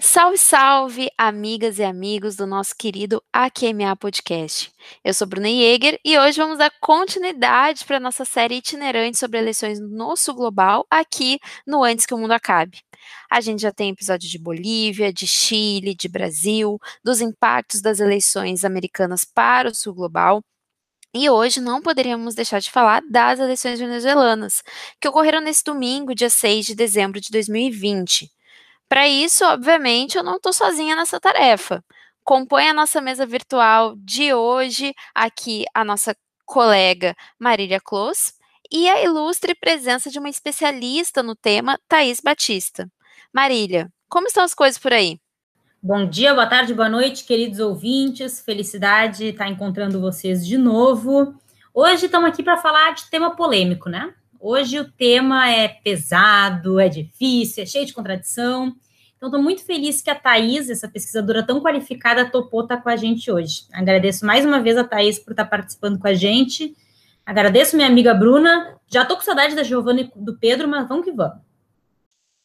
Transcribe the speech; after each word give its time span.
Salve, 0.00 0.38
salve, 0.38 1.10
amigas 1.18 1.78
e 1.78 1.84
amigos 1.84 2.36
do 2.36 2.46
nosso 2.46 2.74
querido 2.74 3.22
AQMA 3.30 3.94
Podcast. 3.96 4.72
Eu 5.04 5.12
sou 5.12 5.26
Bruna 5.26 5.48
Jäger 5.48 6.00
e 6.02 6.18
hoje 6.18 6.38
vamos 6.38 6.56
dar 6.56 6.72
continuidade 6.80 7.84
para 7.84 7.98
a 7.98 8.00
nossa 8.00 8.24
série 8.24 8.54
itinerante 8.54 9.18
sobre 9.18 9.38
eleições 9.38 9.78
no 9.78 10.16
Sul 10.16 10.34
Global, 10.34 10.86
aqui 10.88 11.38
no 11.66 11.84
Antes 11.84 12.06
que 12.06 12.14
o 12.14 12.18
Mundo 12.18 12.32
Acabe. 12.32 12.80
A 13.30 13.42
gente 13.42 13.60
já 13.60 13.70
tem 13.70 13.90
episódio 13.90 14.30
de 14.30 14.38
Bolívia, 14.38 15.12
de 15.12 15.26
Chile, 15.26 15.94
de 15.94 16.08
Brasil, 16.08 16.78
dos 17.04 17.20
impactos 17.20 17.82
das 17.82 18.00
eleições 18.00 18.64
americanas 18.64 19.26
para 19.26 19.68
o 19.68 19.74
Sul 19.74 19.92
Global. 19.92 20.42
E 21.14 21.28
hoje 21.28 21.60
não 21.60 21.82
poderíamos 21.82 22.34
deixar 22.34 22.58
de 22.58 22.70
falar 22.70 23.02
das 23.10 23.38
eleições 23.38 23.78
venezuelanas, 23.78 24.62
que 25.00 25.08
ocorreram 25.08 25.40
nesse 25.40 25.62
domingo, 25.62 26.14
dia 26.14 26.30
6 26.30 26.66
de 26.66 26.74
dezembro 26.74 27.20
de 27.20 27.30
2020. 27.30 28.30
Para 28.88 29.06
isso, 29.08 29.44
obviamente, 29.44 30.16
eu 30.16 30.22
não 30.22 30.36
estou 30.36 30.52
sozinha 30.52 30.96
nessa 30.96 31.20
tarefa. 31.20 31.84
Compõe 32.24 32.68
a 32.68 32.74
nossa 32.74 33.00
mesa 33.00 33.26
virtual 33.26 33.94
de 33.96 34.32
hoje 34.32 34.94
aqui 35.14 35.64
a 35.74 35.84
nossa 35.84 36.16
colega 36.46 37.14
Marília 37.38 37.80
Close 37.80 38.32
e 38.70 38.88
a 38.88 39.02
ilustre 39.02 39.54
presença 39.54 40.10
de 40.10 40.18
uma 40.18 40.28
especialista 40.28 41.22
no 41.22 41.36
tema, 41.36 41.78
Thaís 41.88 42.20
Batista. 42.20 42.90
Marília, 43.32 43.90
como 44.08 44.26
estão 44.26 44.44
as 44.44 44.54
coisas 44.54 44.78
por 44.78 44.92
aí? 44.92 45.21
Bom 45.84 46.08
dia, 46.08 46.32
boa 46.32 46.46
tarde, 46.46 46.72
boa 46.72 46.88
noite, 46.88 47.24
queridos 47.24 47.58
ouvintes. 47.58 48.40
Felicidade 48.40 49.24
estar 49.24 49.48
encontrando 49.48 50.00
vocês 50.00 50.46
de 50.46 50.56
novo. 50.56 51.34
Hoje 51.74 52.06
estamos 52.06 52.28
aqui 52.28 52.40
para 52.40 52.56
falar 52.56 52.94
de 52.94 53.10
tema 53.10 53.34
polêmico, 53.34 53.88
né? 53.88 54.14
Hoje 54.38 54.78
o 54.78 54.88
tema 54.88 55.50
é 55.50 55.66
pesado, 55.66 56.78
é 56.78 56.88
difícil, 56.88 57.64
é 57.64 57.66
cheio 57.66 57.84
de 57.84 57.92
contradição. 57.92 58.72
Então, 59.16 59.28
estou 59.28 59.42
muito 59.42 59.64
feliz 59.64 60.00
que 60.00 60.08
a 60.08 60.14
Thais, 60.14 60.70
essa 60.70 60.86
pesquisadora 60.86 61.44
tão 61.44 61.60
qualificada, 61.60 62.30
topou 62.30 62.62
estar 62.62 62.76
com 62.76 62.88
a 62.88 62.94
gente 62.94 63.28
hoje. 63.28 63.64
Agradeço 63.72 64.24
mais 64.24 64.44
uma 64.44 64.60
vez 64.60 64.78
a 64.78 64.84
Thais 64.84 65.18
por 65.18 65.32
estar 65.32 65.46
participando 65.46 65.98
com 65.98 66.06
a 66.06 66.14
gente. 66.14 66.76
Agradeço 67.26 67.74
minha 67.74 67.88
amiga 67.88 68.14
Bruna. 68.14 68.78
Já 68.86 69.02
estou 69.02 69.16
com 69.16 69.24
saudade 69.24 69.56
da 69.56 69.64
Giovana 69.64 70.02
e 70.02 70.12
do 70.14 70.38
Pedro, 70.38 70.68
mas 70.68 70.86
vamos 70.86 71.04
que 71.04 71.10
vamos. 71.10 71.38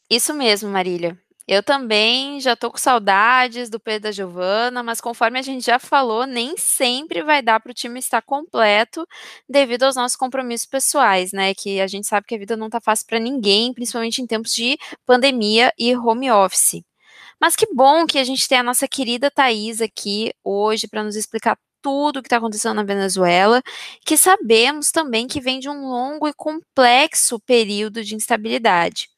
Isso 0.09 0.33
mesmo, 0.33 0.71
Marília. 0.71 1.15
Eu 1.47 1.63
também 1.63 2.41
já 2.41 2.57
tô 2.57 2.69
com 2.69 2.77
saudades 2.77 3.69
do 3.69 3.79
Pedro 3.79 4.03
da 4.03 4.11
Giovana, 4.11 4.83
mas 4.83 4.99
conforme 4.99 5.39
a 5.39 5.41
gente 5.41 5.65
já 5.65 5.79
falou, 5.79 6.25
nem 6.25 6.57
sempre 6.57 7.23
vai 7.23 7.41
dar 7.41 7.61
para 7.61 7.71
o 7.71 7.73
time 7.73 7.99
estar 7.99 8.21
completo 8.21 9.07
devido 9.47 9.83
aos 9.83 9.95
nossos 9.95 10.17
compromissos 10.17 10.67
pessoais, 10.67 11.31
né? 11.31 11.53
Que 11.55 11.79
a 11.79 11.87
gente 11.87 12.05
sabe 12.05 12.27
que 12.27 12.35
a 12.35 12.37
vida 12.37 12.57
não 12.57 12.69
tá 12.69 12.81
fácil 12.81 13.05
para 13.07 13.17
ninguém, 13.19 13.73
principalmente 13.73 14.21
em 14.21 14.27
tempos 14.27 14.51
de 14.51 14.77
pandemia 15.05 15.71
e 15.79 15.95
home 15.95 16.29
office. 16.29 16.83
Mas 17.41 17.55
que 17.55 17.67
bom 17.73 18.05
que 18.07 18.19
a 18.19 18.23
gente 18.25 18.47
tem 18.47 18.59
a 18.59 18.63
nossa 18.63 18.87
querida 18.87 19.31
Thaís 19.31 19.81
aqui 19.81 20.33
hoje 20.43 20.87
para 20.87 21.03
nos 21.03 21.15
explicar 21.15 21.57
tudo 21.81 22.19
o 22.19 22.21
que 22.23 22.27
está 22.27 22.37
acontecendo 22.37 22.75
na 22.75 22.83
Venezuela, 22.83 23.61
que 24.05 24.17
sabemos 24.17 24.91
também 24.91 25.27
que 25.27 25.41
vem 25.41 25.59
de 25.59 25.69
um 25.69 25.87
longo 25.87 26.27
e 26.27 26.33
complexo 26.33 27.39
período 27.41 28.03
de 28.03 28.15
instabilidade. 28.15 29.09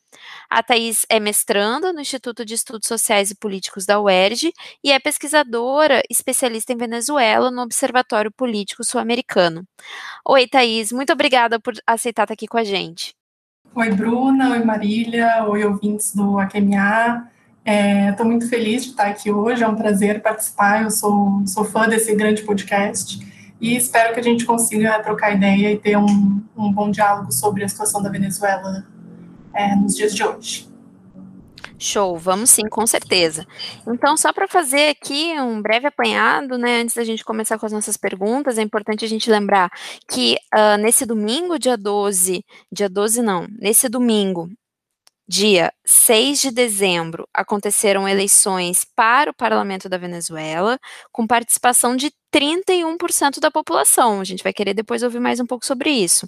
A 0.50 0.62
Thais 0.62 1.06
é 1.10 1.20
mestranda 1.20 1.92
no 1.92 2.00
Instituto 2.00 2.46
de 2.46 2.54
Estudos 2.54 2.88
Sociais 2.88 3.32
e 3.32 3.36
Políticos 3.36 3.86
da 3.86 4.00
UERJ 4.00 4.52
e 4.84 4.92
é 4.92 5.00
pesquisadora 5.00 6.02
especialista 6.10 6.74
em 6.74 6.78
Venezuela 6.78 7.52
no 7.52 7.62
Observatório 7.62 8.32
Político 8.32 8.84
Sul-Americano. 8.84 9.64
Oi, 10.28 10.48
Thais, 10.48 10.92
muito 10.92 11.14
obrigada 11.14 11.60
por 11.60 11.74
aceitar 11.86 12.24
estar 12.24 12.34
aqui 12.34 12.48
com 12.48 12.58
a 12.58 12.64
gente. 12.64 13.14
Oi, 13.76 13.92
Bruna, 13.92 14.52
oi, 14.52 14.64
Marília, 14.64 15.46
oi, 15.48 15.64
ouvintes 15.64 16.14
do 16.16 16.40
AQMA. 16.40 17.30
Estou 17.66 18.26
é, 18.26 18.30
muito 18.30 18.50
feliz 18.50 18.84
de 18.84 18.90
estar 18.92 19.08
aqui 19.08 19.32
hoje, 19.32 19.64
é 19.64 19.68
um 19.68 19.76
prazer 19.76 20.22
participar. 20.22 20.84
Eu 20.84 20.92
sou, 20.92 21.44
sou 21.46 21.64
fã 21.64 21.88
desse 21.88 22.16
grande 22.16 22.42
podcast 22.42 23.20
e 23.62 23.76
espero 23.76 24.14
que 24.14 24.20
a 24.20 24.24
gente 24.24 24.46
consiga 24.46 25.02
trocar 25.04 25.36
ideia 25.36 25.72
e 25.72 25.78
ter 25.78 25.98
um, 25.98 26.42
um 26.58 26.72
bom 26.72 26.90
diálogo 26.90 27.32
sobre 27.32 27.64
a 27.64 27.70
situação 27.70 28.02
da 28.02 28.10
Venezuela 28.10 28.86
é, 29.54 29.76
nos 29.76 29.96
dias 29.96 30.16
de 30.16 30.24
hoje. 30.24 30.70
Show, 31.78 32.18
vamos 32.18 32.50
sim, 32.50 32.68
com 32.70 32.86
certeza. 32.86 33.48
Então, 33.88 34.18
só 34.18 34.34
para 34.34 34.50
fazer 34.50 34.90
aqui 34.90 35.34
um 35.40 35.62
breve 35.62 35.88
apanhado, 35.88 36.58
né, 36.58 36.82
antes 36.82 36.96
da 36.96 37.06
gente 37.06 37.24
começar 37.24 37.58
com 37.58 37.66
as 37.66 37.72
nossas 37.72 37.96
perguntas, 37.96 38.58
é 38.58 38.62
importante 38.62 39.06
a 39.06 39.08
gente 39.08 39.32
lembrar 39.32 39.72
que 40.10 40.36
uh, 40.54 40.78
nesse 40.78 41.06
domingo, 41.06 41.58
dia 41.58 41.78
12, 41.78 42.44
dia 42.70 42.90
12 42.90 43.22
não, 43.22 43.48
nesse 43.58 43.88
domingo, 43.88 44.50
dia 45.30 45.72
6 45.86 46.42
de 46.42 46.52
dezembro, 46.52 47.30
aconteceram 47.32 48.08
eleições 48.10 48.84
para 48.96 49.30
o 49.30 49.34
parlamento 49.34 49.88
da 49.88 49.96
Venezuela, 49.96 50.80
com 51.12 51.28
participação 51.28 51.96
de 51.96 52.12
31% 52.34 53.40
da 53.40 53.52
população. 53.52 54.22
A 54.22 54.24
gente 54.24 54.44
vai 54.44 54.52
querer 54.52 54.74
depois 54.74 55.04
ouvir 55.04 55.20
mais 55.20 55.40
um 55.40 55.46
pouco 55.46 55.68
sobre 55.68 55.92
isso. 55.92 56.28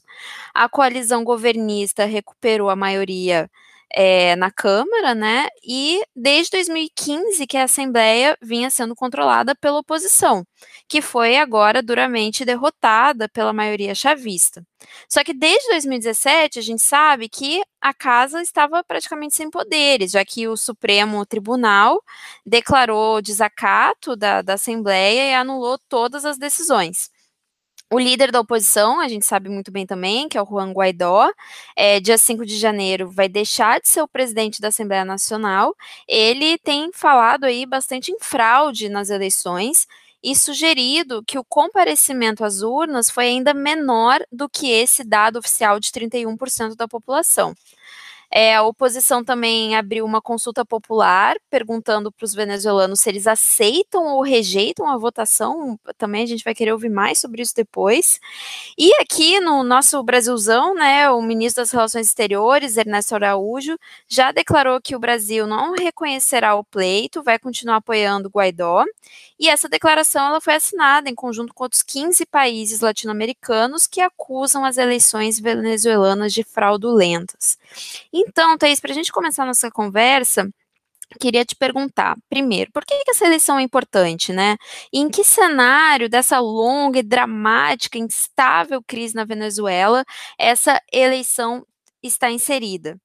A 0.54 0.70
coalizão 0.70 1.24
governista 1.24 2.06
recuperou 2.06 2.70
a 2.70 2.76
maioria 2.76 3.50
é, 3.94 4.36
na 4.36 4.52
Câmara, 4.52 5.14
né? 5.16 5.48
E 5.64 6.02
desde 6.16 6.52
2015 6.52 7.46
que 7.48 7.58
a 7.58 7.64
Assembleia 7.64 8.38
vinha 8.42 8.70
sendo 8.70 8.96
controlada 8.96 9.56
pela 9.56 9.80
oposição, 9.80 10.46
que 10.88 11.02
foi 11.02 11.38
agora 11.38 11.82
duramente 11.82 12.46
derrotada 12.46 13.28
pela 13.30 13.54
maioria 13.54 13.96
chavista. 13.96 14.66
Só 15.10 15.24
que 15.24 15.34
desde 15.34 15.70
2017 15.70 16.60
a 16.60 16.62
gente 16.62 16.82
sabe 16.82 17.30
que 17.30 17.62
a 17.80 17.94
casa 17.94 18.42
estava 18.42 18.84
praticamente 18.84 19.36
sem 19.36 19.50
poderes, 19.50 20.12
já 20.12 20.24
que 20.26 20.48
o 20.48 20.58
Supremo 20.58 21.26
Tribunal 21.26 22.02
declarou 22.46 23.22
desacato 23.22 24.16
da, 24.16 24.42
da 24.42 24.54
Assembleia 24.54 25.32
e 25.32 25.34
anulou 25.34 25.78
todas 25.90 26.26
as 26.26 26.38
decisões. 26.38 27.10
O 27.94 28.00
líder 28.00 28.32
da 28.32 28.40
oposição, 28.40 29.02
a 29.02 29.08
gente 29.10 29.26
sabe 29.26 29.50
muito 29.50 29.70
bem 29.70 29.86
também, 29.86 30.30
que 30.30 30.38
é 30.38 30.42
o 30.42 30.46
Juan 30.46 30.72
Guaidó, 30.72 31.30
é, 31.76 32.00
dia 32.00 32.18
5 32.18 32.46
de 32.46 32.58
janeiro 32.58 33.10
vai 33.10 33.28
deixar 33.28 33.82
de 33.82 33.90
ser 33.90 34.02
o 34.02 34.08
presidente 34.08 34.62
da 34.62 34.70
Assembleia 34.70 35.04
Nacional. 35.04 35.76
Ele 36.08 36.58
tem 36.58 36.90
falado 36.94 37.44
aí 37.44 37.66
bastante 37.66 38.10
em 38.10 38.18
fraude 38.18 38.88
nas 38.88 39.10
eleições 39.10 39.88
e 40.24 40.34
sugerido 40.34 41.22
que 41.28 41.38
o 41.38 41.44
comparecimento 41.44 42.46
às 42.46 42.62
urnas 42.62 43.10
foi 43.10 43.26
ainda 43.26 43.54
menor 43.54 44.22
do 44.32 44.48
que 44.48 44.72
esse 44.72 45.04
dado 45.04 45.40
oficial 45.40 45.78
de 45.78 45.92
31% 45.92 46.76
da 46.78 46.88
população. 46.88 47.54
É, 48.34 48.56
a 48.56 48.64
oposição 48.64 49.24
também 49.26 49.76
abriu 49.76 50.06
uma 50.06 50.22
consulta 50.22 50.64
popular 50.64 51.36
perguntando 51.50 52.10
para 52.10 52.24
os 52.24 52.34
venezuelanos 52.34 53.02
se 53.02 53.10
eles 53.10 53.28
aceitam 53.28 54.06
ou 54.06 54.22
rejeitam 54.22 54.90
a 54.90 54.98
votação. 54.98 55.78
Também 55.98 56.24
a 56.24 56.26
gente 56.26 56.44
vai 56.44 56.56
querer 56.56 56.72
ouvir 56.72 56.90
mais 56.90 57.20
sobre 57.20 57.42
isso 57.42 57.54
depois. 57.54 58.22
E 58.78 58.94
aqui 59.02 59.42
no 59.42 59.64
nosso 59.66 60.02
Brasilzão, 60.02 60.74
né, 60.74 61.10
o 61.10 61.22
ministro 61.22 61.62
das 61.62 61.72
Relações 61.72 62.08
Exteriores, 62.08 62.78
Ernesto 62.78 63.16
Araújo, 63.16 63.78
já 64.08 64.32
declarou 64.32 64.80
que 64.80 64.96
o 64.96 65.00
Brasil 65.00 65.46
não 65.46 65.74
reconhecerá 65.74 66.56
o 66.56 66.64
pleito, 66.64 67.22
vai 67.22 67.38
continuar 67.38 67.78
apoiando 67.78 68.30
Guaidó. 68.30 68.86
E 69.38 69.50
essa 69.50 69.68
declaração 69.68 70.28
ela 70.28 70.40
foi 70.40 70.56
assinada 70.56 71.10
em 71.10 71.16
conjunto 71.16 71.54
com 71.54 71.64
outros 71.64 71.84
15 71.84 72.26
países 72.28 72.80
latino-americanos 72.80 73.88
que 73.88 74.00
acusam 74.00 74.64
as 74.64 74.78
eleições 74.78 75.40
venezuelanas 75.40 76.32
de 76.32 76.44
fraudulentas. 76.44 77.58
Então, 78.28 78.58
Thaís, 78.58 78.80
para 78.80 78.92
a 78.92 78.94
gente 78.94 79.12
começar 79.12 79.44
a 79.44 79.48
nossa 79.48 79.72
conversa, 79.72 80.48
queria 81.20 81.44
te 81.46 81.56
perguntar, 81.56 82.16
primeiro, 82.30 82.72
por 82.72 82.86
que, 82.86 83.04
que 83.04 83.12
essa 83.12 83.26
eleição 83.26 83.60
é 83.60 83.64
importante, 83.64 84.32
né? 84.32 84.58
E 84.94 85.00
em 85.00 85.10
que 85.10 85.24
cenário 85.24 86.10
dessa 86.10 86.40
longa 86.40 87.00
e 87.00 87.04
dramática, 87.04 87.98
instável 87.98 88.82
crise 88.86 89.16
na 89.16 89.26
Venezuela 89.26 90.06
essa 90.38 90.80
eleição 90.92 91.66
está 92.04 92.32
inserida? 92.32 92.98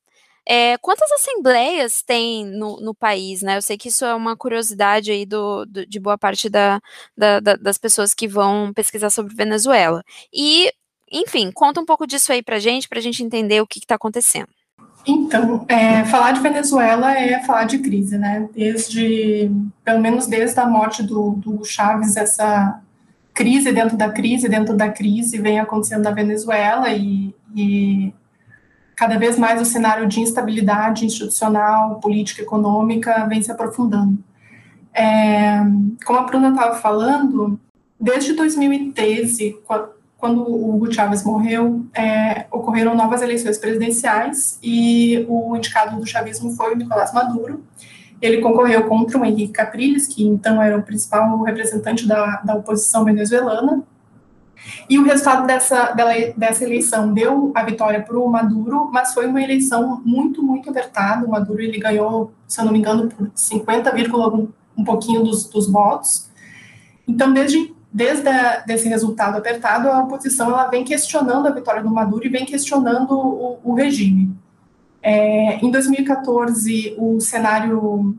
É, 0.48 0.78
quantas 0.78 1.10
assembleias 1.12 2.02
tem 2.02 2.44
no, 2.46 2.80
no, 2.80 2.94
país, 2.94 3.42
né? 3.42 3.56
Eu 3.56 3.62
sei 3.62 3.76
que 3.76 3.88
isso 3.88 4.04
é 4.04 4.14
uma 4.14 4.36
curiosidade 4.36 5.10
aí 5.10 5.26
do, 5.26 5.66
do 5.66 5.86
de 5.86 5.98
boa 5.98 6.16
parte 6.18 6.48
da, 6.48 6.80
da, 7.16 7.40
da, 7.40 7.56
das 7.56 7.78
pessoas 7.78 8.14
que 8.14 8.28
vão 8.28 8.72
pesquisar 8.72 9.10
sobre 9.10 9.34
Venezuela. 9.34 10.04
E, 10.32 10.72
enfim, 11.10 11.50
conta 11.52 11.80
um 11.80 11.84
pouco 11.86 12.06
disso 12.06 12.32
aí 12.32 12.42
pra 12.42 12.60
gente, 12.60 12.88
pra 12.88 13.00
gente 13.00 13.24
entender 13.24 13.60
o 13.60 13.66
que 13.66 13.80
está 13.80 13.96
acontecendo. 13.96 14.48
Então, 15.06 15.64
é, 15.68 16.04
falar 16.04 16.32
de 16.32 16.40
Venezuela 16.40 17.16
é 17.16 17.42
falar 17.44 17.64
de 17.64 17.78
crise, 17.78 18.18
né? 18.18 18.48
Desde, 18.52 19.50
pelo 19.84 20.00
menos 20.00 20.26
desde 20.26 20.58
a 20.58 20.66
morte 20.66 21.02
do, 21.02 21.30
do 21.32 21.64
Chaves, 21.64 22.16
essa 22.16 22.80
crise 23.32 23.70
dentro 23.70 23.96
da 23.96 24.10
crise, 24.10 24.48
dentro 24.48 24.76
da 24.76 24.88
crise, 24.88 25.38
vem 25.38 25.60
acontecendo 25.60 26.02
na 26.02 26.10
Venezuela 26.10 26.90
e, 26.90 27.32
e 27.54 28.12
cada 28.96 29.16
vez 29.16 29.38
mais 29.38 29.60
o 29.60 29.64
cenário 29.64 30.08
de 30.08 30.20
instabilidade 30.20 31.04
institucional, 31.04 32.00
política, 32.00 32.42
econômica 32.42 33.26
vem 33.28 33.42
se 33.42 33.52
aprofundando. 33.52 34.18
É, 34.92 35.60
como 36.04 36.18
a 36.18 36.22
Bruna 36.22 36.48
estava 36.48 36.76
falando, 36.76 37.60
desde 38.00 38.32
2013, 38.32 39.58
quando 40.18 40.42
o 40.42 40.74
Hugo 40.74 40.92
Chávez 40.92 41.22
morreu, 41.24 41.84
é, 41.94 42.46
ocorreram 42.50 42.94
novas 42.94 43.20
eleições 43.22 43.58
presidenciais 43.58 44.58
e 44.62 45.26
o 45.28 45.54
indicado 45.56 45.98
do 45.98 46.06
chavismo 46.06 46.50
foi 46.52 46.72
o 46.72 46.76
Nicolás 46.76 47.12
Maduro. 47.12 47.62
Ele 48.20 48.40
concorreu 48.40 48.84
contra 48.84 49.18
o 49.18 49.24
Henrique 49.24 49.52
Capriles, 49.52 50.06
que 50.06 50.24
então 50.24 50.60
era 50.60 50.78
o 50.78 50.82
principal 50.82 51.42
representante 51.42 52.06
da, 52.06 52.36
da 52.36 52.54
oposição 52.54 53.04
venezuelana. 53.04 53.84
E 54.88 54.98
o 54.98 55.04
resultado 55.04 55.46
dessa, 55.46 55.94
dessa 56.36 56.64
eleição 56.64 57.12
deu 57.12 57.52
a 57.54 57.62
vitória 57.62 58.02
para 58.02 58.18
o 58.18 58.26
Maduro, 58.26 58.88
mas 58.90 59.12
foi 59.12 59.26
uma 59.26 59.42
eleição 59.42 60.00
muito, 60.04 60.42
muito 60.42 60.70
apertada. 60.70 61.26
O 61.26 61.30
Maduro 61.30 61.60
ele 61.60 61.78
ganhou, 61.78 62.32
se 62.48 62.58
eu 62.60 62.64
não 62.64 62.72
me 62.72 62.78
engano, 62.78 63.08
por 63.08 63.30
50, 63.34 63.94
um, 64.76 64.84
pouquinho 64.84 65.22
dos, 65.22 65.44
dos 65.44 65.70
votos. 65.70 66.30
Então, 67.06 67.32
desde 67.32 67.75
desde 67.92 68.28
a, 68.28 68.60
desse 68.60 68.88
resultado 68.88 69.36
apertado, 69.36 69.88
a 69.88 70.02
oposição 70.02 70.50
ela 70.50 70.68
vem 70.68 70.84
questionando 70.84 71.46
a 71.46 71.50
vitória 71.50 71.82
do 71.82 71.90
Maduro 71.90 72.26
e 72.26 72.30
vem 72.30 72.44
questionando 72.44 73.12
o, 73.12 73.60
o 73.62 73.74
regime. 73.74 74.36
É, 75.02 75.56
em 75.64 75.70
2014, 75.70 76.96
o 76.98 77.20
cenário 77.20 78.16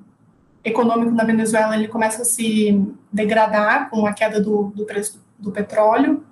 econômico 0.63 1.11
na 1.11 1.23
Venezuela 1.23 1.75
ele 1.75 1.87
começa 1.87 2.21
a 2.21 2.25
se 2.25 2.81
degradar 3.11 3.89
com 3.89 4.05
a 4.05 4.13
queda 4.13 4.39
do, 4.41 4.71
do 4.75 4.85
preço 4.85 5.21
do 5.37 5.51
petróleo, 5.51 6.23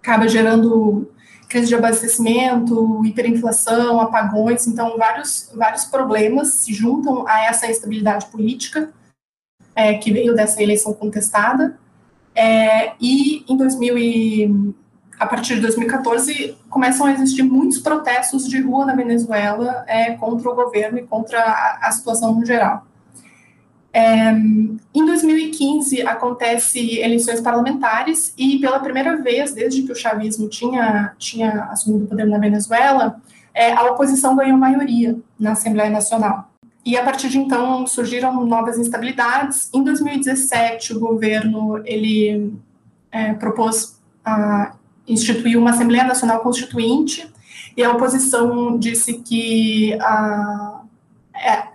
acaba 0.00 0.28
gerando 0.28 1.10
crise 1.48 1.68
de 1.68 1.74
abastecimento, 1.74 3.04
hiperinflação, 3.04 4.00
apagões, 4.00 4.66
então 4.66 4.96
vários, 4.96 5.50
vários 5.54 5.84
problemas 5.84 6.48
se 6.48 6.72
juntam 6.72 7.28
a 7.28 7.44
essa 7.44 7.70
instabilidade 7.70 8.26
política 8.26 8.90
é, 9.74 9.94
que 9.94 10.10
veio 10.10 10.34
dessa 10.34 10.62
eleição 10.62 10.94
contestada. 10.94 11.78
É, 12.34 12.92
e 13.00 13.44
em 13.48 13.56
2000 13.56 13.98
e, 13.98 14.74
a 15.18 15.26
partir 15.26 15.56
de 15.56 15.60
2014 15.60 16.56
começam 16.68 17.06
a 17.06 17.12
existir 17.12 17.42
muitos 17.42 17.78
protestos 17.78 18.48
de 18.48 18.60
rua 18.60 18.86
na 18.86 18.94
Venezuela 18.94 19.84
é, 19.86 20.12
contra 20.12 20.50
o 20.50 20.54
governo 20.54 20.98
e 20.98 21.02
contra 21.02 21.40
a, 21.40 21.88
a 21.88 21.92
situação 21.92 22.34
no 22.34 22.44
geral. 22.44 22.86
É, 23.94 24.30
em 24.30 25.04
2015 25.04 26.00
acontece 26.02 26.98
eleições 26.98 27.42
parlamentares 27.42 28.32
e 28.38 28.58
pela 28.58 28.80
primeira 28.80 29.16
vez 29.16 29.52
desde 29.52 29.82
que 29.82 29.92
o 29.92 29.94
chavismo 29.94 30.48
tinha 30.48 31.14
tinha 31.18 31.64
assumido 31.64 32.06
o 32.06 32.08
poder 32.08 32.26
na 32.26 32.38
Venezuela, 32.38 33.20
é, 33.52 33.72
a 33.72 33.82
oposição 33.90 34.34
ganhou 34.34 34.56
maioria 34.56 35.18
na 35.38 35.52
Assembleia 35.52 35.90
Nacional. 35.90 36.51
E 36.84 36.96
a 36.96 37.04
partir 37.04 37.28
de 37.28 37.38
então 37.38 37.86
surgiram 37.86 38.44
novas 38.44 38.76
instabilidades. 38.78 39.70
Em 39.72 39.84
2017, 39.84 40.94
o 40.94 41.00
governo 41.00 41.80
ele 41.84 42.54
é, 43.10 43.32
propôs 43.34 44.00
a 44.24 44.74
instituir 45.06 45.58
uma 45.58 45.70
Assembleia 45.70 46.04
Nacional 46.04 46.40
Constituinte 46.40 47.32
e 47.76 47.82
a 47.84 47.92
oposição 47.92 48.78
disse 48.78 49.14
que 49.20 49.94
a, 50.00 50.80
é, 51.34 51.68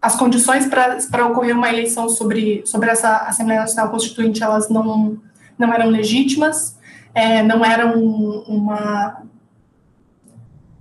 as 0.00 0.14
condições 0.14 0.66
para 0.66 1.26
ocorrer 1.26 1.56
uma 1.56 1.68
eleição 1.68 2.08
sobre, 2.08 2.62
sobre 2.64 2.90
essa 2.90 3.18
Assembleia 3.18 3.62
Nacional 3.62 3.90
Constituinte 3.90 4.42
elas 4.42 4.68
não, 4.68 5.18
não 5.58 5.72
eram 5.72 5.88
legítimas, 5.88 6.78
é, 7.14 7.42
não 7.42 7.64
eram 7.64 8.00
uma 8.46 9.22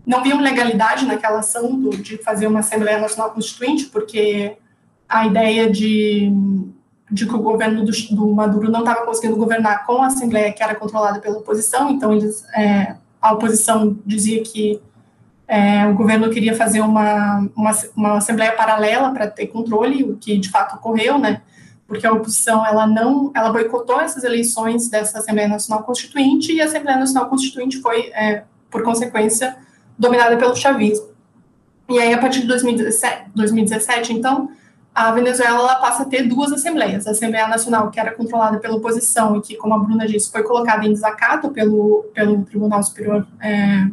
não 0.05 0.23
viam 0.23 0.39
legalidade 0.39 1.05
naquela 1.05 1.39
ação 1.39 1.79
do, 1.79 1.89
de 1.89 2.17
fazer 2.17 2.47
uma 2.47 2.59
Assembleia 2.59 2.99
Nacional 2.99 3.31
Constituinte, 3.31 3.85
porque 3.85 4.55
a 5.07 5.25
ideia 5.25 5.69
de, 5.69 6.31
de 7.09 7.25
que 7.25 7.33
o 7.33 7.41
governo 7.41 7.83
do, 7.83 7.91
do 8.11 8.33
Maduro 8.33 8.71
não 8.71 8.79
estava 8.81 9.05
conseguindo 9.05 9.35
governar 9.35 9.85
com 9.85 10.01
a 10.01 10.07
Assembleia 10.07 10.53
que 10.53 10.63
era 10.63 10.75
controlada 10.75 11.19
pela 11.19 11.37
oposição, 11.37 11.89
então 11.89 12.13
eles, 12.13 12.45
é, 12.55 12.95
a 13.21 13.33
oposição 13.33 13.97
dizia 14.05 14.41
que 14.43 14.81
é, 15.47 15.85
o 15.87 15.93
governo 15.93 16.29
queria 16.29 16.55
fazer 16.55 16.81
uma, 16.81 17.47
uma, 17.55 17.71
uma 17.95 18.17
Assembleia 18.17 18.51
paralela 18.51 19.11
para 19.11 19.27
ter 19.27 19.47
controle, 19.47 20.03
o 20.03 20.17
que 20.17 20.37
de 20.37 20.49
fato 20.49 20.75
ocorreu, 20.75 21.17
né? 21.17 21.41
porque 21.87 22.05
a 22.05 22.11
oposição 22.11 22.65
ela 22.65 22.87
não 22.87 23.31
ela 23.35 23.51
boicotou 23.51 24.01
essas 24.01 24.23
eleições 24.23 24.89
dessa 24.89 25.19
Assembleia 25.19 25.47
Nacional 25.47 25.83
Constituinte 25.83 26.51
e 26.51 26.61
a 26.61 26.65
Assembleia 26.65 26.97
Nacional 26.97 27.29
Constituinte 27.29 27.79
foi 27.79 28.11
é, 28.13 28.43
por 28.69 28.83
consequência 28.83 29.55
dominada 29.97 30.37
pelo 30.37 30.55
chavismo. 30.55 31.07
E 31.89 31.99
aí, 31.99 32.13
a 32.13 32.17
partir 32.17 32.41
de 32.41 32.47
2017, 32.47 33.29
2017 33.35 34.13
então, 34.13 34.49
a 34.93 35.11
Venezuela 35.11 35.59
ela 35.59 35.75
passa 35.75 36.03
a 36.03 36.05
ter 36.05 36.23
duas 36.23 36.51
assembleias. 36.51 37.05
A 37.05 37.11
Assembleia 37.11 37.47
Nacional, 37.47 37.91
que 37.91 37.99
era 37.99 38.11
controlada 38.11 38.57
pela 38.59 38.75
oposição 38.75 39.35
e 39.35 39.41
que, 39.41 39.55
como 39.55 39.73
a 39.73 39.77
Bruna 39.77 40.07
disse, 40.07 40.31
foi 40.31 40.41
colocada 40.43 40.85
em 40.85 40.93
desacato 40.93 41.49
pelo, 41.49 42.05
pelo 42.13 42.43
Tribunal 42.45 42.81
Superior 42.81 43.27
é, 43.41 43.87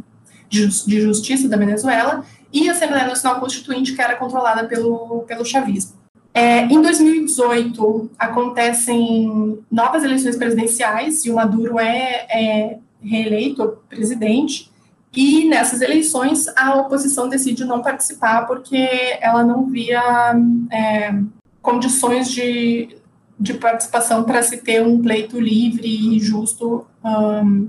de, 0.48 0.66
de 0.86 1.00
Justiça 1.00 1.48
da 1.48 1.56
Venezuela, 1.56 2.24
e 2.52 2.68
a 2.68 2.72
Assembleia 2.72 3.06
Nacional 3.06 3.40
Constituinte, 3.40 3.94
que 3.94 4.00
era 4.00 4.14
controlada 4.14 4.64
pelo, 4.64 5.24
pelo 5.26 5.44
chavismo. 5.44 6.02
É, 6.34 6.64
em 6.64 6.80
2018, 6.80 8.10
acontecem 8.18 9.58
novas 9.70 10.02
eleições 10.04 10.36
presidenciais 10.36 11.26
e 11.26 11.30
o 11.30 11.34
Maduro 11.34 11.78
é, 11.78 12.26
é 12.30 12.78
reeleito 13.02 13.78
presidente. 13.88 14.70
E 15.14 15.46
nessas 15.46 15.82
eleições, 15.82 16.48
a 16.56 16.74
oposição 16.76 17.28
decide 17.28 17.64
não 17.64 17.82
participar 17.82 18.46
porque 18.46 18.88
ela 19.20 19.44
não 19.44 19.66
via 19.66 20.34
é, 20.70 21.14
condições 21.60 22.30
de, 22.30 22.96
de 23.38 23.54
participação 23.54 24.24
para 24.24 24.42
se 24.42 24.56
ter 24.58 24.82
um 24.82 25.02
pleito 25.02 25.38
livre 25.38 25.86
e 25.86 26.18
justo 26.18 26.86
um, 27.04 27.68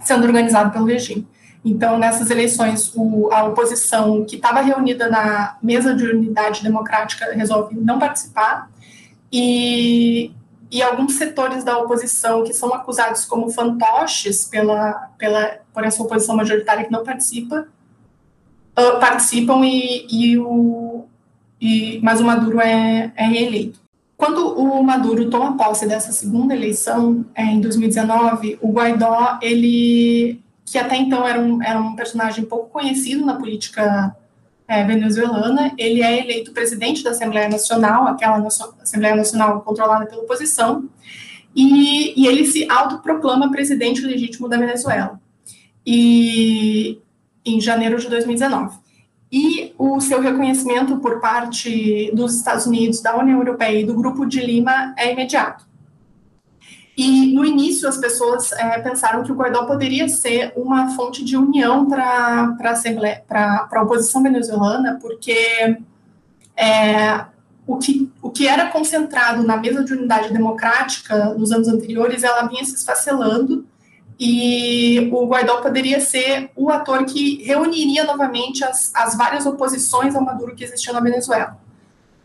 sendo 0.00 0.24
organizado 0.26 0.70
pelo 0.70 0.84
regime. 0.84 1.26
Então, 1.64 1.98
nessas 1.98 2.28
eleições, 2.30 2.92
o, 2.94 3.32
a 3.32 3.44
oposição 3.44 4.22
que 4.26 4.36
estava 4.36 4.60
reunida 4.60 5.08
na 5.08 5.56
mesa 5.62 5.94
de 5.94 6.04
unidade 6.04 6.62
democrática 6.62 7.32
resolve 7.32 7.74
não 7.74 7.98
participar 7.98 8.70
e 9.32 10.30
e 10.74 10.82
alguns 10.82 11.12
setores 11.12 11.62
da 11.62 11.78
oposição 11.78 12.42
que 12.42 12.52
são 12.52 12.74
acusados 12.74 13.24
como 13.24 13.48
fantoches 13.48 14.44
pela, 14.44 15.08
pela, 15.16 15.60
por 15.72 15.84
essa 15.84 16.02
oposição 16.02 16.34
majoritária 16.34 16.84
que 16.84 16.90
não 16.90 17.04
participa, 17.04 17.68
uh, 18.76 18.98
participam 18.98 19.64
e, 19.64 20.04
e 20.10 20.36
o, 20.36 21.04
e, 21.60 22.00
mas 22.02 22.20
o 22.20 22.24
Maduro 22.24 22.60
é, 22.60 23.12
é 23.14 23.24
reeleito. 23.24 23.78
Quando 24.16 24.48
o 24.58 24.82
Maduro 24.82 25.30
toma 25.30 25.56
posse 25.56 25.86
dessa 25.86 26.10
segunda 26.10 26.52
eleição, 26.52 27.24
é, 27.36 27.44
em 27.44 27.60
2019, 27.60 28.58
o 28.60 28.72
Guaidó, 28.72 29.38
ele, 29.40 30.42
que 30.64 30.76
até 30.76 30.96
então 30.96 31.24
era 31.24 31.40
um, 31.40 31.62
era 31.62 31.80
um 31.80 31.94
personagem 31.94 32.44
pouco 32.44 32.68
conhecido 32.70 33.24
na 33.24 33.34
política 33.34 34.16
é, 34.66 34.84
venezuelana, 34.84 35.72
ele 35.76 36.02
é 36.02 36.20
eleito 36.20 36.52
presidente 36.52 37.02
da 37.02 37.10
Assembleia 37.10 37.48
Nacional, 37.48 38.06
aquela 38.06 38.46
Assembleia 38.80 39.14
Nacional 39.14 39.60
controlada 39.60 40.06
pela 40.06 40.22
oposição, 40.22 40.88
e, 41.54 42.20
e 42.20 42.26
ele 42.26 42.44
se 42.44 42.68
autoproclama 42.70 43.50
presidente 43.50 44.00
legítimo 44.00 44.48
da 44.48 44.56
Venezuela, 44.56 45.20
e 45.86 46.98
em 47.44 47.60
janeiro 47.60 47.98
de 47.98 48.08
2019. 48.08 48.78
E 49.30 49.74
o 49.76 50.00
seu 50.00 50.20
reconhecimento 50.20 50.96
por 50.98 51.20
parte 51.20 52.10
dos 52.14 52.36
Estados 52.36 52.66
Unidos, 52.66 53.02
da 53.02 53.16
União 53.18 53.38
Europeia 53.38 53.80
e 53.80 53.84
do 53.84 53.94
Grupo 53.94 54.24
de 54.24 54.40
Lima 54.40 54.94
é 54.96 55.12
imediato. 55.12 55.66
E 56.96 57.32
no 57.34 57.44
início 57.44 57.88
as 57.88 57.96
pessoas 57.96 58.52
é, 58.52 58.78
pensaram 58.78 59.24
que 59.24 59.32
o 59.32 59.34
Guaidó 59.34 59.64
poderia 59.64 60.08
ser 60.08 60.52
uma 60.54 60.94
fonte 60.94 61.24
de 61.24 61.36
união 61.36 61.88
para 61.88 62.56
a 63.72 63.82
oposição 63.82 64.22
venezuelana, 64.22 64.98
porque 65.00 65.76
é, 66.56 67.24
o, 67.66 67.78
que, 67.78 68.12
o 68.22 68.30
que 68.30 68.46
era 68.46 68.70
concentrado 68.70 69.42
na 69.42 69.56
mesa 69.56 69.82
de 69.82 69.92
unidade 69.92 70.32
democrática 70.32 71.34
nos 71.34 71.50
anos 71.50 71.66
anteriores, 71.66 72.22
ela 72.22 72.46
vinha 72.46 72.64
se 72.64 72.76
esfacelando, 72.76 73.66
e 74.18 75.10
o 75.12 75.26
Guaidó 75.26 75.60
poderia 75.60 76.00
ser 76.00 76.50
o 76.54 76.70
ator 76.70 77.04
que 77.04 77.42
reuniria 77.42 78.04
novamente 78.04 78.64
as, 78.64 78.92
as 78.94 79.16
várias 79.16 79.44
oposições 79.44 80.14
ao 80.14 80.22
Maduro 80.22 80.54
que 80.54 80.62
existiam 80.62 80.94
na 80.94 81.00
Venezuela. 81.00 81.58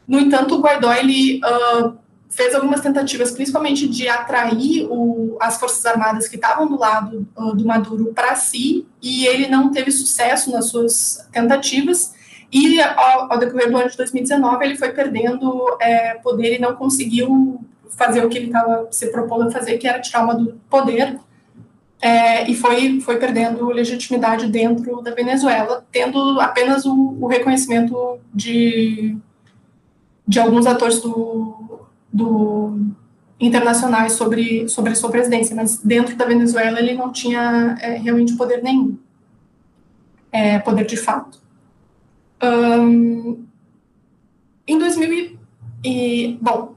No 0.07 0.19
entanto, 0.19 0.55
o 0.55 0.61
Guaidó 0.61 0.93
ele 0.93 1.41
uh, 1.43 1.97
fez 2.29 2.53
algumas 2.53 2.79
tentativas, 2.79 3.31
principalmente 3.31 3.87
de 3.87 4.07
atrair 4.07 4.87
o, 4.89 5.35
as 5.39 5.59
Forças 5.59 5.83
Armadas 5.85 6.27
que 6.27 6.35
estavam 6.35 6.67
do 6.67 6.77
lado 6.77 7.27
uh, 7.35 7.55
do 7.55 7.65
Maduro 7.65 8.13
para 8.13 8.35
si, 8.35 8.87
e 9.01 9.25
ele 9.25 9.47
não 9.47 9.71
teve 9.71 9.91
sucesso 9.91 10.51
nas 10.51 10.67
suas 10.67 11.27
tentativas. 11.31 12.13
E 12.51 12.79
ao, 12.81 13.31
ao 13.31 13.37
decorrer 13.37 13.69
do 13.69 13.77
ano 13.77 13.89
de 13.89 13.97
2019, 13.97 14.65
ele 14.65 14.75
foi 14.75 14.91
perdendo 14.91 15.77
é, 15.81 16.15
poder 16.15 16.55
e 16.55 16.61
não 16.61 16.75
conseguiu 16.75 17.59
fazer 17.89 18.23
o 18.23 18.29
que 18.29 18.37
ele 18.37 18.47
estava 18.47 18.87
se 18.91 19.07
propondo 19.07 19.47
a 19.47 19.51
fazer, 19.51 19.77
que 19.77 19.87
era 19.87 19.99
tirar 19.99 20.23
uma 20.23 20.35
do 20.35 20.59
poder, 20.69 21.19
é, 22.01 22.49
e 22.49 22.55
foi, 22.55 23.01
foi 23.01 23.17
perdendo 23.17 23.67
legitimidade 23.67 24.47
dentro 24.47 25.01
da 25.01 25.11
Venezuela, 25.11 25.85
tendo 25.91 26.39
apenas 26.39 26.85
o, 26.85 27.17
o 27.19 27.27
reconhecimento 27.27 28.19
de, 28.33 29.17
de 30.25 30.39
alguns 30.39 30.65
atores 30.65 31.01
do, 31.01 31.68
do, 32.11 32.79
internacionais 33.39 34.13
sobre, 34.13 34.67
sobre 34.67 34.91
a 34.91 34.95
sua 34.95 35.09
presidência, 35.09 35.55
mas 35.55 35.77
dentro 35.77 36.15
da 36.15 36.25
Venezuela 36.25 36.79
ele 36.79 36.93
não 36.93 37.11
tinha 37.11 37.77
é, 37.79 37.95
realmente 37.97 38.35
poder 38.35 38.61
nenhum, 38.61 38.97
é, 40.31 40.59
poder 40.59 40.85
de 40.85 40.97
fato. 40.97 41.39
Um, 42.43 43.45
em 44.67 44.77
2000 44.77 45.37
e, 45.83 46.37
bom, 46.41 46.75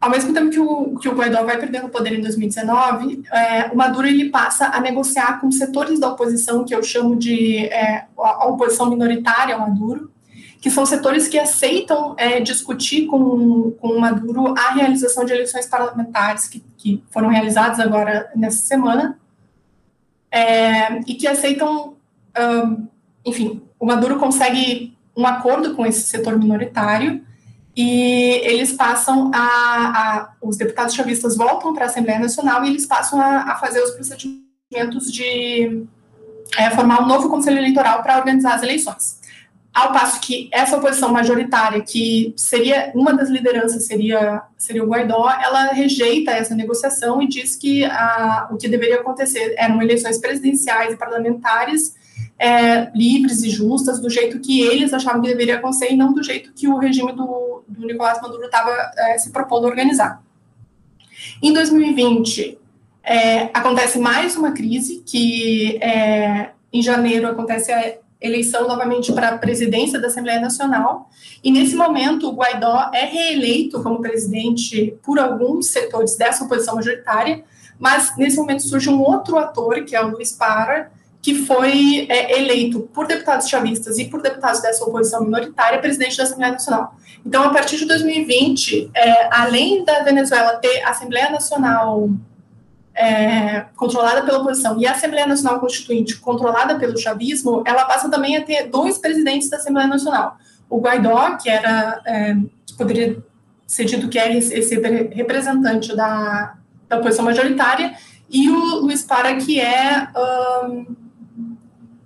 ao 0.00 0.10
mesmo 0.10 0.32
tempo 0.32 0.50
que 0.50 0.58
o, 0.58 0.98
que 0.98 1.08
o 1.08 1.14
Guaidó 1.14 1.44
vai 1.44 1.58
perdendo 1.58 1.88
poder 1.88 2.18
em 2.18 2.22
2019, 2.22 3.22
é, 3.30 3.66
o 3.72 3.76
Maduro 3.76 4.06
ele 4.06 4.30
passa 4.30 4.66
a 4.66 4.80
negociar 4.80 5.40
com 5.40 5.50
setores 5.52 6.00
da 6.00 6.08
oposição, 6.08 6.64
que 6.64 6.74
eu 6.74 6.82
chamo 6.82 7.14
de 7.16 7.66
é, 7.66 8.06
a 8.18 8.48
oposição 8.48 8.90
minoritária 8.90 9.54
ao 9.54 9.60
Maduro, 9.60 10.10
que 10.60 10.70
são 10.70 10.84
setores 10.84 11.26
que 11.26 11.38
aceitam 11.38 12.14
é, 12.18 12.38
discutir 12.40 13.06
com, 13.06 13.70
com 13.80 13.88
o 13.88 14.00
Maduro 14.00 14.54
a 14.56 14.72
realização 14.72 15.24
de 15.24 15.32
eleições 15.32 15.66
parlamentares 15.66 16.46
que, 16.46 16.62
que 16.76 17.02
foram 17.10 17.28
realizadas 17.28 17.80
agora 17.80 18.30
nessa 18.36 18.58
semana, 18.66 19.18
é, 20.30 21.00
e 21.06 21.14
que 21.14 21.26
aceitam, 21.26 21.96
enfim, 23.24 23.62
o 23.78 23.86
Maduro 23.86 24.18
consegue 24.18 24.96
um 25.16 25.26
acordo 25.26 25.74
com 25.74 25.84
esse 25.84 26.02
setor 26.02 26.38
minoritário 26.38 27.24
e 27.76 28.40
eles 28.44 28.72
passam 28.72 29.30
a, 29.34 29.38
a 29.38 30.32
os 30.42 30.56
deputados 30.56 30.94
chavistas 30.94 31.36
voltam 31.36 31.72
para 31.72 31.84
a 31.84 31.88
Assembleia 31.88 32.18
Nacional 32.18 32.64
e 32.64 32.68
eles 32.68 32.86
passam 32.86 33.20
a, 33.20 33.52
a 33.52 33.56
fazer 33.56 33.80
os 33.82 33.92
procedimentos 33.92 35.10
de 35.10 35.86
é, 36.58 36.70
formar 36.70 37.02
um 37.02 37.06
novo 37.06 37.28
conselho 37.28 37.58
eleitoral 37.58 38.02
para 38.02 38.18
organizar 38.18 38.54
as 38.54 38.62
eleições. 38.62 39.19
Ao 39.72 39.92
passo 39.92 40.20
que 40.20 40.50
essa 40.52 40.76
oposição 40.76 41.12
majoritária, 41.12 41.80
que 41.80 42.34
seria 42.36 42.90
uma 42.92 43.14
das 43.14 43.28
lideranças 43.28 43.86
seria, 43.86 44.42
seria 44.58 44.82
o 44.82 44.88
Guaidó, 44.88 45.30
ela 45.30 45.66
rejeita 45.66 46.32
essa 46.32 46.56
negociação 46.56 47.22
e 47.22 47.28
diz 47.28 47.54
que 47.54 47.84
o 48.50 48.56
que 48.56 48.68
deveria 48.68 48.96
acontecer 48.96 49.54
eram 49.56 49.80
eleições 49.80 50.18
presidenciais 50.18 50.92
e 50.92 50.96
parlamentares 50.96 51.94
é, 52.36 52.90
livres 52.94 53.42
e 53.44 53.50
justas, 53.50 54.00
do 54.00 54.08
jeito 54.08 54.40
que 54.40 54.62
eles 54.62 54.94
achavam 54.94 55.20
que 55.20 55.28
deveria 55.28 55.56
acontecer 55.56 55.92
e 55.92 55.96
não 55.96 56.14
do 56.14 56.22
jeito 56.22 56.52
que 56.54 56.66
o 56.66 56.78
regime 56.78 57.12
do, 57.12 57.62
do 57.68 57.86
Nicolás 57.86 58.20
Maduro 58.20 58.44
estava 58.44 58.70
é, 58.96 59.18
se 59.18 59.30
propondo 59.30 59.66
organizar. 59.66 60.22
Em 61.42 61.52
2020, 61.52 62.58
é, 63.04 63.42
acontece 63.52 63.98
mais 63.98 64.36
uma 64.36 64.52
crise, 64.52 65.02
que 65.06 65.76
é, 65.82 66.50
em 66.72 66.82
janeiro 66.82 67.28
acontece 67.28 67.70
a 67.70 67.98
eleição 68.20 68.68
novamente 68.68 69.12
para 69.12 69.30
a 69.30 69.38
presidência 69.38 69.98
da 69.98 70.08
Assembleia 70.08 70.40
Nacional. 70.40 71.08
E 71.42 71.50
nesse 71.50 71.74
momento, 71.74 72.28
o 72.28 72.32
Guaidó 72.32 72.90
é 72.92 73.04
reeleito 73.04 73.82
como 73.82 74.00
presidente 74.00 74.94
por 75.02 75.18
alguns 75.18 75.66
setores 75.66 76.16
dessa 76.16 76.44
oposição 76.44 76.74
majoritária, 76.74 77.42
mas 77.78 78.16
nesse 78.16 78.36
momento 78.36 78.62
surge 78.62 78.90
um 78.90 79.00
outro 79.00 79.38
ator, 79.38 79.84
que 79.84 79.96
é 79.96 80.04
o 80.04 80.08
Luiz 80.08 80.32
Para, 80.32 80.90
que 81.22 81.34
foi 81.34 82.06
é, 82.08 82.38
eleito 82.38 82.80
por 82.94 83.06
deputados 83.06 83.48
chavistas 83.48 83.98
e 83.98 84.06
por 84.06 84.22
deputados 84.22 84.60
dessa 84.60 84.84
oposição 84.84 85.22
minoritária 85.22 85.78
presidente 85.78 86.16
da 86.16 86.24
Assembleia 86.24 86.52
Nacional. 86.52 86.94
Então, 87.24 87.44
a 87.44 87.50
partir 87.50 87.76
de 87.76 87.84
2020, 87.84 88.90
é, 88.94 89.28
além 89.34 89.84
da 89.84 90.02
Venezuela 90.02 90.56
ter 90.56 90.82
a 90.82 90.90
Assembleia 90.90 91.30
Nacional 91.30 92.08
é, 93.00 93.64
controlada 93.76 94.22
pela 94.22 94.40
oposição 94.40 94.78
e 94.78 94.86
a 94.86 94.92
Assembleia 94.92 95.26
Nacional 95.26 95.58
Constituinte 95.58 96.18
controlada 96.18 96.78
pelo 96.78 96.98
chavismo, 96.98 97.62
ela 97.66 97.86
passa 97.86 98.10
também 98.10 98.36
a 98.36 98.44
ter 98.44 98.68
dois 98.68 98.98
presidentes 98.98 99.48
da 99.48 99.56
Assembleia 99.56 99.88
Nacional. 99.88 100.36
O 100.68 100.78
Guaidó, 100.80 101.36
que 101.36 101.48
era, 101.48 102.02
é, 102.04 102.36
que 102.66 102.76
poderia 102.76 103.16
ser 103.66 103.86
dito 103.86 104.08
que 104.08 104.18
é 104.18 104.36
esse 104.36 104.74
representante 105.14 105.96
da, 105.96 106.56
da 106.88 106.98
oposição 106.98 107.24
majoritária, 107.24 107.94
e 108.28 108.50
o 108.50 108.80
Luiz 108.80 109.02
Para, 109.02 109.34
que 109.36 109.58
é 109.58 110.08
um, 110.64 110.94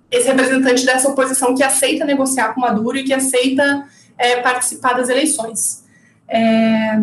esse 0.09 0.27
representante 0.27 0.85
dessa 0.85 1.09
oposição 1.09 1.53
que 1.53 1.61
aceita 1.61 2.05
negociar 2.05 2.53
com 2.53 2.61
Maduro 2.61 2.97
e 2.97 3.03
que 3.03 3.13
aceita 3.13 3.85
é, 4.17 4.37
participar 4.37 4.93
das 4.93 5.09
eleições. 5.09 5.83
É, 6.27 6.97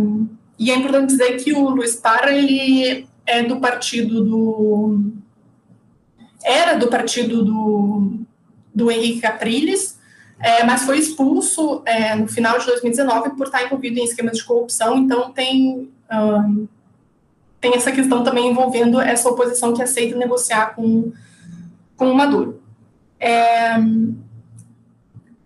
e 0.58 0.70
é 0.70 0.76
importante 0.76 1.10
dizer 1.10 1.36
que 1.36 1.52
o 1.52 1.68
Luiz 1.68 1.94
Para, 1.94 2.32
ele 2.32 3.06
é 3.32 3.42
do 3.42 3.58
partido 3.58 4.22
do. 4.22 5.12
Era 6.44 6.74
do 6.74 6.88
partido 6.88 7.44
do, 7.44 8.20
do 8.74 8.90
Henrique 8.90 9.20
Capriles, 9.20 9.98
é, 10.40 10.64
mas 10.64 10.82
foi 10.82 10.98
expulso 10.98 11.82
é, 11.86 12.14
no 12.14 12.26
final 12.26 12.58
de 12.58 12.66
2019 12.66 13.30
por 13.30 13.46
estar 13.46 13.64
envolvido 13.64 13.98
em 13.98 14.04
esquemas 14.04 14.36
de 14.36 14.44
corrupção, 14.44 14.98
então 14.98 15.32
tem, 15.32 15.88
um, 16.12 16.66
tem 17.60 17.74
essa 17.74 17.92
questão 17.92 18.24
também 18.24 18.50
envolvendo 18.50 19.00
essa 19.00 19.28
oposição 19.30 19.72
que 19.72 19.82
aceita 19.82 20.18
negociar 20.18 20.74
com, 20.74 21.12
com 21.96 22.10
o 22.10 22.14
Maduro. 22.14 22.60
É, 23.20 23.76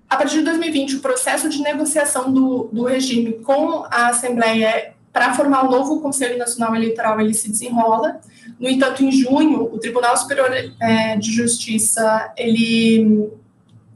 a 0.09 0.17
partir 0.17 0.39
de 0.39 0.45
2020, 0.45 0.97
o 0.97 1.01
processo 1.01 1.49
de 1.49 1.61
negociação 1.61 2.33
do, 2.33 2.71
do 2.73 2.85
regime 2.85 3.35
com 3.35 3.85
a 3.91 4.09
Assembleia 4.09 4.96
para 5.17 5.33
formar 5.33 5.65
um 5.65 5.71
novo 5.71 5.99
Conselho 6.03 6.37
Nacional 6.37 6.77
Eleitoral, 6.77 7.19
ele 7.19 7.33
se 7.33 7.51
desenrola. 7.51 8.21
No 8.61 8.69
entanto, 8.69 9.03
em 9.03 9.11
junho, 9.11 9.63
o 9.63 9.79
Tribunal 9.79 10.15
Superior 10.15 10.51
é, 10.79 11.17
de 11.17 11.33
Justiça, 11.33 12.35
ele 12.37 13.33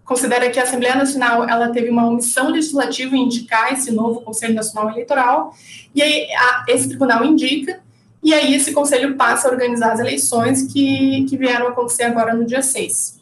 considera 0.03 0.49
que 0.49 0.59
a 0.59 0.62
Assembleia 0.62 0.95
Nacional 0.95 1.47
ela 1.47 1.69
teve 1.69 1.91
uma 1.91 2.09
omissão 2.09 2.49
legislativa 2.49 3.15
em 3.15 3.27
indicar 3.27 3.71
esse 3.71 3.91
novo 3.91 4.23
Conselho 4.23 4.55
Nacional 4.55 4.93
Eleitoral, 4.93 5.55
e 5.95 6.00
aí 6.00 6.27
a, 6.33 6.65
esse 6.69 6.89
tribunal 6.89 7.23
indica, 7.23 7.81
e 8.23 8.33
aí 8.33 8.55
esse 8.55 8.73
conselho 8.73 9.15
passa 9.15 9.47
a 9.47 9.50
organizar 9.50 9.93
as 9.93 10.00
eleições 10.00 10.73
que, 10.73 11.27
que 11.29 11.37
vieram 11.37 11.69
acontecer 11.69 12.05
agora 12.05 12.33
no 12.33 12.47
dia 12.47 12.62
6. 12.62 13.21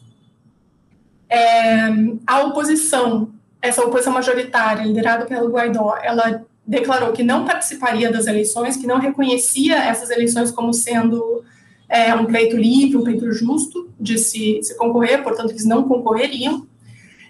É, 1.27 1.89
a 2.25 2.43
oposição, 2.45 3.29
essa 3.61 3.83
oposição 3.83 4.13
majoritária, 4.13 4.85
liderada 4.85 5.25
pelo 5.25 5.51
Guaidó, 5.51 5.97
ela 6.01 6.47
declarou 6.69 7.11
que 7.11 7.23
não 7.23 7.45
participaria 7.45 8.11
das 8.11 8.27
eleições, 8.27 8.77
que 8.77 8.85
não 8.85 8.99
reconhecia 8.99 9.75
essas 9.75 10.11
eleições 10.11 10.51
como 10.51 10.71
sendo 10.71 11.43
é, 11.89 12.13
um 12.13 12.25
pleito 12.25 12.55
livre, 12.55 12.95
um 12.95 13.03
pleito 13.03 13.31
justo 13.31 13.89
de 13.99 14.19
se, 14.19 14.61
se 14.61 14.77
concorrer, 14.77 15.23
portanto, 15.23 15.49
eles 15.49 15.65
não 15.65 15.87
concorreriam. 15.87 16.67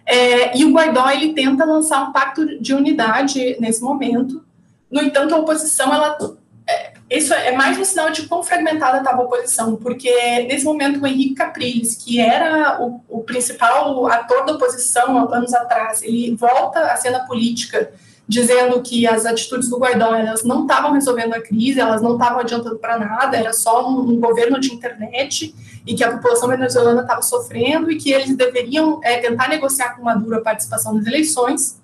É, 0.06 0.58
e 0.58 0.66
o 0.66 0.74
Guaidó 0.74 1.10
ele 1.10 1.34
tenta 1.34 1.64
lançar 1.64 2.10
um 2.10 2.12
pacto 2.12 2.60
de 2.60 2.74
unidade 2.74 3.56
nesse 3.62 3.82
momento. 3.82 4.44
No 4.92 5.02
entanto, 5.02 5.34
a 5.34 5.38
oposição 5.38 5.94
ela 5.94 6.18
é, 6.68 6.92
isso 7.10 7.34
é 7.34 7.54
mais 7.54 7.80
um 7.80 7.86
sinal 7.86 8.12
de 8.12 8.28
quão 8.28 8.44
fragmentada 8.44 8.98
estava 8.98 9.22
a 9.22 9.26
oposição, 9.26 9.78
porque 9.78 10.12
nesse 10.50 10.66
momento 10.66 11.00
o 11.00 11.08
Henrique 11.08 11.36
Capriles, 11.36 11.96
que 11.96 12.20
era 12.20 12.82
o, 12.82 13.02
o 13.08 13.24
principal 13.24 14.06
ator 14.08 14.46
da 14.46 14.54
oposição 14.54 15.34
anos 15.34 15.54
atrás, 15.54 16.04
ele 16.04 16.36
volta 16.36 16.92
à 16.92 16.98
cena 16.98 17.20
política 17.20 17.90
dizendo 18.30 18.80
que 18.84 19.08
as 19.08 19.26
atitudes 19.26 19.68
do 19.68 19.80
Guaidó 19.80 20.14
elas 20.14 20.44
não 20.44 20.62
estavam 20.62 20.92
resolvendo 20.92 21.34
a 21.34 21.42
crise, 21.42 21.80
elas 21.80 22.00
não 22.00 22.14
estavam 22.14 22.40
adiantando 22.40 22.78
para 22.78 23.00
nada, 23.00 23.36
era 23.36 23.52
só 23.52 23.90
um, 23.90 24.02
um, 24.02 24.20
governo 24.20 24.60
de 24.60 24.72
internet 24.72 25.56
e 25.84 25.96
que 25.96 26.04
a 26.04 26.12
população 26.12 26.48
venezuelana 26.48 27.02
estava 27.02 27.24
sofrendo 27.24 27.92
e 27.92 27.98
que 27.98 28.12
eles 28.12 28.38
deveriam 28.38 29.02
é, 29.04 29.18
tentar 29.18 29.50
negociar 29.50 29.96
com 29.96 30.04
Maduro 30.04 30.36
a 30.36 30.42
participação 30.42 30.94
nas 30.94 31.08
eleições. 31.08 31.82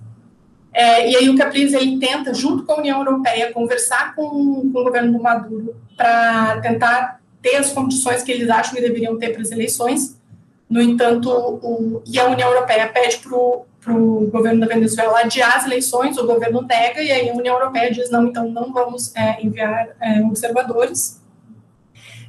É, 0.72 1.10
e 1.10 1.16
aí 1.16 1.30
o 1.30 1.36
Capriles 1.36 1.74
ele 1.74 1.98
tenta, 1.98 2.32
junto 2.32 2.64
com 2.64 2.74
a 2.74 2.78
União 2.78 3.00
Europeia, 3.00 3.52
conversar 3.52 4.14
com, 4.14 4.30
com 4.72 4.80
o 4.82 4.84
governo 4.84 5.14
do 5.14 5.24
Maduro 5.24 5.76
para 5.98 6.62
tentar 6.62 7.22
ter 7.42 7.56
as 7.56 7.72
condições 7.72 8.22
que 8.22 8.32
eles 8.32 8.52
acham 8.52 8.76
que 8.76 8.82
deveriam 8.82 9.18
ter 9.18 9.32
para 9.32 9.42
as 9.42 9.50
eleições. 9.50 10.22
No 10.70 10.80
entanto, 10.80 11.28
o, 11.28 12.04
e 12.06 12.20
a 12.20 12.28
União 12.28 12.50
Europeia 12.50 12.88
pede 12.88 13.18
para 13.18 13.36
o 13.36 13.66
para 13.86 13.94
o 13.94 14.28
governo 14.32 14.62
da 14.62 14.66
Venezuela 14.66 15.20
adiar 15.20 15.56
as 15.56 15.66
eleições, 15.66 16.18
o 16.18 16.26
governo 16.26 16.64
nega, 16.64 17.04
e 17.04 17.12
aí 17.12 17.30
a 17.30 17.34
União 17.34 17.56
Europeia 17.56 17.92
diz, 17.92 18.10
não, 18.10 18.26
então 18.26 18.50
não 18.50 18.74
vamos 18.74 19.16
é, 19.16 19.40
enviar 19.46 19.90
é, 20.02 20.22
observadores. 20.22 21.22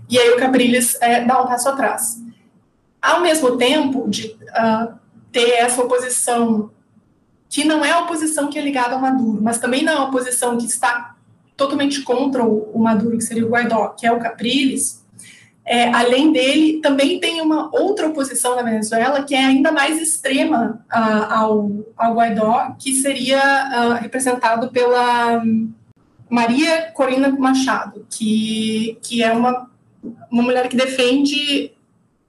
E 0.09 0.19
aí 0.19 0.31
o 0.31 0.37
Capriles 0.37 1.01
é, 1.01 1.25
dá 1.25 1.43
um 1.43 1.47
passo 1.47 1.71
atrás. 1.71 2.23
Ao 3.01 3.21
mesmo 3.23 3.57
tempo 3.57 4.07
de 4.09 4.27
uh, 4.27 4.95
ter 5.33 5.53
essa 5.53 5.83
oposição, 5.83 6.71
que 7.49 7.65
não 7.65 7.83
é 7.83 7.91
a 7.91 8.01
oposição 8.01 8.49
que 8.49 8.59
é 8.59 8.63
ligada 8.63 8.95
ao 8.95 9.01
Maduro, 9.01 9.43
mas 9.43 9.59
também 9.59 9.83
não 9.83 9.93
é 9.93 9.97
a 9.97 10.05
oposição 10.05 10.59
que 10.59 10.67
está 10.67 11.17
totalmente 11.57 12.03
contra 12.03 12.45
o, 12.45 12.71
o 12.75 12.79
Maduro, 12.79 13.17
que 13.17 13.25
seria 13.25 13.47
o 13.47 13.49
Guaidó, 13.49 13.89
que 13.89 14.07
é 14.07 14.13
o 14.13 14.21
Capriles, 14.21 15.06
é, 15.67 15.89
além 15.93 16.33
dele, 16.33 16.81
também 16.81 17.19
tem 17.19 17.41
uma 17.41 17.69
outra 17.75 18.07
oposição 18.07 18.55
na 18.55 18.63
Venezuela 18.63 19.25
que 19.25 19.35
é 19.35 19.45
ainda 19.45 19.73
mais 19.73 20.01
extrema 20.01 20.81
uh, 20.93 21.33
ao, 21.33 21.71
ao 21.97 22.15
Guaidó, 22.15 22.77
que 22.79 22.95
seria 22.95 23.41
uh, 23.41 24.01
representado 24.01 24.69
pela 24.71 25.43
Maria 26.31 26.93
Corina 26.93 27.29
Machado, 27.31 28.07
que, 28.09 28.97
que 29.03 29.25
é 29.25 29.33
uma, 29.33 29.69
uma 30.31 30.43
mulher 30.43 30.69
que 30.69 30.77
defende 30.77 31.73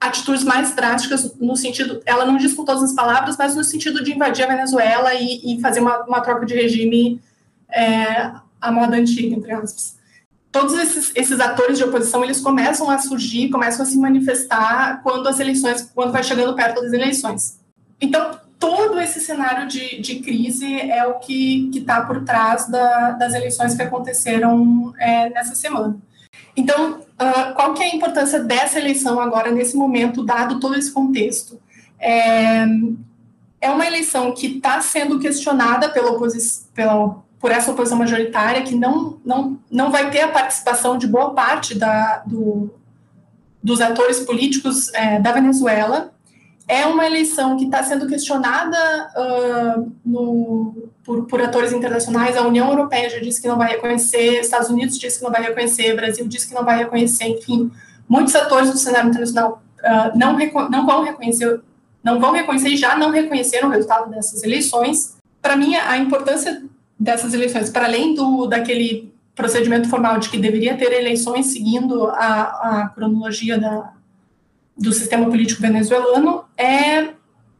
atitudes 0.00 0.42
mais 0.42 0.74
drásticas 0.74 1.36
no 1.38 1.56
sentido, 1.56 2.00
ela 2.06 2.24
não 2.24 2.36
diz 2.36 2.54
com 2.54 2.64
todas 2.64 2.82
as 2.82 2.92
palavras, 2.92 3.36
mas 3.36 3.54
no 3.54 3.62
sentido 3.62 4.02
de 4.02 4.12
invadir 4.12 4.44
a 4.44 4.48
Venezuela 4.48 5.14
e, 5.14 5.54
e 5.54 5.60
fazer 5.60 5.78
uma, 5.78 6.04
uma 6.04 6.20
troca 6.20 6.44
de 6.44 6.54
regime 6.54 7.20
é, 7.70 8.32
a 8.60 8.72
moda 8.72 8.96
antiga, 8.96 9.36
entre 9.36 9.52
aspas. 9.52 9.97
Todos 10.50 10.74
esses, 10.78 11.12
esses 11.14 11.40
atores 11.40 11.76
de 11.76 11.84
oposição, 11.84 12.24
eles 12.24 12.40
começam 12.40 12.90
a 12.90 12.98
surgir, 12.98 13.50
começam 13.50 13.84
a 13.84 13.86
se 13.86 13.98
manifestar 13.98 15.02
quando 15.02 15.28
as 15.28 15.38
eleições, 15.38 15.90
quando 15.94 16.12
vai 16.12 16.22
chegando 16.22 16.54
perto 16.54 16.80
das 16.80 16.92
eleições. 16.92 17.60
Então, 18.00 18.38
todo 18.58 18.98
esse 19.00 19.20
cenário 19.20 19.68
de, 19.68 20.00
de 20.00 20.20
crise 20.20 20.80
é 20.80 21.06
o 21.06 21.18
que 21.18 21.70
está 21.74 22.00
por 22.00 22.24
trás 22.24 22.68
da, 22.68 23.12
das 23.12 23.34
eleições 23.34 23.74
que 23.74 23.82
aconteceram 23.82 24.92
é, 24.98 25.30
nessa 25.30 25.54
semana. 25.54 25.96
Então, 26.56 27.00
uh, 27.00 27.54
qual 27.54 27.74
que 27.74 27.82
é 27.82 27.86
a 27.86 27.94
importância 27.94 28.40
dessa 28.40 28.78
eleição 28.78 29.20
agora, 29.20 29.50
nesse 29.50 29.76
momento, 29.76 30.24
dado 30.24 30.58
todo 30.58 30.76
esse 30.76 30.90
contexto? 30.90 31.60
É, 32.00 32.64
é 33.60 33.70
uma 33.70 33.86
eleição 33.86 34.32
que 34.32 34.56
está 34.56 34.80
sendo 34.80 35.18
questionada 35.18 35.88
pela 35.88 36.18
pela, 36.74 37.22
por 37.40 37.50
essa 37.50 37.70
oposição 37.70 37.98
majoritária, 37.98 38.62
que 38.62 38.74
não, 38.74 39.18
não, 39.24 39.58
não 39.70 39.90
vai 39.90 40.10
ter 40.10 40.20
a 40.20 40.28
participação 40.28 40.98
de 40.98 41.06
boa 41.06 41.34
parte 41.34 41.74
da, 41.74 42.22
do, 42.26 42.70
dos 43.62 43.80
atores 43.80 44.20
políticos 44.20 44.92
é, 44.92 45.20
da 45.20 45.32
Venezuela. 45.32 46.12
É 46.66 46.84
uma 46.84 47.06
eleição 47.06 47.56
que 47.56 47.64
está 47.64 47.82
sendo 47.82 48.06
questionada 48.06 48.76
uh, 49.16 49.92
no, 50.04 50.90
por, 51.02 51.26
por, 51.26 51.40
atores 51.40 51.72
internacionais. 51.72 52.36
A 52.36 52.42
União 52.42 52.68
Europeia 52.68 53.08
já 53.08 53.18
disse 53.18 53.40
que 53.40 53.48
não 53.48 53.56
vai 53.56 53.70
reconhecer, 53.70 54.40
Estados 54.40 54.68
Unidos 54.68 54.98
disse 54.98 55.18
que 55.18 55.24
não 55.24 55.30
vai 55.30 55.42
reconhecer, 55.42 55.94
Brasil 55.94 56.26
disse 56.28 56.48
que 56.48 56.54
não 56.54 56.64
vai 56.64 56.76
reconhecer, 56.76 57.24
enfim, 57.24 57.70
muitos 58.06 58.34
atores 58.34 58.70
do 58.70 58.76
cenário 58.76 59.08
internacional 59.08 59.62
uh, 59.78 60.18
não, 60.18 60.36
não 60.68 60.86
vão 60.86 61.04
reconhecer 61.04 61.62
não 62.02 62.20
vão 62.20 62.32
reconhecer 62.32 62.70
e 62.70 62.76
já 62.76 62.96
não 62.96 63.10
reconheceram 63.10 63.68
o 63.68 63.72
resultado 63.72 64.08
dessas 64.10 64.42
eleições. 64.42 65.16
Para 65.42 65.56
mim, 65.56 65.74
a 65.74 65.98
importância 65.98 66.62
dessas 66.98 67.32
eleições, 67.34 67.70
para 67.70 67.86
além 67.86 68.14
do 68.14 68.46
daquele 68.46 69.12
procedimento 69.34 69.88
formal 69.88 70.18
de 70.18 70.28
que 70.28 70.36
deveria 70.36 70.76
ter 70.76 70.92
eleições 70.92 71.46
seguindo 71.46 72.06
a, 72.08 72.82
a 72.82 72.88
cronologia 72.88 73.56
da, 73.56 73.92
do 74.76 74.92
sistema 74.92 75.26
político 75.26 75.62
venezuelano, 75.62 76.44
é 76.56 77.10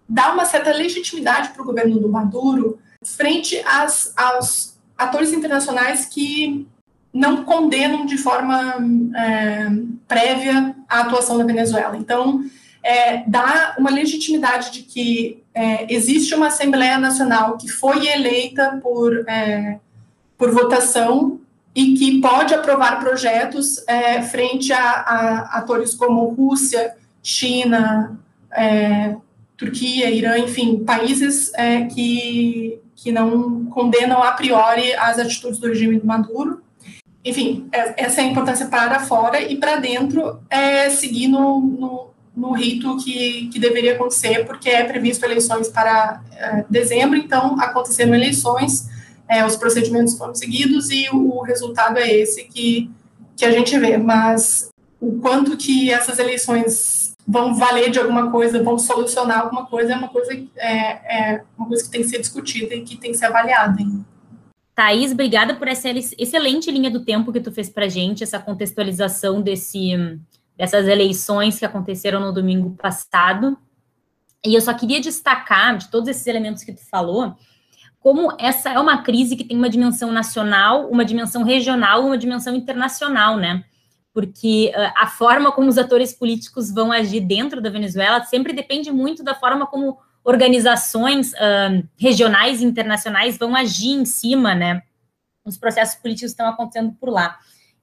dar 0.09 0.35
uma 0.35 0.45
certa 0.45 0.73
legitimidade 0.73 1.51
para 1.51 1.63
o 1.63 1.65
governo 1.65 2.01
do 2.01 2.09
Maduro 2.09 2.79
frente 3.05 3.63
às, 3.65 4.13
aos 4.17 4.77
atores 4.97 5.33
internacionais 5.33 6.07
que 6.07 6.67
não 7.13 7.45
condenam 7.45 8.05
de 8.05 8.19
forma 8.19 8.77
é, 9.17 9.69
prévia 10.07 10.75
a 10.89 11.01
atuação 11.01 11.39
da 11.39 11.45
Venezuela. 11.45 11.97
Então, 11.97 12.45
é, 12.83 13.23
dá 13.27 13.77
uma 13.79 13.91
legitimidade 13.91 14.73
de 14.73 14.83
que 14.83 15.43
é, 15.59 15.93
existe 15.93 16.33
uma 16.37 16.47
Assembleia 16.47 16.99
Nacional 16.99 17.59
que 17.59 17.67
foi 17.67 18.07
eleita 18.07 18.79
por, 18.81 19.29
é, 19.29 19.81
por 20.39 20.53
votação 20.53 21.41
e 21.75 21.95
que 21.95 22.21
pode 22.21 22.55
aprovar 22.55 23.01
projetos 23.01 23.83
é, 23.89 24.23
frente 24.23 24.73
a, 24.73 24.79
a, 24.79 25.59
atores 25.59 25.95
como 25.95 26.29
Rússia, 26.29 26.95
China, 27.21 28.21
é, 28.53 29.17
Turquia, 29.57 30.09
Irã, 30.09 30.39
enfim, 30.39 30.85
países 30.85 31.53
é, 31.55 31.87
que, 31.87 32.79
que 32.95 33.11
não 33.11 33.65
condenam 33.67 34.23
a 34.23 34.31
priori 34.31 34.95
as 34.95 35.19
atitudes 35.19 35.59
do 35.59 35.67
regime 35.67 35.99
do 35.99 36.07
Maduro. 36.07 36.63
Enfim, 37.25 37.69
essa 37.73 38.21
é 38.21 38.25
a 38.25 38.29
importância 38.29 38.67
para 38.67 39.01
fora 39.01 39.41
e 39.41 39.57
para 39.57 39.77
dentro 39.81 40.39
é 40.49 40.89
seguir 40.89 41.27
no, 41.27 41.61
no 41.61 42.08
no 42.39 42.53
rito 42.53 42.97
que, 42.99 43.49
que 43.49 43.59
deveria 43.59 43.95
acontecer, 43.95 44.47
porque 44.47 44.71
é 44.71 44.85
previsto 44.85 45.25
eleições 45.25 45.69
para 45.69 46.23
é, 46.33 46.65
dezembro, 46.71 47.19
então 47.19 47.61
aconteceram 47.61 48.15
eleições, 48.15 48.89
é, 49.29 49.45
os 49.45 49.57
procedimentos 49.57 50.17
foram 50.17 50.35
seguidos 50.35 50.89
e 50.91 51.09
o, 51.13 51.43
resultado 51.43 51.99
é 51.99 52.09
esse 52.09 52.45
que, 52.45 52.91
que 53.37 53.45
a 53.45 53.51
gente 53.51 53.77
vê. 53.79 53.97
Mas 53.97 54.71
o 55.01 55.19
quanto 55.21 55.57
que 55.57 55.91
essas 55.91 56.19
eleições 56.19 57.13
vão 57.27 57.57
valer 57.57 57.91
de 57.91 57.99
alguma 57.99 58.31
coisa, 58.31 58.63
vão 58.63 58.79
solucionar 58.79 59.41
alguma 59.41 59.67
coisa, 59.67 59.93
é 59.93 59.97
uma 59.97 60.09
coisa, 60.09 60.33
é, 60.57 61.35
é 61.35 61.45
uma 61.59 61.67
coisa 61.67 61.85
que 61.85 61.91
tem 61.91 62.03
que 62.03 62.09
ser 62.09 62.21
discutida 62.21 62.75
e 62.75 62.83
que 62.83 62.97
tem 62.97 63.11
que 63.11 63.19
ser 63.19 63.27
avaliada 63.27 63.77
ainda. 63.79 64.07
Thaís, 64.75 65.11
obrigada 65.11 65.57
por 65.57 65.67
essa 65.67 65.89
excelente 65.91 66.71
linha 66.71 66.89
do 66.89 67.05
tempo 67.05 67.33
que 67.33 67.41
tu 67.41 67.51
fez 67.51 67.69
para 67.69 67.89
gente, 67.89 68.23
essa 68.23 68.39
contextualização 68.39 69.43
desse, 69.43 69.91
dessas 70.59 70.89
eleições 70.89 71.59
que 71.59 71.65
aconteceram 71.65 72.21
no 72.21 72.33
domingo 72.33 72.71
passado. 72.71 73.57
E 74.45 74.55
eu 74.55 74.61
só 74.61 74.75
queria 74.75 75.01
destacar, 75.01 75.79
de 75.79 75.89
todos 75.89 76.09
esses 76.09 76.27
elementos 76.27 76.65
que 76.65 76.73
tu 76.73 76.85
falou, 76.91 77.37
como 78.01 78.35
essa 78.39 78.71
é 78.71 78.79
uma 78.79 79.03
crise 79.03 79.37
que 79.37 79.45
tem 79.45 79.57
uma 79.57 79.71
dimensão 79.71 80.11
nacional, 80.11 80.89
uma 80.91 81.05
dimensão 81.05 81.43
regional, 81.43 82.05
uma 82.05 82.19
dimensão 82.19 82.55
internacional, 82.55 83.37
né? 83.37 83.65
Porque 84.13 84.73
a 84.97 85.07
forma 85.07 85.53
como 85.53 85.69
os 85.69 85.79
atores 85.79 86.13
políticos 86.13 86.73
vão 86.73 86.91
agir 86.91 87.21
dentro 87.21 87.61
da 87.61 87.71
Venezuela 87.71 88.25
sempre 88.25 88.53
depende 88.53 88.91
muito 88.91 89.23
da 89.23 89.35
forma 89.35 89.67
como 89.67 89.99
organizações 90.25 91.33
uh, 91.33 91.87
regionais 91.97 92.61
e 92.61 92.65
internacionais 92.65 93.39
vão 93.39 93.55
agir 93.55 93.93
em 93.93 94.05
cima, 94.05 94.55
né? 94.55 94.83
Os 95.45 95.57
processos 95.57 96.01
políticos 96.01 96.33
estão 96.33 96.49
acontecendo 96.49 96.93
por 97.01 97.09
lá. 97.11 97.39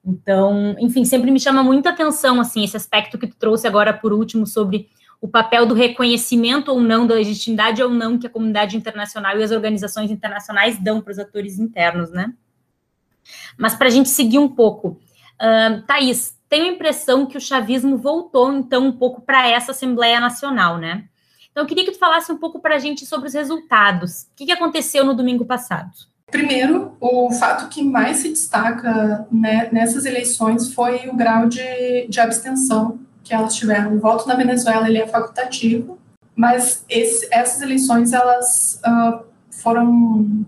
Então, 0.06 0.76
enfim, 0.78 1.04
sempre 1.04 1.32
me 1.32 1.40
chama 1.40 1.64
muita 1.64 1.90
atenção, 1.90 2.40
assim, 2.40 2.62
esse 2.62 2.76
aspecto 2.76 3.18
que 3.18 3.26
tu 3.26 3.36
trouxe 3.36 3.66
agora 3.66 3.92
por 3.92 4.12
último 4.12 4.46
sobre 4.46 4.88
o 5.20 5.26
papel 5.26 5.66
do 5.66 5.74
reconhecimento 5.74 6.70
ou 6.70 6.80
não, 6.80 7.06
da 7.06 7.16
legitimidade 7.16 7.82
ou 7.82 7.90
não 7.90 8.16
que 8.16 8.26
a 8.26 8.30
comunidade 8.30 8.76
internacional 8.76 9.36
e 9.36 9.42
as 9.42 9.50
organizações 9.50 10.10
internacionais 10.10 10.78
dão 10.78 11.00
para 11.00 11.10
os 11.10 11.18
atores 11.18 11.58
internos, 11.58 12.12
né? 12.12 12.32
Mas 13.58 13.74
para 13.74 13.88
a 13.88 13.90
gente 13.90 14.08
seguir 14.08 14.38
um 14.38 14.48
pouco, 14.48 15.00
uh, 15.40 15.82
Thaís, 15.86 16.38
tenho 16.48 16.66
a 16.66 16.74
impressão 16.74 17.26
que 17.26 17.36
o 17.36 17.40
chavismo 17.40 17.96
voltou, 17.96 18.52
então, 18.52 18.86
um 18.86 18.92
pouco 18.92 19.20
para 19.22 19.48
essa 19.48 19.72
Assembleia 19.72 20.20
Nacional, 20.20 20.78
né? 20.78 21.08
Então, 21.50 21.64
eu 21.64 21.66
queria 21.66 21.84
que 21.84 21.92
tu 21.92 21.98
falasse 21.98 22.30
um 22.30 22.36
pouco 22.36 22.60
para 22.60 22.76
a 22.76 22.78
gente 22.78 23.04
sobre 23.04 23.26
os 23.26 23.34
resultados. 23.34 24.22
O 24.22 24.36
que, 24.36 24.46
que 24.46 24.52
aconteceu 24.52 25.04
no 25.04 25.14
domingo 25.14 25.44
passado? 25.44 25.90
Primeiro, 26.30 26.96
o 27.00 27.30
fato 27.30 27.68
que 27.68 27.84
mais 27.84 28.18
se 28.18 28.30
destaca 28.30 29.26
né, 29.30 29.68
nessas 29.70 30.04
eleições 30.04 30.74
foi 30.74 31.08
o 31.08 31.14
grau 31.14 31.48
de, 31.48 32.06
de 32.08 32.20
abstenção 32.20 32.98
que 33.22 33.32
elas 33.32 33.54
tiveram. 33.54 33.94
O 33.94 34.00
voto 34.00 34.26
na 34.26 34.34
Venezuela 34.34 34.88
ele 34.88 34.98
é 34.98 35.06
facultativo, 35.06 35.98
mas 36.34 36.84
esse, 36.88 37.28
essas 37.30 37.62
eleições 37.62 38.12
elas 38.12 38.80
uh, 38.84 39.24
foram 39.50 40.44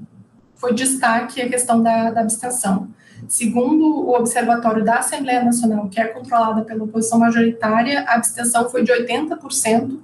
foi 0.56 0.74
destaque 0.74 1.40
a 1.40 1.48
questão 1.48 1.80
da, 1.80 2.10
da 2.10 2.20
abstenção. 2.22 2.88
Segundo 3.28 3.84
o 3.84 4.14
Observatório 4.14 4.84
da 4.84 4.98
Assembleia 4.98 5.44
Nacional, 5.44 5.88
que 5.88 6.00
é 6.00 6.06
controlada 6.06 6.62
pela 6.62 6.84
oposição 6.84 7.20
majoritária, 7.20 8.04
a 8.06 8.14
abstenção 8.14 8.68
foi 8.68 8.82
de 8.82 8.92
80% 8.92 9.98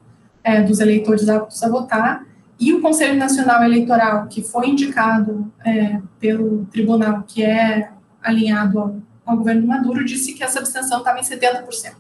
é, 0.45 0.63
dos 0.63 0.79
eleitores 0.79 1.29
aptos 1.29 1.63
a 1.63 1.69
votar 1.69 2.25
e 2.65 2.73
o 2.73 2.81
Conselho 2.81 3.19
Nacional 3.19 3.63
Eleitoral, 3.63 4.27
que 4.27 4.43
foi 4.43 4.69
indicado 4.71 5.53
é, 5.63 6.01
pelo 6.19 6.65
tribunal, 6.67 7.23
que 7.27 7.43
é 7.45 7.91
alinhado 8.23 8.79
ao, 8.79 8.97
ao, 9.27 9.37
governo 9.37 9.67
Maduro, 9.67 10.03
disse 10.03 10.33
que 10.33 10.43
essa 10.43 10.61
abstenção 10.61 10.99
estava 10.99 11.19
em 11.19 11.23
70%. 11.23 11.93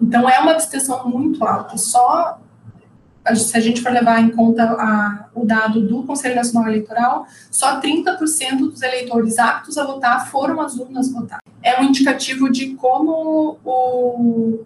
Então, 0.00 0.28
é 0.28 0.40
uma 0.40 0.50
abstenção 0.50 1.08
muito 1.08 1.44
alta. 1.44 1.76
Só 1.76 2.40
se 3.36 3.56
a 3.56 3.60
gente 3.60 3.80
for 3.80 3.92
levar 3.92 4.20
em 4.20 4.30
conta 4.30 4.64
a, 4.64 5.26
o 5.32 5.46
dado 5.46 5.86
do 5.86 6.02
Conselho 6.02 6.34
Nacional 6.34 6.68
Eleitoral, 6.68 7.24
só 7.48 7.80
30% 7.80 8.58
dos 8.58 8.82
eleitores 8.82 9.38
aptos 9.38 9.78
a 9.78 9.86
votar 9.86 10.28
foram 10.28 10.60
às 10.60 10.74
urnas 10.76 11.12
votar. 11.12 11.38
É 11.62 11.80
um 11.80 11.84
indicativo 11.84 12.50
de 12.50 12.74
como 12.74 13.56
o, 13.64 14.64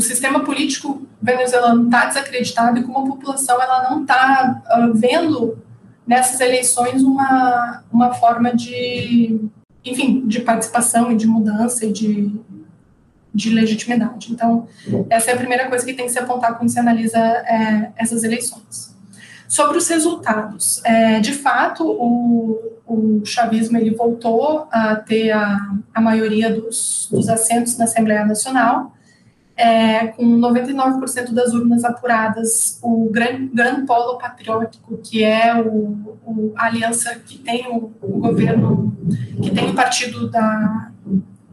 o 0.00 0.02
sistema 0.02 0.40
político 0.40 1.06
venezuelano 1.20 1.84
está 1.84 2.06
desacreditado 2.06 2.78
e 2.78 2.82
como 2.82 3.00
a 3.00 3.06
população 3.06 3.60
ela 3.60 3.90
não 3.90 4.00
está 4.00 4.62
uh, 4.66 4.94
vendo 4.94 5.58
nessas 6.06 6.40
eleições 6.40 7.02
uma, 7.02 7.84
uma 7.92 8.14
forma 8.14 8.56
de, 8.56 9.38
enfim, 9.84 10.26
de 10.26 10.40
participação 10.40 11.12
e 11.12 11.16
de 11.16 11.26
mudança 11.26 11.84
e 11.84 11.92
de, 11.92 12.34
de 13.34 13.50
legitimidade. 13.50 14.32
Então, 14.32 14.66
essa 15.10 15.30
é 15.30 15.34
a 15.34 15.36
primeira 15.36 15.68
coisa 15.68 15.84
que 15.84 15.92
tem 15.92 16.06
que 16.06 16.12
se 16.12 16.18
apontar 16.18 16.56
quando 16.56 16.70
se 16.70 16.80
analisa 16.80 17.18
é, 17.18 17.92
essas 17.98 18.24
eleições. 18.24 18.96
Sobre 19.46 19.76
os 19.76 19.86
resultados, 19.86 20.82
é, 20.82 21.20
de 21.20 21.34
fato, 21.34 21.84
o, 21.86 22.58
o 22.86 23.20
chavismo 23.26 23.76
ele 23.76 23.90
voltou 23.90 24.66
a 24.72 24.96
ter 24.96 25.30
a, 25.30 25.58
a 25.94 26.00
maioria 26.00 26.50
dos, 26.50 27.06
dos 27.10 27.28
assentos 27.28 27.76
na 27.76 27.84
Assembleia 27.84 28.24
Nacional, 28.24 28.94
é, 29.60 30.06
com 30.06 30.24
99% 30.24 31.32
das 31.34 31.52
urnas 31.52 31.84
apuradas, 31.84 32.78
o 32.82 33.10
grande, 33.10 33.48
grande 33.48 33.84
polo 33.84 34.16
patriótico, 34.16 34.96
que 34.96 35.22
é 35.22 35.54
o, 35.54 36.16
o 36.24 36.54
a 36.56 36.64
aliança 36.64 37.14
que 37.16 37.36
tem 37.36 37.66
o, 37.68 37.92
o, 38.00 38.20
governo, 38.20 38.96
que 39.42 39.50
tem 39.50 39.68
o 39.68 39.74
partido 39.74 40.30
da, 40.30 40.90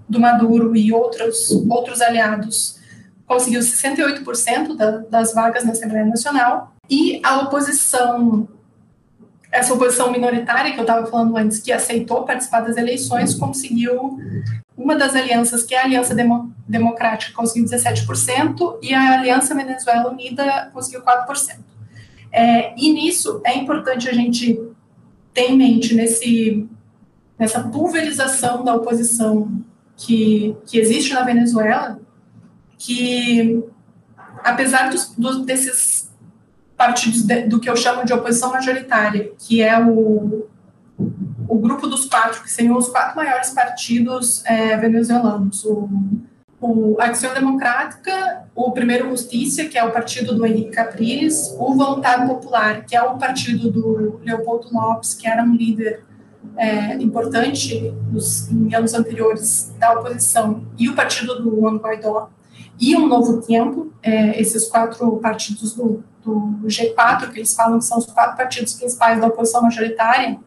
do 0.07 0.21
Maduro 0.21 0.73
e 0.73 0.93
outros, 0.93 1.51
outros 1.69 2.01
aliados, 2.01 2.79
conseguiu 3.25 3.59
68% 3.59 4.77
da, 4.77 4.99
das 4.99 5.33
vagas 5.33 5.65
na 5.65 5.73
Assembleia 5.73 6.05
Nacional, 6.05 6.73
e 6.89 7.19
a 7.25 7.41
oposição 7.41 8.47
essa 9.51 9.73
oposição 9.73 10.11
minoritária 10.11 10.73
que 10.73 10.79
eu 10.79 10.83
estava 10.83 11.07
falando 11.07 11.35
antes, 11.37 11.59
que 11.59 11.71
aceitou 11.71 12.25
participar 12.25 12.61
das 12.61 12.77
eleições, 12.77 13.33
conseguiu 13.33 14.19
uma 14.77 14.95
das 14.95 15.15
alianças, 15.15 15.63
que 15.63 15.73
é 15.73 15.81
a 15.81 15.85
Aliança 15.85 16.13
Demo, 16.13 16.53
Democrática, 16.67 17.33
conseguiu 17.33 17.65
17%, 17.65 18.77
e 18.81 18.93
a 18.93 19.19
Aliança 19.19 19.55
Venezuela 19.55 20.11
Unida 20.11 20.69
conseguiu 20.71 21.01
4%. 21.01 21.57
É, 22.31 22.73
e 22.77 22.93
nisso 22.93 23.41
é 23.43 23.57
importante 23.57 24.07
a 24.07 24.13
gente 24.13 24.61
ter 25.33 25.49
em 25.49 25.57
mente 25.57 25.95
nesse, 25.95 26.69
nessa 27.39 27.63
pulverização 27.63 28.63
da 28.63 28.75
oposição 28.75 29.63
que, 29.95 30.55
que 30.67 30.77
existe 30.77 31.13
na 31.13 31.23
Venezuela, 31.23 31.99
que 32.77 33.63
apesar 34.43 34.89
dos, 34.91 35.15
dos 35.15 35.43
desses 35.43 36.11
partidos 36.75 37.23
de, 37.23 37.47
do 37.47 37.59
que 37.59 37.69
eu 37.69 37.75
chamo 37.75 38.05
de 38.05 38.13
oposição 38.13 38.51
majoritária, 38.51 39.31
que 39.39 39.63
é 39.63 39.79
o, 39.83 40.47
o 41.47 41.57
grupo 41.57 41.87
dos 41.87 42.05
quatro, 42.05 42.43
que 42.43 42.51
seriam 42.51 42.77
os 42.77 42.89
quatro 42.89 43.15
maiores 43.15 43.51
partidos 43.51 44.43
é, 44.45 44.75
venezuelanos, 44.77 45.63
o, 45.65 45.89
o 46.59 46.97
Acção 46.99 47.33
Democrática, 47.33 48.45
o 48.55 48.71
Primeiro 48.71 49.09
Justiça, 49.09 49.65
que 49.65 49.77
é 49.77 49.83
o 49.83 49.91
partido 49.91 50.35
do 50.35 50.45
Henrique 50.45 50.71
Capriles, 50.71 51.55
o 51.57 51.73
Vontade 51.75 52.27
Popular, 52.27 52.85
que 52.85 52.95
é 52.95 53.01
o 53.01 53.17
partido 53.17 53.71
do 53.71 54.19
Leopoldo 54.23 54.69
Lopes, 54.71 55.13
que 55.13 55.27
era 55.27 55.43
um 55.43 55.55
líder 55.55 56.03
é, 56.57 56.95
importante 56.95 57.93
nos, 58.11 58.49
em 58.51 58.73
anos 58.73 58.93
anteriores 58.93 59.73
da 59.77 59.93
oposição, 59.93 60.65
e 60.77 60.89
o 60.89 60.95
partido 60.95 61.41
do 61.41 61.55
Juan 61.55 61.77
Guaidó, 61.77 62.29
e 62.79 62.95
um 62.95 63.07
novo 63.07 63.41
tempo, 63.41 63.91
é, 64.03 64.39
esses 64.39 64.67
quatro 64.67 65.17
partidos 65.17 65.73
do, 65.73 66.03
do, 66.23 66.59
G4, 66.65 67.31
que 67.31 67.39
eles 67.39 67.53
falam 67.53 67.79
que 67.79 67.85
são 67.85 67.97
os 67.97 68.05
quatro 68.05 68.37
partidos 68.37 68.73
principais 68.73 69.19
da 69.19 69.27
oposição 69.27 69.61
majoritária, 69.61 70.39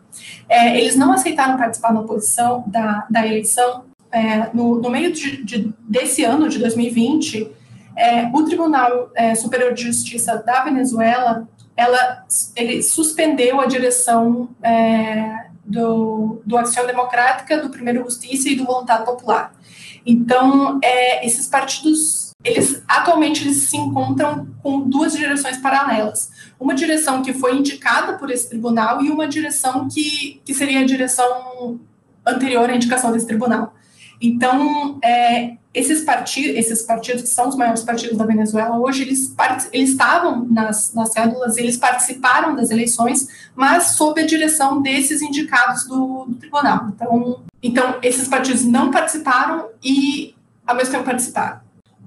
é, 0.49 0.79
eles 0.79 0.97
não 0.97 1.13
aceitaram 1.13 1.57
participar 1.57 1.93
da 1.93 2.01
oposição 2.01 2.65
da, 2.67 3.07
da 3.11 3.27
eleição. 3.27 3.85
É, 4.13 4.51
no, 4.53 4.81
no, 4.81 4.91
meio 4.91 5.13
de, 5.13 5.45
de, 5.45 5.73
desse 5.89 6.25
ano, 6.25 6.49
de 6.49 6.59
2020, 6.59 7.51
é, 7.97 8.29
o 8.33 8.45
Tribunal 8.45 9.11
é, 9.15 9.35
Superior 9.35 9.73
de 9.73 9.85
Justiça 9.85 10.37
da 10.39 10.65
Venezuela, 10.65 11.49
ela, 11.77 12.25
ele 12.57 12.83
suspendeu 12.83 13.61
a 13.61 13.67
direção 13.67 14.49
é, 14.63 15.47
do, 15.65 16.43
do 16.45 16.57
Ação 16.59 16.87
Democrática, 16.87 17.59
do 17.59 17.71
Primeiro 17.71 18.05
Justiça 18.05 18.49
e 18.49 18.57
do 18.57 18.65
Vontade 18.65 19.05
Popular. 19.05 19.53
Então, 20.05 20.81
é, 20.83 21.25
esses 21.27 21.47
partidos, 21.47 22.33
eles 22.43 22.83
atualmente 22.89 23.45
eles 23.45 23.69
se 23.69 23.77
encontram 23.77 24.49
com 24.63 24.81
duas 24.81 25.13
direções 25.13 25.59
paralelas. 25.59 26.31
Uma 26.61 26.75
direção 26.75 27.23
que 27.23 27.33
foi 27.33 27.57
indicada 27.57 28.19
por 28.19 28.31
esse 28.31 28.49
tribunal 28.49 29.03
e 29.03 29.11
uma 29.11 29.27
direção 29.27 29.89
que, 29.89 30.41
que 30.45 30.55
seria 30.55 30.81
a 30.81 30.85
direção 30.85 31.81
anterior 32.25 32.69
à 32.69 32.77
indicação 32.77 33.11
desse 33.11 33.27
tribunal. 33.27 33.75
Então, 34.21 34.99
é, 35.03 35.57
esses, 35.73 36.05
partidos, 36.05 36.57
esses 36.57 36.83
partidos, 36.83 37.23
que 37.23 37.29
são 37.29 37.49
os 37.49 37.57
maiores 37.57 37.83
partidos 37.83 38.19
da 38.19 38.27
Venezuela, 38.27 38.79
hoje 38.79 39.03
eles, 39.03 39.35
eles 39.73 39.91
estavam 39.91 40.45
nas, 40.51 40.93
nas 40.93 41.13
cédulas, 41.13 41.57
eles 41.57 41.79
participaram 41.79 42.55
das 42.55 42.71
eleições, 42.71 43.27
mas 43.57 43.93
sob 43.93 44.21
a 44.21 44.27
direção 44.27 44.83
desses 44.83 45.23
indicados 45.23 45.87
do, 45.87 46.27
do 46.27 46.35
tribunal. 46.35 46.89
Então, 46.89 47.43
então, 47.63 47.99
esses 48.03 48.29
partidos 48.29 48.65
não 48.65 48.91
participaram 48.91 49.69
e, 49.83 50.35
ao 50.67 50.75
mesmo 50.75 50.93
tempo, 50.93 51.05
participaram. 51.05 51.61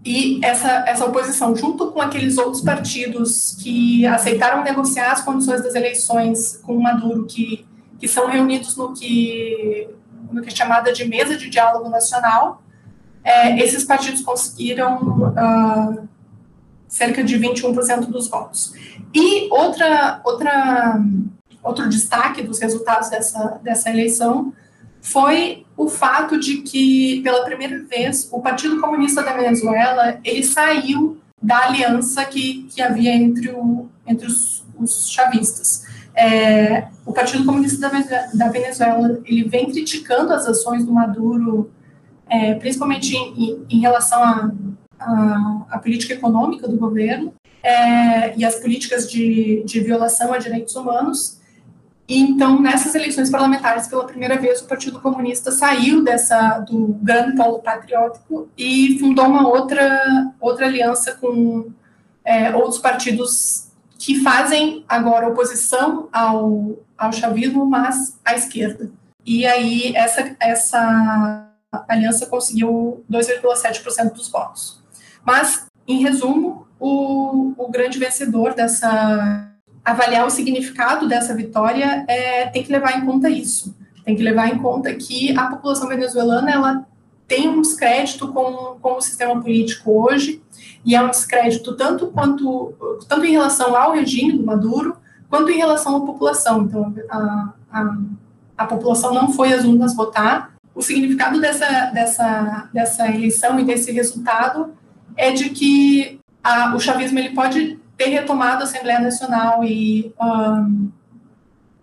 E 0.05 0.39
essa, 0.43 0.83
essa 0.85 1.05
oposição, 1.05 1.55
junto 1.55 1.91
com 1.91 2.01
aqueles 2.01 2.37
outros 2.37 2.61
partidos 2.61 3.55
que 3.61 4.05
aceitaram 4.05 4.61
negociar 4.61 5.11
as 5.11 5.21
condições 5.21 5.63
das 5.63 5.75
eleições 5.75 6.59
com 6.63 6.77
Maduro, 6.81 7.25
que, 7.25 7.65
que 7.97 8.07
são 8.07 8.27
reunidos 8.27 8.75
no 8.75 8.93
que, 8.93 9.87
no 10.29 10.41
que 10.41 10.49
é 10.49 10.51
chamada 10.51 10.91
de 10.91 11.05
mesa 11.05 11.37
de 11.37 11.49
diálogo 11.49 11.89
nacional, 11.89 12.61
é, 13.23 13.57
esses 13.59 13.85
partidos 13.85 14.21
conseguiram 14.21 14.97
uh, 15.29 16.07
cerca 16.85 17.23
de 17.23 17.39
21% 17.39 18.07
dos 18.07 18.27
votos. 18.27 18.73
E 19.13 19.47
outra, 19.49 20.19
outra, 20.25 21.01
outro 21.63 21.87
destaque 21.87 22.43
dos 22.43 22.59
resultados 22.59 23.09
dessa, 23.09 23.59
dessa 23.63 23.89
eleição 23.89 24.53
foi 25.01 25.62
o 25.75 25.89
fato 25.89 26.39
de 26.39 26.57
que, 26.57 27.21
pela 27.21 27.43
primeira 27.43 27.83
vez, 27.83 28.29
o 28.31 28.41
Partido 28.41 28.79
Comunista 28.79 29.23
da 29.23 29.33
Venezuela 29.33 30.19
ele 30.23 30.43
saiu 30.43 31.17
da 31.41 31.65
aliança 31.65 32.23
que, 32.25 32.63
que 32.73 32.81
havia 32.81 33.13
entre, 33.13 33.49
o, 33.49 33.89
entre 34.07 34.27
os, 34.27 34.63
os 34.79 35.09
chavistas. 35.09 35.83
É, 36.15 36.87
o 37.05 37.11
Partido 37.11 37.43
Comunista 37.43 37.91
da, 38.33 38.49
Venezuela 38.49 39.19
ele 39.25 39.43
vem 39.49 39.69
criticando 39.71 40.31
as 40.31 40.45
ações 40.45 40.85
do 40.85 40.93
Maduro, 40.93 41.71
é, 42.29 42.53
principalmente 42.55 43.15
em, 43.15 43.65
em 43.69 43.79
relação 43.79 44.21
à 44.99 45.79
política 45.79 46.13
econômica 46.13 46.67
do 46.67 46.77
governo 46.77 47.33
é, 47.63 48.37
e 48.37 48.45
as 48.45 48.55
políticas 48.55 49.09
de, 49.09 49.63
de 49.65 49.79
violação 49.79 50.33
a 50.33 50.37
direitos 50.37 50.75
humanos, 50.75 51.39
então, 52.07 52.61
nessas 52.61 52.93
eleições 52.95 53.29
parlamentares, 53.29 53.87
pela 53.87 54.05
primeira 54.05 54.37
vez, 54.37 54.61
o 54.61 54.67
Partido 54.67 54.99
Comunista 54.99 55.51
saiu 55.51 56.03
dessa 56.03 56.59
do 56.59 56.99
grande 57.01 57.37
polo 57.37 57.59
patriótico 57.59 58.49
e 58.57 58.99
fundou 58.99 59.25
uma 59.25 59.47
outra, 59.47 60.33
outra 60.39 60.65
aliança 60.65 61.15
com 61.15 61.71
é, 62.25 62.53
outros 62.53 62.79
partidos 62.79 63.69
que 63.97 64.21
fazem 64.21 64.83
agora 64.87 65.29
oposição 65.29 66.09
ao, 66.11 66.77
ao 66.97 67.13
chavismo, 67.13 67.65
mas 67.65 68.19
à 68.25 68.35
esquerda. 68.35 68.91
E 69.25 69.45
aí, 69.45 69.95
essa, 69.95 70.35
essa 70.41 71.49
aliança 71.87 72.25
conseguiu 72.25 73.05
2,7% 73.09 74.11
dos 74.11 74.27
votos. 74.29 74.83
Mas, 75.25 75.67
em 75.87 76.03
resumo, 76.03 76.67
o, 76.77 77.53
o 77.57 77.71
grande 77.71 77.97
vencedor 77.97 78.53
dessa 78.53 79.52
avaliar 79.83 80.25
o 80.25 80.29
significado 80.29 81.07
dessa 81.07 81.35
vitória, 81.35 82.05
é, 82.07 82.47
tem 82.47 82.63
que 82.63 82.71
levar 82.71 82.97
em 82.97 83.05
conta 83.05 83.29
isso. 83.29 83.75
Tem 84.05 84.15
que 84.15 84.23
levar 84.23 84.47
em 84.47 84.57
conta 84.57 84.93
que 84.93 85.37
a 85.37 85.47
população 85.47 85.87
venezuelana 85.87 86.51
ela 86.51 86.85
tem 87.27 87.47
um 87.49 87.61
descrédito 87.61 88.27
com, 88.33 88.77
com 88.81 88.93
o 88.95 89.01
sistema 89.01 89.39
político 89.41 89.91
hoje, 89.91 90.41
e 90.85 90.95
é 90.95 91.01
um 91.01 91.09
descrédito 91.09 91.75
tanto, 91.75 92.07
quanto, 92.07 92.73
tanto 93.07 93.25
em 93.25 93.31
relação 93.31 93.75
ao 93.75 93.93
regime 93.93 94.33
do 94.33 94.45
Maduro, 94.45 94.97
quanto 95.29 95.49
em 95.49 95.57
relação 95.57 95.95
à 95.95 96.05
população. 96.05 96.63
Então, 96.63 96.93
a, 97.09 97.53
a, 97.71 97.97
a 98.57 98.65
população 98.65 99.13
não 99.13 99.31
foi 99.31 99.53
às 99.53 99.63
urnas 99.63 99.95
votar. 99.95 100.53
O 100.75 100.81
significado 100.81 101.39
dessa, 101.39 101.91
dessa, 101.91 102.69
dessa 102.73 103.07
eleição 103.07 103.59
e 103.59 103.63
desse 103.63 103.91
resultado 103.91 104.73
é 105.15 105.31
de 105.31 105.49
que 105.49 106.19
a, 106.43 106.75
o 106.75 106.79
chavismo 106.79 107.19
ele 107.19 107.29
pode 107.29 107.79
ter 108.03 108.09
retomado 108.09 108.61
a 108.61 108.63
Assembleia 108.63 108.99
Nacional 108.99 109.63
e 109.63 110.13
um, 110.19 110.91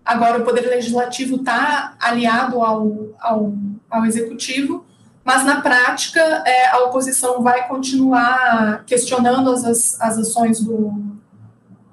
agora 0.05 0.39
o 0.39 0.45
Poder 0.45 0.67
Legislativo 0.67 1.37
está 1.37 1.95
aliado 1.99 2.61
ao, 2.61 3.09
ao, 3.19 3.53
ao, 3.89 4.05
Executivo, 4.05 4.85
mas 5.23 5.43
na 5.43 5.61
prática 5.61 6.19
é, 6.19 6.69
a 6.69 6.83
oposição 6.83 7.41
vai 7.41 7.67
continuar 7.67 8.83
questionando 8.85 9.49
as, 9.49 9.99
as 9.99 10.17
ações 10.17 10.59
do, 10.59 10.93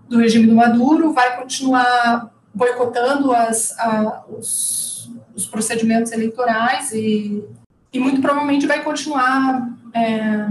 do 0.09 0.19
regime 0.19 0.47
do 0.47 0.55
Maduro, 0.55 1.13
vai 1.13 1.37
continuar 1.37 2.31
boicotando 2.53 3.33
as, 3.33 3.79
a, 3.79 4.25
os, 4.29 5.11
os 5.35 5.47
procedimentos 5.47 6.13
eleitorais 6.13 6.93
e, 6.93 7.45
e 7.93 7.99
muito 7.99 8.21
provavelmente 8.21 8.67
vai 8.67 8.83
continuar 8.83 9.69
é, 9.95 10.49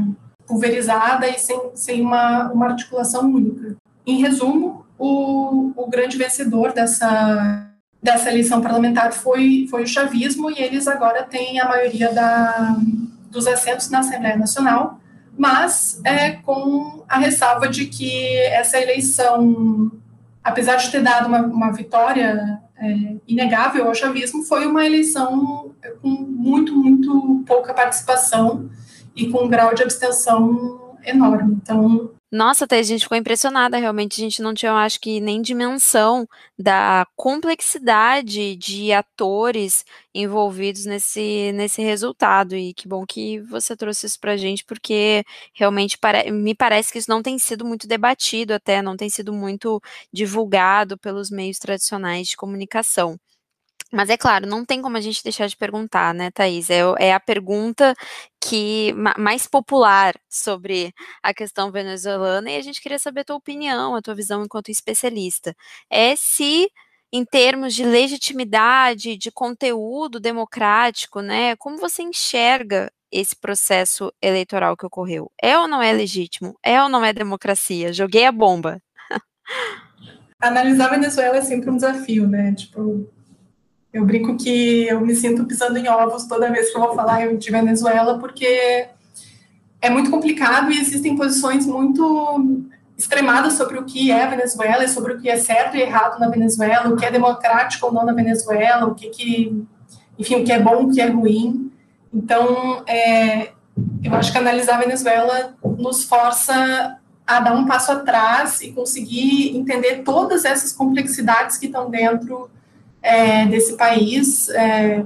pulverizada 0.48 1.28
e 1.28 1.38
sem, 1.38 1.60
sem 1.76 2.02
uma, 2.02 2.52
uma 2.52 2.68
articulação 2.68 3.30
única. 3.30 3.76
Em 4.06 4.22
resumo, 4.22 4.86
o, 4.98 5.74
o 5.76 5.88
grande 5.90 6.18
vencedor 6.18 6.72
dessa, 6.74 7.70
dessa 8.02 8.30
eleição 8.30 8.62
parlamentar 8.62 9.12
foi, 9.12 9.68
foi 9.70 9.84
o 9.84 9.88
chavismo 9.88 10.50
e 10.50 10.60
eles 10.60 10.88
agora 10.88 11.24
têm 11.24 11.60
a 11.60 11.68
maioria 11.68 12.14
da, 12.14 12.78
dos 13.30 13.46
assentos 13.46 13.90
na 13.90 14.00
Assembleia 14.00 14.38
Nacional, 14.38 15.00
mas 15.38 16.02
é 16.04 16.32
com 16.32 17.04
a 17.08 17.20
ressalva 17.20 17.68
de 17.68 17.86
que 17.86 18.36
essa 18.38 18.80
eleição, 18.80 19.92
apesar 20.44 20.78
de 20.78 20.90
ter 20.90 21.04
dado 21.04 21.28
uma, 21.28 21.42
uma 21.42 21.72
vitória 21.72 22.60
é, 22.80 23.16
inegável 23.28 23.88
ao 23.88 23.94
chavismo, 23.94 24.44
foi 24.44 24.66
uma 24.66 24.86
eleição 24.86 25.72
com 26.02 26.10
muito, 26.10 26.76
muito 26.76 27.44
pouca 27.46 27.74
participação 27.74 28.70
e 29.18 29.30
com 29.30 29.46
um 29.46 29.50
grau 29.50 29.74
de 29.74 29.84
abstenção 29.84 30.96
enorme. 31.04 31.58
Então, 31.62 32.12
nossa, 32.30 32.66
até 32.66 32.80
a 32.80 32.84
gente 32.84 33.04
ficou 33.04 33.18
impressionada, 33.18 33.78
realmente 33.78 34.20
a 34.20 34.24
gente 34.24 34.42
não 34.42 34.54
tinha, 34.54 34.72
eu 34.72 34.76
acho 34.76 35.00
que 35.00 35.22
nem 35.22 35.42
dimensão 35.42 36.28
da 36.60 37.08
complexidade 37.16 38.58
de 38.58 38.92
atores 38.92 39.86
envolvidos 40.14 40.86
nesse, 40.86 41.54
nesse 41.54 41.82
resultado, 41.82 42.54
e 42.54 42.74
que 42.74 42.86
bom 42.86 43.06
que 43.06 43.40
você 43.40 43.78
trouxe 43.78 44.08
isso 44.08 44.20
pra 44.20 44.36
gente, 44.36 44.66
porque 44.66 45.24
realmente 45.54 45.98
pare 45.98 46.30
me 46.30 46.54
parece 46.54 46.92
que 46.92 47.00
isso 47.00 47.10
não 47.10 47.24
tem 47.24 47.40
sido 47.40 47.64
muito 47.64 47.88
debatido 47.88 48.54
até, 48.54 48.82
não 48.82 48.98
tem 48.98 49.10
sido 49.10 49.32
muito 49.32 49.82
divulgado 50.12 50.98
pelos 50.98 51.30
meios 51.32 51.58
tradicionais 51.60 52.28
de 52.28 52.36
comunicação. 52.36 53.18
Mas 53.92 54.10
é 54.10 54.18
claro, 54.18 54.46
não 54.46 54.66
tem 54.66 54.82
como 54.82 54.98
a 54.98 55.02
gente 55.02 55.24
deixar 55.24 55.48
de 55.48 55.56
perguntar, 55.56 56.14
né, 56.14 56.30
Thaís? 56.32 56.70
É, 56.70 56.82
é 57.00 57.14
a 57.14 57.20
pergunta 57.20 57.96
que 58.42 58.94
mais 59.18 59.48
popular 59.48 60.14
sobre 60.30 60.94
a 61.24 61.34
questão 61.34 61.72
venezuelana 61.72 62.52
e 62.52 62.58
a 62.58 62.62
gente 62.62 62.82
queria 62.82 63.00
saber 63.00 63.22
a 63.22 63.26
tua 63.26 63.36
opinião, 63.38 63.96
a 63.96 64.02
tua 64.02 64.16
visão 64.16 64.44
enquanto 64.44 64.70
especialista. 64.70 65.56
É 65.90 66.16
se 66.16 66.70
em 67.12 67.24
termos 67.24 67.74
de 67.74 67.86
legitimidade, 67.86 69.18
de 69.18 69.32
conteúdo 69.32 70.20
democrático, 70.20 71.22
né? 71.22 71.56
Como 71.56 71.78
você 71.78 72.04
enxerga 72.04 72.92
esse 73.12 73.36
processo 73.36 74.12
eleitoral 74.22 74.76
que 74.76 74.86
ocorreu? 74.86 75.32
É 75.42 75.58
ou 75.58 75.68
não 75.68 75.82
é 75.82 75.92
legítimo? 75.94 76.58
É 76.62 76.82
ou 76.82 76.90
não 76.90 77.06
é 77.06 77.14
democracia? 77.14 77.94
Joguei 77.94 78.26
a 78.26 78.32
bomba. 78.32 78.82
Analisar 80.40 80.88
a 80.88 80.90
Venezuela 80.90 81.38
é 81.38 81.42
sempre 81.42 81.70
um 81.70 81.78
desafio, 81.78 82.28
né? 82.28 82.54
Tipo, 82.54 83.10
eu 83.98 84.06
brinco 84.06 84.38
que 84.38 84.88
eu 84.88 85.02
me 85.02 85.16
sinto 85.16 85.44
pisando 85.46 85.78
em 85.78 85.90
ovos 85.90 86.26
toda 86.26 86.52
vez 86.52 86.70
que 86.70 86.78
eu 86.78 86.82
vou 86.82 86.94
falar 86.94 87.36
de 87.36 87.52
Venezuela, 87.52 88.20
porque 88.20 88.88
é 89.82 89.90
muito 89.90 90.12
complicado 90.12 90.72
e 90.72 90.80
existem 90.80 91.16
posições 91.16 91.66
muito 91.66 92.64
extremadas 92.96 93.54
sobre 93.54 93.80
o 93.80 93.86
que 93.86 94.12
é 94.12 94.24
a 94.24 94.30
Venezuela 94.30 94.84
e 94.84 94.88
sobre 94.88 95.14
o 95.14 95.20
que 95.20 95.28
é 95.28 95.38
certo 95.38 95.76
e 95.76 95.82
errado 95.82 96.20
na 96.20 96.30
Venezuela, 96.30 96.90
o 96.90 96.96
que 96.96 97.06
é 97.06 97.12
democrático 97.12 97.88
ou 97.88 97.92
não 97.92 98.06
na 98.06 98.14
Venezuela, 98.14 98.86
o 98.86 98.94
que, 98.94 99.10
que 99.10 99.66
enfim, 100.18 100.42
o 100.42 100.44
que 100.44 100.52
é 100.52 100.60
bom, 100.60 100.84
o 100.84 100.94
que 100.94 101.02
é 101.02 101.08
ruim. 101.08 101.72
Então, 102.14 102.84
é, 102.88 103.50
eu 104.04 104.14
acho 104.14 104.32
que 104.32 104.38
analisar 104.38 104.76
a 104.76 104.80
Venezuela 104.80 105.56
nos 105.64 106.04
força 106.04 107.00
a 107.26 107.40
dar 107.40 107.54
um 107.54 107.66
passo 107.66 107.92
atrás 107.92 108.62
e 108.62 108.72
conseguir 108.72 109.58
entender 109.58 110.04
todas 110.04 110.46
essas 110.46 110.72
complexidades 110.72 111.58
que 111.58 111.66
estão 111.66 111.90
dentro 111.90 112.50
é, 113.02 113.46
desse 113.46 113.76
país, 113.78 114.50
é, 114.50 115.06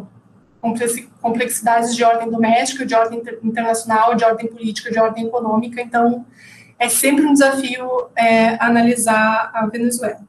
complexidades 1.21 1.95
de 1.95 2.03
ordem 2.03 2.29
doméstica, 2.29 2.85
de 2.85 2.93
ordem 2.93 3.21
internacional, 3.43 4.15
de 4.15 4.23
ordem 4.23 4.47
política, 4.47 4.91
de 4.91 4.99
ordem 4.99 5.25
econômica. 5.25 5.81
Então, 5.81 6.25
é 6.77 6.87
sempre 6.87 7.25
um 7.25 7.33
desafio 7.33 8.09
é, 8.15 8.57
analisar 8.63 9.51
a 9.53 9.65
Venezuela. 9.65 10.21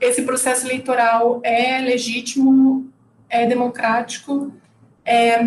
Esse 0.00 0.22
processo 0.22 0.66
eleitoral 0.66 1.40
é 1.42 1.78
legítimo, 1.80 2.90
é 3.28 3.46
democrático. 3.46 4.52
É, 5.04 5.40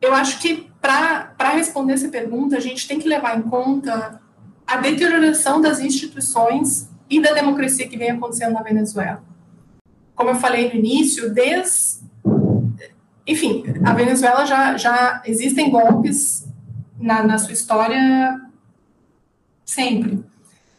eu 0.00 0.14
acho 0.14 0.40
que 0.40 0.70
para 0.80 1.50
responder 1.52 1.92
essa 1.92 2.08
pergunta, 2.08 2.56
a 2.56 2.60
gente 2.60 2.88
tem 2.88 2.98
que 2.98 3.08
levar 3.08 3.38
em 3.38 3.42
conta 3.42 4.20
a 4.66 4.76
deterioração 4.78 5.60
das 5.60 5.78
instituições 5.80 6.88
e 7.08 7.20
da 7.20 7.32
democracia 7.32 7.86
que 7.86 7.96
vem 7.96 8.10
acontecendo 8.10 8.54
na 8.54 8.62
Venezuela 8.62 9.31
como 10.22 10.30
eu 10.30 10.40
falei 10.40 10.68
no 10.68 10.76
início, 10.76 11.34
desde. 11.34 12.00
Enfim, 13.26 13.64
a 13.84 13.92
Venezuela 13.92 14.46
já, 14.46 14.76
já 14.76 15.20
existem 15.26 15.68
golpes 15.68 16.48
na, 16.98 17.24
na 17.24 17.38
sua 17.38 17.52
história 17.52 18.40
sempre. 19.64 20.24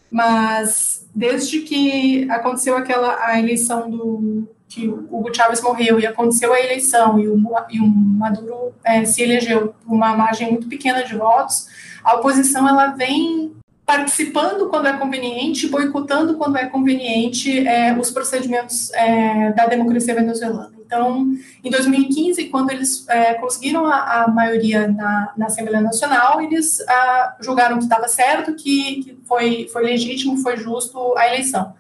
Mas 0.09 1.05
desde 1.13 1.59
que 1.61 2.29
aconteceu 2.29 2.77
aquela 2.77 3.25
a 3.25 3.37
eleição 3.37 3.89
do 3.89 4.47
que 4.67 4.87
o 4.87 5.07
Hugo 5.11 5.33
Chávez 5.33 5.61
morreu 5.61 5.99
e 5.99 6.07
aconteceu 6.07 6.53
a 6.53 6.59
eleição 6.59 7.19
e 7.19 7.27
o, 7.27 7.37
e 7.69 7.79
o 7.79 7.87
Maduro 7.87 8.73
é, 8.83 9.03
se 9.05 9.21
elegeu 9.21 9.75
por 9.85 9.93
uma 9.93 10.15
margem 10.15 10.49
muito 10.49 10.67
pequena 10.67 11.03
de 11.03 11.15
votos, 11.15 11.67
a 12.03 12.15
oposição 12.15 12.67
ela 12.67 12.87
vem 12.87 13.53
participando 13.85 14.69
quando 14.69 14.87
é 14.87 14.97
conveniente, 14.97 15.67
boicotando 15.67 16.37
quando 16.37 16.57
é 16.57 16.65
conveniente 16.67 17.67
é, 17.67 17.97
os 17.97 18.11
procedimentos 18.11 18.91
é, 18.93 19.51
da 19.51 19.65
democracia 19.65 20.15
venezuelana. 20.15 20.71
Então, 20.85 21.35
em 21.63 21.69
2015, 21.71 22.45
quando 22.45 22.71
eles 22.71 23.07
é, 23.09 23.33
conseguiram 23.33 23.85
a, 23.85 24.23
a 24.23 24.27
maioria 24.27 24.87
na, 24.87 25.33
na, 25.35 25.45
Assembleia 25.47 25.81
Nacional, 25.81 26.39
eles 26.39 26.79
a, 26.87 26.93
ah, 26.93 27.37
julgaram 27.41 27.77
que 27.77 27.83
estava 27.83 28.07
certo, 28.07 28.53
que, 28.53 29.03
que, 29.03 29.17
foi, 29.25 29.67
foi 29.73 29.83
legítimo, 29.83 30.37
foi 30.37 30.55
justo 30.55 31.17
a 31.17 31.27
eleição. 31.27 31.73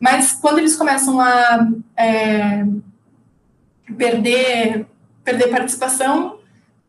Mas 0.00 0.32
quando 0.32 0.58
eles 0.58 0.74
começam 0.74 1.20
a 1.20 1.68
é, 1.96 2.64
perder, 3.96 4.86
perder 5.22 5.48
participação, 5.48 6.38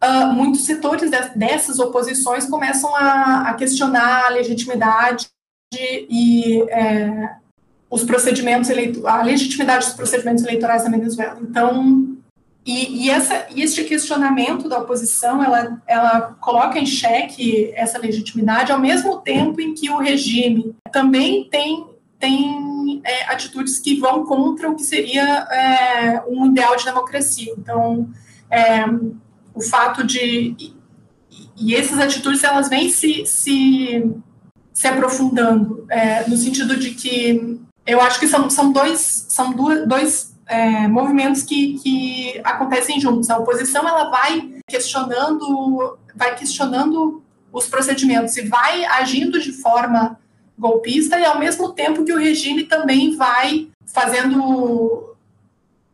uh, 0.03 0.33
muitos 0.33 0.65
setores 0.65 1.09
de, 1.09 1.29
dessas 1.35 1.79
oposições 1.79 2.45
começam 2.45 2.95
a, 2.95 3.49
a, 3.49 3.53
questionar 3.53 4.25
a 4.25 4.29
legitimidade 4.29 5.27
e 5.73 6.63
é, 6.69 7.35
os 7.89 8.03
procedimentos 8.03 8.69
a 9.05 9.21
legitimidade 9.21 9.85
dos 9.85 9.95
procedimentos 9.95 10.43
eleitorais 10.43 10.83
na 10.83 10.91
Venezuela. 10.91 11.37
Então, 11.41 12.17
e, 12.65 13.05
e, 13.05 13.09
essa, 13.09 13.47
e 13.55 13.61
este 13.61 13.85
questionamento 13.85 14.67
da 14.67 14.79
oposição, 14.79 15.41
ela, 15.41 15.81
ela 15.87 16.35
coloca 16.41 16.77
em 16.77 16.85
xeque 16.85 17.71
essa 17.73 17.97
legitimidade 17.97 18.73
ao 18.73 18.79
mesmo 18.79 19.19
tempo 19.19 19.61
em 19.61 19.73
que 19.73 19.89
o 19.89 19.97
regime 19.97 20.75
também 20.91 21.47
tem, 21.49 21.87
tem 22.19 23.01
é, 23.05 23.31
atitudes 23.31 23.79
que 23.79 23.97
vão 23.97 24.25
contra 24.25 24.69
o 24.69 24.75
que 24.75 24.83
seria 24.83 25.23
é, 25.23 26.23
um 26.27 26.47
ideal 26.47 26.75
de 26.75 26.83
democracia. 26.83 27.53
Então, 27.57 28.09
é, 28.51 28.85
o 29.57 29.61
fato 29.61 30.05
de 30.05 30.55
e, 31.57 31.75
essas 31.75 31.99
atitudes 31.99 32.43
elas 32.43 32.69
vêm 32.69 32.89
se, 32.89 33.25
se, 33.25 34.15
se 34.71 34.87
aprofundando 34.87 35.85
é, 35.89 36.27
no 36.29 36.37
sentido 36.37 36.77
de 36.77 36.91
que 36.91 37.59
eu 37.85 37.99
acho 37.99 38.19
que 38.19 38.27
são, 38.27 38.49
são 38.49 38.71
dois 38.71 39.25
são 39.29 39.51
duas, 39.51 39.87
dois 39.87 40.35
é, 40.45 40.87
movimentos 40.87 41.43
que, 41.43 41.79
que 41.79 42.39
acontecem 42.43 42.99
juntos. 42.99 43.29
A 43.29 43.37
oposição 43.37 43.87
ela 43.87 44.09
vai 44.09 44.49
questionando 44.67 45.97
vai 46.15 46.35
questionando 46.35 47.23
os 47.51 47.67
procedimentos 47.67 48.37
e 48.37 48.47
vai 48.47 48.85
agindo 48.85 49.39
de 49.39 49.51
forma 49.51 50.19
golpista 50.57 51.19
e 51.19 51.25
ao 51.25 51.39
mesmo 51.39 51.73
tempo 51.73 52.03
que 52.03 52.13
o 52.13 52.19
regime 52.19 52.63
também 52.63 53.15
vai 53.15 53.67
fazendo 53.85 55.06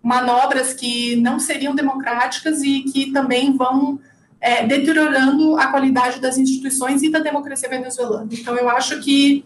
manobras 0.04 0.74
que 0.74 1.16
não 1.16 1.40
seriam 1.40 1.74
democráticas 1.74 2.62
e 2.62 2.82
que 2.82 3.12
também 3.14 3.56
vão 3.56 4.00
é, 4.42 4.68
deteriorando 4.68 5.58
a 5.58 5.68
qualidade 5.68 6.20
das 6.20 6.38
instituições 6.38 7.02
e 7.02 7.10
da 7.10 7.20
democracia 7.20 7.70
venezuelana. 7.70 8.28
Então, 8.30 8.58
eu 8.58 8.70
acho 8.70 9.00
que 9.00 9.46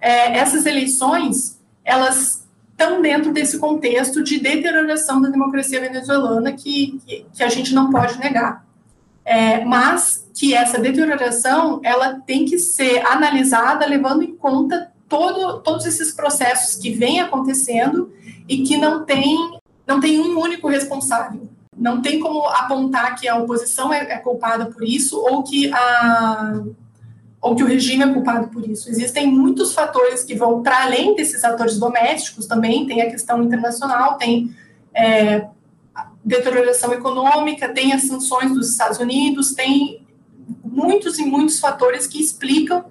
é, 0.00 0.38
essas 0.38 0.64
eleições, 0.64 1.60
elas 1.84 2.48
estão 2.70 3.02
dentro 3.02 3.32
desse 3.32 3.58
contexto 3.58 4.22
de 4.22 4.40
deterioração 4.40 5.20
da 5.20 5.28
democracia 5.28 5.80
venezuelana 5.80 6.52
que, 6.52 6.98
que, 7.04 7.26
que 7.34 7.42
a 7.42 7.48
gente 7.50 7.74
não 7.74 7.90
pode 7.90 8.18
negar. 8.18 8.64
É, 9.24 9.62
mas 9.64 10.26
que 10.34 10.54
essa 10.54 10.78
deterioração, 10.78 11.80
ela 11.84 12.14
tem 12.20 12.46
que 12.46 12.58
ser 12.58 13.04
analisada 13.04 13.84
levando 13.84 14.22
em 14.22 14.34
conta 14.34 14.90
todo, 15.06 15.60
todos 15.60 15.84
esses 15.84 16.12
processos 16.12 16.76
que 16.76 16.90
vêm 16.90 17.20
acontecendo 17.20 18.10
e 18.48 18.62
que 18.62 18.78
não 18.78 19.04
tem 19.04 19.57
não 19.88 20.00
tem 20.00 20.20
um 20.20 20.38
único 20.38 20.68
responsável. 20.68 21.48
Não 21.74 22.02
tem 22.02 22.20
como 22.20 22.46
apontar 22.46 23.18
que 23.18 23.26
a 23.26 23.36
oposição 23.36 23.92
é, 23.92 24.00
é 24.12 24.18
culpada 24.18 24.66
por 24.66 24.84
isso 24.84 25.18
ou 25.18 25.42
que 25.42 25.72
a 25.72 26.60
ou 27.40 27.54
que 27.54 27.62
o 27.62 27.66
regime 27.66 28.02
é 28.02 28.12
culpado 28.12 28.48
por 28.48 28.68
isso. 28.68 28.90
Existem 28.90 29.28
muitos 29.28 29.72
fatores 29.72 30.24
que 30.24 30.34
vão 30.34 30.60
para 30.60 30.82
além 30.82 31.14
desses 31.14 31.44
atores 31.44 31.78
domésticos 31.78 32.46
também, 32.46 32.84
tem 32.84 33.00
a 33.00 33.08
questão 33.08 33.40
internacional, 33.44 34.18
tem 34.18 34.52
é, 34.92 35.46
deterioração 36.24 36.92
econômica, 36.92 37.68
tem 37.68 37.92
as 37.92 38.02
sanções 38.02 38.52
dos 38.52 38.68
Estados 38.68 38.98
Unidos, 38.98 39.54
tem 39.54 40.04
muitos 40.64 41.20
e 41.20 41.24
muitos 41.24 41.60
fatores 41.60 42.08
que 42.08 42.20
explicam 42.20 42.84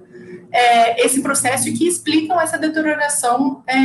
é, 0.50 1.06
esse 1.06 1.22
processo 1.22 1.68
e 1.68 1.74
que 1.74 1.86
explicam 1.86 2.40
essa 2.40 2.58
deterioração 2.58 3.62
é, 3.68 3.76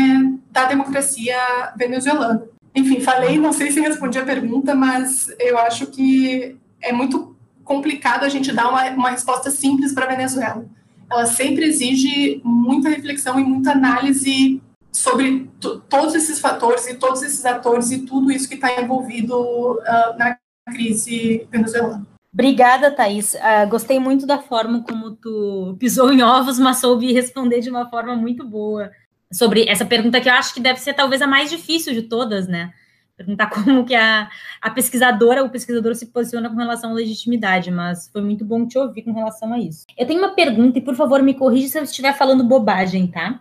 da 0.53 0.67
democracia 0.67 1.37
venezuelana. 1.77 2.53
Enfim, 2.75 3.01
falei, 3.01 3.39
não 3.39 3.53
sei 3.53 3.71
se 3.71 3.81
respondi 3.81 4.19
a 4.19 4.25
pergunta, 4.25 4.75
mas 4.75 5.29
eu 5.39 5.59
acho 5.59 5.87
que 5.87 6.57
é 6.81 6.93
muito 6.93 7.37
complicado 7.65 8.25
a 8.25 8.29
gente 8.29 8.53
dar 8.53 8.69
uma, 8.69 8.85
uma 8.91 9.11
resposta 9.11 9.51
simples 9.51 9.93
para 9.93 10.07
a 10.07 10.09
Venezuela. 10.09 10.65
Ela 11.11 11.27
sempre 11.27 11.67
exige 11.67 12.41
muita 12.43 12.89
reflexão 12.89 13.39
e 13.39 13.45
muita 13.45 13.73
análise 13.73 14.63
sobre 14.91 15.51
todos 15.89 16.15
esses 16.15 16.39
fatores 16.39 16.87
e 16.87 16.95
todos 16.95 17.23
esses 17.23 17.45
atores 17.45 17.91
e 17.91 18.01
tudo 18.01 18.31
isso 18.31 18.49
que 18.49 18.55
está 18.55 18.81
envolvido 18.81 19.35
uh, 19.35 20.19
na 20.19 20.37
crise 20.71 21.47
venezuelana. 21.51 22.07
Obrigada, 22.33 22.91
Thaís. 22.91 23.35
Uh, 23.35 23.69
gostei 23.69 23.99
muito 23.99 24.27
da 24.27 24.39
forma 24.39 24.83
como 24.83 25.11
tu 25.13 25.77
pisou 25.79 26.13
em 26.13 26.23
ovos, 26.23 26.59
mas 26.59 26.79
soube 26.79 27.13
responder 27.13 27.61
de 27.61 27.69
uma 27.69 27.91
forma 27.91 28.17
muito 28.17 28.47
boa 28.47 28.91
sobre 29.33 29.65
essa 29.69 29.85
pergunta 29.85 30.21
que 30.21 30.29
eu 30.29 30.33
acho 30.33 30.53
que 30.53 30.61
deve 30.61 30.79
ser 30.79 30.95
talvez 30.95 31.23
a 31.23 31.27
mais 31.27 31.51
difícil 31.51 31.95
de 31.95 32.03
todas, 32.03 32.47
né? 32.47 32.73
Perguntar 33.17 33.49
como 33.51 33.85
que 33.85 33.95
a, 33.95 34.29
a 34.61 34.71
pesquisadora, 34.71 35.43
o 35.43 35.51
pesquisador 35.51 35.95
se 35.95 36.07
posiciona 36.07 36.51
com 36.51 36.57
relação 36.57 36.91
à 36.91 36.95
legitimidade, 36.95 37.71
mas 37.71 38.09
foi 38.09 38.21
muito 38.21 38.45
bom 38.45 38.67
te 38.67 38.79
ouvir 38.79 39.03
com 39.03 39.13
relação 39.13 39.53
a 39.53 39.59
isso. 39.59 39.87
Eu 39.97 40.07
tenho 40.07 40.21
uma 40.21 40.35
pergunta, 40.35 40.79
e 40.79 40.83
por 40.83 40.95
favor 40.95 41.23
me 41.23 41.35
corrija 41.35 41.69
se 41.69 41.79
eu 41.79 41.83
estiver 41.83 42.13
falando 42.13 42.45
bobagem, 42.45 43.07
tá? 43.07 43.41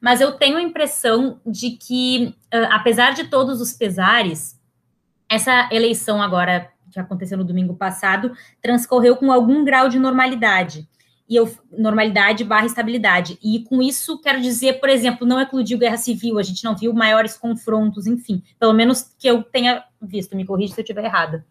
Mas 0.00 0.20
eu 0.20 0.32
tenho 0.32 0.56
a 0.56 0.62
impressão 0.62 1.40
de 1.46 1.72
que, 1.72 2.34
uh, 2.52 2.68
apesar 2.70 3.12
de 3.12 3.24
todos 3.24 3.60
os 3.60 3.72
pesares, 3.72 4.58
essa 5.28 5.68
eleição 5.70 6.22
agora 6.22 6.70
que 6.90 6.98
aconteceu 6.98 7.38
no 7.38 7.44
domingo 7.44 7.74
passado 7.74 8.32
transcorreu 8.60 9.16
com 9.16 9.30
algum 9.30 9.64
grau 9.64 9.88
de 9.88 9.98
normalidade 9.98 10.88
e 11.30 11.36
eu, 11.36 11.48
normalidade 11.70 12.42
barra 12.42 12.66
estabilidade. 12.66 13.38
E 13.40 13.60
com 13.60 13.80
isso, 13.80 14.20
quero 14.20 14.40
dizer, 14.40 14.80
por 14.80 14.88
exemplo, 14.88 15.24
não 15.24 15.40
eclodiu 15.40 15.78
guerra 15.78 15.96
civil, 15.96 16.40
a 16.40 16.42
gente 16.42 16.64
não 16.64 16.76
viu 16.76 16.92
maiores 16.92 17.36
confrontos, 17.36 18.08
enfim, 18.08 18.42
pelo 18.58 18.72
menos 18.72 19.14
que 19.16 19.28
eu 19.28 19.44
tenha 19.44 19.84
visto, 20.02 20.36
me 20.36 20.44
corrija 20.44 20.74
se 20.74 20.80
eu 20.80 20.82
estiver 20.82 21.04
errada. 21.04 21.46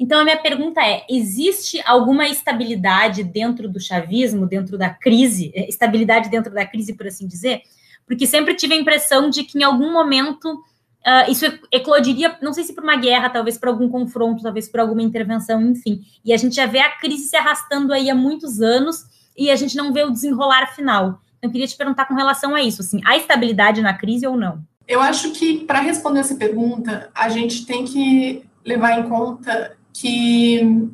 Então, 0.00 0.18
a 0.18 0.24
minha 0.24 0.36
pergunta 0.36 0.80
é: 0.80 1.06
existe 1.08 1.80
alguma 1.86 2.26
estabilidade 2.26 3.22
dentro 3.22 3.68
do 3.68 3.78
chavismo, 3.78 4.46
dentro 4.46 4.76
da 4.76 4.90
crise, 4.90 5.52
eh, 5.54 5.68
estabilidade 5.68 6.28
dentro 6.28 6.52
da 6.52 6.66
crise, 6.66 6.94
por 6.94 7.06
assim 7.06 7.28
dizer? 7.28 7.62
Porque 8.04 8.26
sempre 8.26 8.54
tive 8.54 8.74
a 8.74 8.78
impressão 8.78 9.30
de 9.30 9.44
que 9.44 9.58
em 9.58 9.62
algum 9.62 9.92
momento 9.92 10.54
uh, 10.54 11.30
isso 11.30 11.46
eclodiria, 11.70 12.36
não 12.42 12.52
sei 12.52 12.64
se 12.64 12.74
por 12.74 12.82
uma 12.82 12.96
guerra, 12.96 13.30
talvez 13.30 13.56
por 13.56 13.68
algum 13.68 13.88
confronto, 13.88 14.42
talvez 14.42 14.68
por 14.68 14.80
alguma 14.80 15.02
intervenção, 15.02 15.62
enfim. 15.62 16.00
E 16.24 16.32
a 16.32 16.36
gente 16.36 16.56
já 16.56 16.66
vê 16.66 16.80
a 16.80 16.96
crise 16.96 17.28
se 17.28 17.36
arrastando 17.36 17.92
aí 17.92 18.10
há 18.10 18.14
muitos 18.14 18.60
anos 18.60 19.19
e 19.40 19.50
a 19.50 19.56
gente 19.56 19.74
não 19.74 19.90
vê 19.90 20.04
o 20.04 20.10
desenrolar 20.10 20.74
final. 20.74 21.22
Então, 21.38 21.48
eu 21.48 21.50
queria 21.50 21.66
te 21.66 21.74
perguntar 21.74 22.04
com 22.04 22.12
relação 22.14 22.54
a 22.54 22.60
isso, 22.60 22.82
assim, 22.82 23.00
há 23.06 23.16
estabilidade 23.16 23.80
na 23.80 23.94
crise 23.94 24.26
ou 24.26 24.36
não? 24.36 24.62
Eu 24.86 25.00
acho 25.00 25.30
que 25.30 25.64
para 25.64 25.80
responder 25.80 26.20
essa 26.20 26.34
pergunta, 26.34 27.08
a 27.14 27.30
gente 27.30 27.64
tem 27.64 27.86
que 27.86 28.44
levar 28.62 28.98
em 28.98 29.08
conta 29.08 29.78
que 29.94 30.86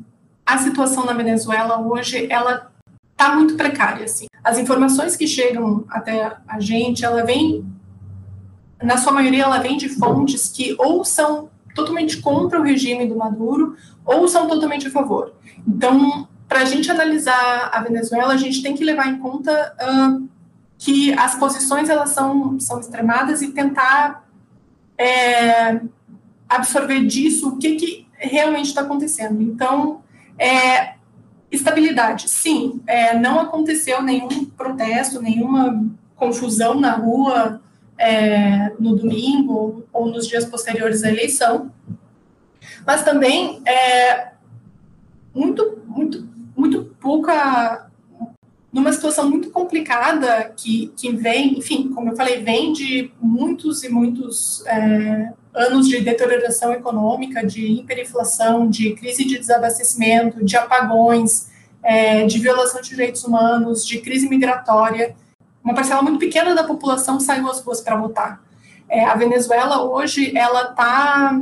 a 0.45 0.57
situação 0.59 1.03
na 1.03 1.11
Venezuela 1.11 1.77
hoje 1.81 2.27
ela 2.31 2.71
está 3.11 3.35
muito 3.35 3.57
precária. 3.57 4.05
Assim. 4.05 4.27
As 4.41 4.57
informações 4.57 5.17
que 5.17 5.27
chegam 5.27 5.83
até 5.89 6.37
a 6.47 6.59
gente, 6.61 7.03
ela 7.03 7.25
vem, 7.25 7.65
na 8.81 8.95
sua 8.95 9.11
maioria, 9.11 9.43
ela 9.43 9.59
vem 9.59 9.75
de 9.75 9.89
fontes 9.89 10.47
que 10.47 10.73
ou 10.79 11.03
são 11.03 11.49
totalmente 11.75 12.21
contra 12.21 12.59
o 12.61 12.63
regime 12.63 13.07
do 13.07 13.17
Maduro 13.17 13.75
ou 14.05 14.25
são 14.29 14.47
totalmente 14.47 14.87
a 14.87 14.91
favor. 14.91 15.33
Então, 15.67 16.29
para 16.47 16.61
a 16.61 16.65
gente 16.65 16.89
analisar 16.89 17.69
a 17.73 17.81
Venezuela, 17.81 18.33
a 18.33 18.37
gente 18.37 18.63
tem 18.63 18.75
que 18.75 18.83
levar 18.83 19.07
em 19.07 19.17
conta 19.19 19.75
uh, 19.81 20.27
que 20.77 21.11
as 21.13 21.35
posições 21.35 21.89
elas 21.89 22.11
são, 22.11 22.59
são 22.59 22.79
extremadas 22.79 23.41
e 23.41 23.51
tentar 23.51 24.25
é, 24.97 25.81
absorver 26.47 27.05
disso 27.05 27.49
o 27.49 27.57
que, 27.57 27.75
que 27.75 28.07
realmente 28.13 28.67
está 28.67 28.81
acontecendo. 28.81 29.41
Então, 29.41 30.01
é, 30.37 30.93
estabilidade, 31.51 32.29
sim, 32.29 32.81
é, 32.87 33.17
não 33.17 33.39
aconteceu 33.39 34.01
nenhum 34.01 34.45
protesto, 34.45 35.21
nenhuma 35.21 35.85
confusão 36.15 36.79
na 36.79 36.93
rua 36.93 37.61
é, 37.97 38.71
no 38.79 38.95
domingo 38.95 39.83
ou 39.91 40.07
nos 40.07 40.27
dias 40.27 40.45
posteriores 40.45 41.03
à 41.03 41.09
eleição, 41.09 41.71
mas 42.85 43.03
também 43.03 43.61
é, 43.65 44.31
muito, 45.33 45.79
muito 45.85 46.27
pouca 47.07 47.89
numa 48.69 48.91
situação 48.91 49.29
muito 49.29 49.49
complicada 49.49 50.51
que, 50.57 50.91
que 50.97 51.09
vem, 51.09 51.57
enfim, 51.57 51.89
como 51.93 52.11
eu 52.11 52.17
falei, 52.17 52.43
vem 52.43 52.73
de 52.73 53.09
muitos 53.21 53.81
e 53.85 53.89
muitos 53.89 54.61
é, 54.67 55.31
anos 55.53 55.87
de 55.87 56.01
deterioração 56.01 56.73
econômica, 56.73 57.45
de 57.45 57.65
hiperinflação, 57.65 58.69
de 58.69 58.93
crise 58.93 59.23
de 59.23 59.39
desabastecimento, 59.39 60.43
de 60.43 60.57
apagões, 60.57 61.49
é, 61.81 62.25
de 62.25 62.39
violação 62.39 62.81
de 62.81 62.89
direitos 62.89 63.23
humanos, 63.23 63.87
de 63.87 63.99
crise 63.99 64.27
migratória. 64.27 65.15
Uma 65.63 65.73
parcela 65.73 66.01
muito 66.01 66.19
pequena 66.19 66.53
da 66.53 66.65
população 66.65 67.21
saiu 67.21 67.49
às 67.49 67.61
ruas 67.61 67.79
para 67.79 67.95
votar. 67.95 68.43
É, 68.89 69.05
a 69.05 69.15
Venezuela 69.15 69.81
hoje 69.81 70.37
ela 70.37 70.71
está 70.71 71.39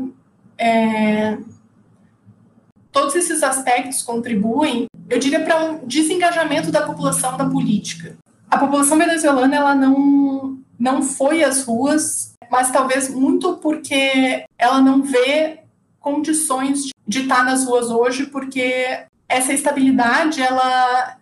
é, 0.60 1.38
todos 2.92 3.14
esses 3.16 3.44
aspectos 3.44 4.02
contribuem, 4.04 4.86
eu 5.10 5.20
diria, 5.20 5.40
para 5.44 5.64
um 5.64 5.86
desengajamento 5.86 6.72
da 6.72 6.82
população 6.82 7.38
da 7.38 7.46
política. 7.46 8.18
A 8.50 8.58
população 8.58 8.98
venezuelana 8.98 9.56
ela 9.56 9.76
não, 9.76 10.58
não 10.80 11.02
foi 11.02 11.44
às 11.44 11.64
ruas, 11.64 12.34
mas 12.50 12.72
talvez 12.72 13.10
muito 13.14 13.58
porque 13.58 14.46
ela 14.58 14.82
não 14.82 15.02
vê 15.02 15.60
condições 16.00 16.90
de 17.08 17.22
estar 17.22 17.44
nas 17.44 17.66
ruas 17.66 17.90
hoje, 17.90 18.28
porque 18.28 19.06
essa 19.28 19.54
estabilidade 19.54 20.42
ela 20.42 21.18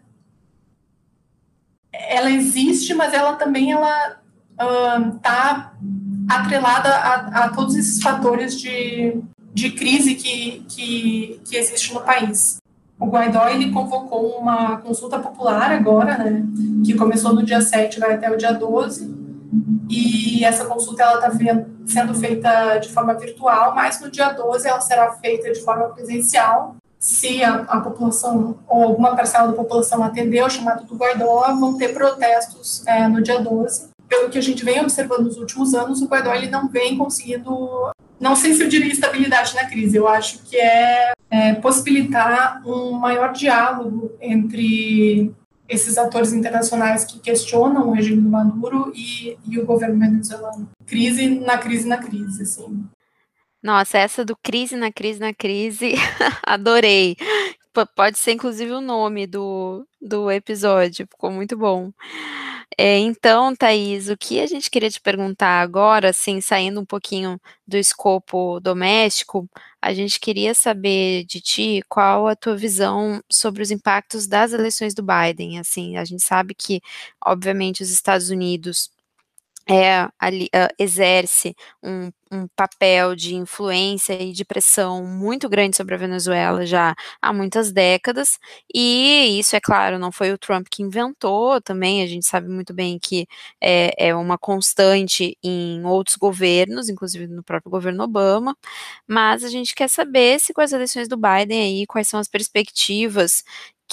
ela 1.91 2.31
existe, 2.31 2.93
mas 2.93 3.13
ela 3.13 3.33
também 3.33 3.71
ela 3.71 4.19
está 5.15 5.73
uh, 5.79 6.33
atrelada 6.33 6.89
a, 6.89 7.45
a 7.45 7.49
todos 7.49 7.75
esses 7.75 8.01
fatores 8.01 8.59
de 8.59 9.21
de 9.53 9.69
crise 9.71 10.15
que, 10.15 10.65
que, 10.67 11.39
que 11.45 11.55
existe 11.55 11.93
no 11.93 12.01
país. 12.01 12.57
O 12.99 13.07
Guaidó 13.07 13.47
ele 13.47 13.71
convocou 13.71 14.37
uma 14.37 14.77
consulta 14.77 15.19
popular 15.19 15.71
agora, 15.71 16.17
né, 16.17 16.45
que 16.85 16.93
começou 16.93 17.33
no 17.33 17.43
dia 17.43 17.59
7 17.59 17.99
vai 17.99 18.13
até 18.13 18.31
o 18.31 18.37
dia 18.37 18.53
12, 18.53 19.23
e 19.89 20.43
essa 20.43 20.65
consulta 20.65 21.03
ela 21.03 21.27
está 21.27 21.65
sendo 21.85 22.13
feita 22.15 22.77
de 22.77 22.89
forma 22.89 23.13
virtual, 23.13 23.75
mas 23.75 23.99
no 23.99 24.09
dia 24.09 24.29
12 24.29 24.67
ela 24.67 24.81
será 24.81 25.11
feita 25.13 25.51
de 25.51 25.61
forma 25.61 25.89
presencial. 25.89 26.75
Se 26.97 27.43
a, 27.43 27.55
a 27.67 27.81
população 27.81 28.57
ou 28.67 28.83
alguma 28.83 29.15
parcela 29.15 29.49
da 29.49 29.53
população 29.53 30.03
atender 30.03 30.39
ao 30.39 30.49
chamado 30.49 30.85
do 30.85 30.95
Guaidó, 30.95 31.53
vão 31.59 31.77
ter 31.77 31.93
protestos 31.93 32.85
é, 32.87 33.07
no 33.07 33.21
dia 33.21 33.39
12. 33.39 33.89
Pelo 34.07 34.29
que 34.29 34.37
a 34.37 34.41
gente 34.41 34.63
vem 34.63 34.79
observando 34.79 35.25
nos 35.25 35.37
últimos 35.37 35.73
anos, 35.73 36.01
o 36.01 36.07
Guaidó 36.07 36.33
ele 36.33 36.49
não 36.49 36.69
vem 36.69 36.97
conseguindo 36.97 37.91
não 38.23 38.37
sei 38.37 38.53
se 38.53 38.63
eu 38.63 38.69
diria 38.69 38.91
estabilidade 38.91 39.53
na 39.53 39.65
crise, 39.65 39.97
eu 39.97 40.07
acho 40.07 40.39
que 40.43 40.55
é, 40.55 41.11
é 41.33 41.55
possibilitar 41.55 42.61
um 42.63 42.91
maior 42.91 43.33
diálogo 43.33 44.15
entre 44.21 45.33
esses 45.67 45.97
atores 45.97 46.31
internacionais 46.31 47.05
que 47.05 47.19
questionam 47.19 47.89
o 47.89 47.93
regime 47.93 48.21
do 48.21 48.29
Maduro 48.29 48.93
e, 48.95 49.35
e 49.49 49.57
o 49.57 49.65
governo 49.65 49.99
venezuelano. 49.99 50.69
Crise 50.85 51.27
na 51.27 51.57
crise 51.57 51.87
na 51.87 51.97
crise, 51.97 52.43
assim. 52.43 52.85
Nossa, 53.63 53.97
essa 53.97 54.23
do 54.23 54.35
crise 54.35 54.75
na 54.75 54.91
crise 54.91 55.19
na 55.19 55.33
crise, 55.33 55.95
adorei. 56.45 57.17
P 57.73 57.85
pode 57.95 58.19
ser 58.19 58.33
inclusive 58.33 58.71
o 58.71 58.81
nome 58.81 59.25
do, 59.25 59.87
do 59.99 60.29
episódio, 60.29 61.07
ficou 61.09 61.31
muito 61.31 61.57
bom. 61.57 61.91
É, 62.77 62.97
então, 62.97 63.55
Thaís, 63.55 64.09
o 64.09 64.17
que 64.17 64.39
a 64.39 64.47
gente 64.47 64.69
queria 64.71 64.89
te 64.89 64.99
perguntar 65.01 65.61
agora, 65.61 66.09
assim, 66.09 66.39
saindo 66.41 66.79
um 66.81 66.85
pouquinho 66.85 67.39
do 67.67 67.77
escopo 67.77 68.59
doméstico, 68.59 69.49
a 69.81 69.93
gente 69.93 70.19
queria 70.19 70.53
saber 70.53 71.25
de 71.25 71.41
ti 71.41 71.81
qual 71.89 72.27
a 72.27 72.35
tua 72.35 72.55
visão 72.55 73.21
sobre 73.31 73.61
os 73.61 73.69
impactos 73.71 74.27
das 74.27 74.53
eleições 74.53 74.93
do 74.93 75.03
Biden. 75.03 75.59
Assim, 75.59 75.97
a 75.97 76.05
gente 76.05 76.23
sabe 76.23 76.55
que, 76.55 76.81
obviamente, 77.25 77.83
os 77.83 77.91
Estados 77.91 78.29
Unidos 78.29 78.89
é, 79.69 80.07
ali, 80.19 80.45
uh, 80.47 80.73
exerce 80.77 81.55
um, 81.81 82.11
um, 82.31 82.47
papel 82.55 83.15
de 83.15 83.35
influência 83.35 84.21
e 84.21 84.33
de 84.33 84.43
pressão 84.43 85.05
muito 85.05 85.47
grande 85.47 85.77
sobre 85.77 85.95
a 85.95 85.97
Venezuela 85.97 86.65
já 86.65 86.93
há 87.21 87.31
muitas 87.31 87.71
décadas, 87.71 88.37
e 88.73 89.39
isso, 89.39 89.55
é 89.55 89.61
claro, 89.61 89.97
não 89.97 90.11
foi 90.11 90.31
o 90.33 90.37
Trump 90.37 90.67
que 90.69 90.83
inventou 90.83 91.61
também, 91.61 92.03
a 92.03 92.07
gente 92.07 92.25
sabe 92.25 92.49
muito 92.49 92.73
bem 92.73 92.99
que 92.99 93.25
é, 93.61 94.09
é 94.09 94.15
uma 94.15 94.37
constante 94.37 95.37
em 95.43 95.85
outros 95.85 96.17
governos, 96.17 96.89
inclusive 96.89 97.27
no 97.27 97.43
próprio 97.43 97.71
governo 97.71 98.03
Obama, 98.03 98.57
mas 99.07 99.43
a 99.43 99.49
gente 99.49 99.73
quer 99.75 99.89
saber 99.89 100.39
se 100.39 100.53
com 100.53 100.61
as 100.61 100.73
eleições 100.73 101.07
do 101.07 101.15
Biden 101.17 101.61
aí, 101.61 101.85
quais 101.87 102.07
são 102.07 102.19
as 102.19 102.27
perspectivas 102.27 103.43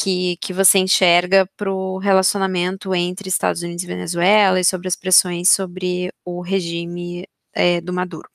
que, 0.00 0.38
que 0.40 0.52
você 0.54 0.78
enxerga 0.78 1.46
para 1.58 1.70
o 1.70 1.98
relacionamento 1.98 2.94
entre 2.94 3.28
Estados 3.28 3.62
Unidos 3.62 3.84
e 3.84 3.86
Venezuela 3.86 4.58
e 4.58 4.64
sobre 4.64 4.88
as 4.88 4.96
pressões 4.96 5.50
sobre 5.50 6.10
o 6.24 6.40
regime 6.40 7.28
é, 7.54 7.82
do 7.82 7.92
Maduro? 7.92 8.26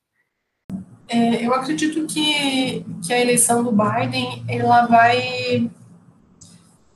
É, 1.08 1.44
eu 1.44 1.54
acredito 1.54 2.06
que, 2.06 2.86
que 3.04 3.12
a 3.12 3.20
eleição 3.20 3.64
do 3.64 3.72
Biden 3.72 4.44
ela 4.48 4.86
vai 4.86 5.72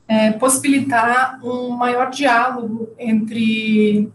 é, 0.06 0.32
possibilitar 0.32 1.40
um 1.44 1.70
maior 1.70 2.10
diálogo 2.10 2.90
entre 2.96 4.08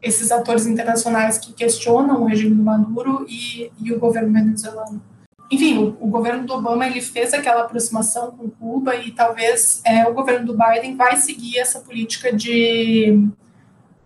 esses 0.00 0.30
atores 0.30 0.66
internacionais 0.66 1.38
que 1.38 1.52
questionam 1.52 2.22
o 2.22 2.26
regime 2.26 2.54
do 2.54 2.62
Maduro 2.62 3.26
e, 3.28 3.72
e 3.82 3.92
o 3.92 3.98
governo 3.98 4.32
venezuelano. 4.32 5.02
Enfim, 5.50 5.78
o, 5.78 5.96
o, 6.00 6.08
governo 6.08 6.46
do 6.46 6.54
Obama 6.54 6.86
ele 6.86 7.00
fez 7.00 7.34
aquela 7.34 7.62
aproximação 7.62 8.32
com 8.32 8.48
Cuba 8.48 8.96
e 8.96 9.10
talvez 9.10 9.82
é, 9.84 10.06
o 10.06 10.14
governo 10.14 10.46
do 10.46 10.56
Biden 10.56 10.96
vai 10.96 11.16
seguir 11.16 11.58
essa 11.58 11.80
política 11.80 12.32
de, 12.32 13.28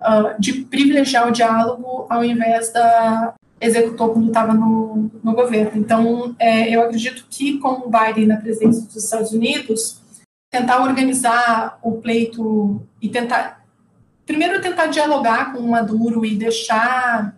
uh, 0.00 0.40
de 0.40 0.64
privilegiar 0.64 1.28
o 1.28 1.32
diálogo 1.32 2.06
ao 2.10 2.24
invés 2.24 2.72
da 2.72 3.34
executou 3.60 4.12
quando 4.12 4.28
estava 4.28 4.54
no, 4.54 5.10
no 5.22 5.32
governo. 5.34 5.72
Então, 5.80 6.34
é, 6.38 6.74
eu 6.74 6.82
acredito 6.82 7.26
que 7.28 7.58
com 7.58 7.86
o 7.86 7.90
Biden 7.90 8.26
na 8.26 8.36
presidência 8.36 8.82
dos 8.82 8.96
Estados 8.96 9.32
Unidos, 9.32 10.00
tentar 10.50 10.82
organizar 10.82 11.78
o 11.82 11.92
pleito 11.92 12.80
e 13.02 13.08
tentar, 13.08 13.64
primeiro 14.24 14.60
tentar 14.60 14.86
dialogar 14.86 15.52
com 15.52 15.58
o 15.58 15.70
Maduro 15.70 16.24
e 16.24 16.36
deixar, 16.36 17.36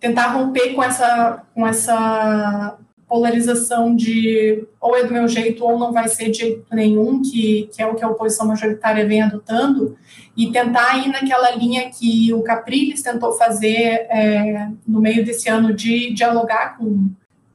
tentar 0.00 0.28
romper 0.28 0.74
com 0.74 0.82
essa, 0.82 1.42
com 1.54 1.66
essa 1.66 2.76
polarização 3.08 3.94
de 3.94 4.64
ou 4.80 4.96
é 4.96 5.04
do 5.04 5.12
meu 5.12 5.28
jeito 5.28 5.64
ou 5.64 5.78
não 5.78 5.92
vai 5.92 6.08
ser 6.08 6.30
de 6.30 6.38
jeito 6.38 6.64
nenhum, 6.72 7.22
que, 7.22 7.68
que 7.72 7.80
é 7.80 7.86
o 7.86 7.94
que 7.94 8.04
a 8.04 8.08
oposição 8.08 8.46
majoritária 8.46 9.06
vem 9.06 9.22
adotando, 9.22 9.96
e 10.36 10.50
tentar 10.50 10.98
ir 10.98 11.08
naquela 11.08 11.50
linha 11.52 11.88
que 11.90 12.32
o 12.32 12.42
Capriles 12.42 13.02
tentou 13.02 13.32
fazer 13.32 14.06
é, 14.10 14.68
no 14.86 15.00
meio 15.00 15.24
desse 15.24 15.48
ano 15.48 15.72
de 15.72 16.12
dialogar 16.12 16.76
com. 16.76 17.08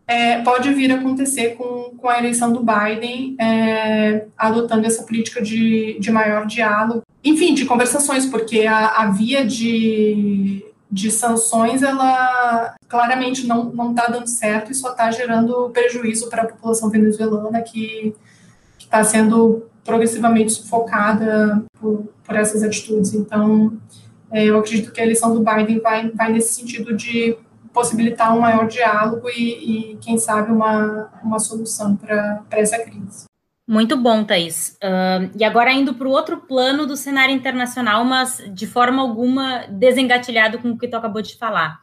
É, 0.08 0.42
pode 0.42 0.74
vir 0.74 0.92
a 0.92 0.96
acontecer 0.96 1.56
com, 1.56 1.94
com 1.98 2.10
a 2.10 2.20
eleição 2.20 2.52
do 2.52 2.62
Biden, 2.62 3.36
é, 3.40 4.26
adotando 4.38 4.86
essa 4.86 5.04
política 5.04 5.42
de, 5.42 5.98
de 6.00 6.12
maior 6.12 6.46
diálogo, 6.46 7.04
enfim, 7.24 7.54
de 7.54 7.64
conversações, 7.64 8.26
porque 8.26 8.66
a, 8.66 8.88
a 8.88 9.12
via 9.12 9.46
de 9.46 10.66
de 10.92 11.10
sanções, 11.10 11.82
ela 11.82 12.76
claramente 12.90 13.48
não 13.48 13.92
está 13.92 14.08
dando 14.08 14.28
certo 14.28 14.72
e 14.72 14.76
só 14.76 14.92
está 14.92 15.10
gerando 15.10 15.70
prejuízo 15.70 16.30
para 16.30 16.42
a 16.42 16.48
população 16.48 16.90
venezuelana 16.90 17.62
que 17.62 18.14
está 18.78 19.02
sendo 19.04 19.64
progressivamente 19.86 20.52
sufocada 20.52 21.64
por, 21.80 22.10
por 22.24 22.36
essas 22.36 22.62
atitudes. 22.62 23.14
Então, 23.14 23.78
é, 24.30 24.46
eu 24.46 24.60
acredito 24.60 24.92
que 24.92 25.00
a 25.00 25.04
eleição 25.04 25.34
do 25.34 25.44
Biden 25.44 25.80
vai, 25.80 26.10
vai 26.12 26.32
nesse 26.34 26.54
sentido 26.54 26.96
de 26.96 27.38
possibilitar 27.74 28.36
um 28.36 28.42
maior 28.42 28.68
diálogo 28.68 29.30
e, 29.30 29.94
e 29.94 29.98
quem 29.98 30.18
sabe, 30.18 30.52
uma, 30.52 31.10
uma 31.24 31.40
solução 31.40 31.96
para 31.96 32.44
essa 32.52 32.78
crise. 32.80 33.31
Muito 33.72 33.96
bom, 33.96 34.22
Thaís. 34.26 34.78
Uh, 34.84 35.32
e 35.34 35.46
agora 35.46 35.72
indo 35.72 35.94
para 35.94 36.06
o 36.06 36.12
outro 36.12 36.42
plano 36.42 36.86
do 36.86 36.98
cenário 36.98 37.34
internacional, 37.34 38.04
mas 38.04 38.44
de 38.54 38.68
forma 38.68 39.02
alguma 39.02 39.66
desengatilhado 39.70 40.60
com 40.60 40.72
o 40.72 40.78
que 40.78 40.90
tu 40.90 40.98
acabou 40.98 41.22
de 41.22 41.38
falar. 41.38 41.80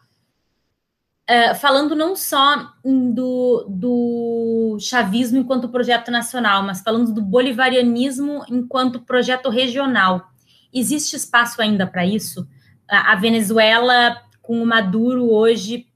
Uh, 1.30 1.54
falando 1.54 1.96
não 1.96 2.14
só 2.14 2.74
do, 2.84 3.64
do 3.70 4.76
chavismo 4.78 5.38
enquanto 5.38 5.70
projeto 5.70 6.10
nacional, 6.10 6.62
mas 6.62 6.82
falando 6.82 7.10
do 7.10 7.22
bolivarianismo 7.22 8.44
enquanto 8.50 9.00
projeto 9.00 9.48
regional. 9.48 10.28
Existe 10.70 11.16
espaço 11.16 11.62
ainda 11.62 11.86
para 11.86 12.04
isso? 12.04 12.42
Uh, 12.42 13.00
a 13.06 13.14
Venezuela, 13.14 14.20
com 14.42 14.62
o 14.62 14.66
Maduro 14.66 15.32
hoje, 15.32 15.86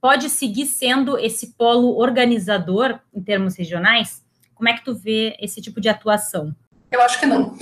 pode 0.00 0.28
seguir 0.28 0.66
sendo 0.66 1.16
esse 1.16 1.54
polo 1.54 1.96
organizador 1.96 2.98
em 3.14 3.22
termos 3.22 3.54
regionais? 3.54 4.21
Como 4.62 4.70
é 4.70 4.74
que 4.74 4.84
tu 4.84 4.94
vê 4.94 5.36
esse 5.40 5.60
tipo 5.60 5.80
de 5.80 5.88
atuação? 5.88 6.54
Eu 6.88 7.02
acho 7.02 7.18
que 7.18 7.26
não. 7.26 7.52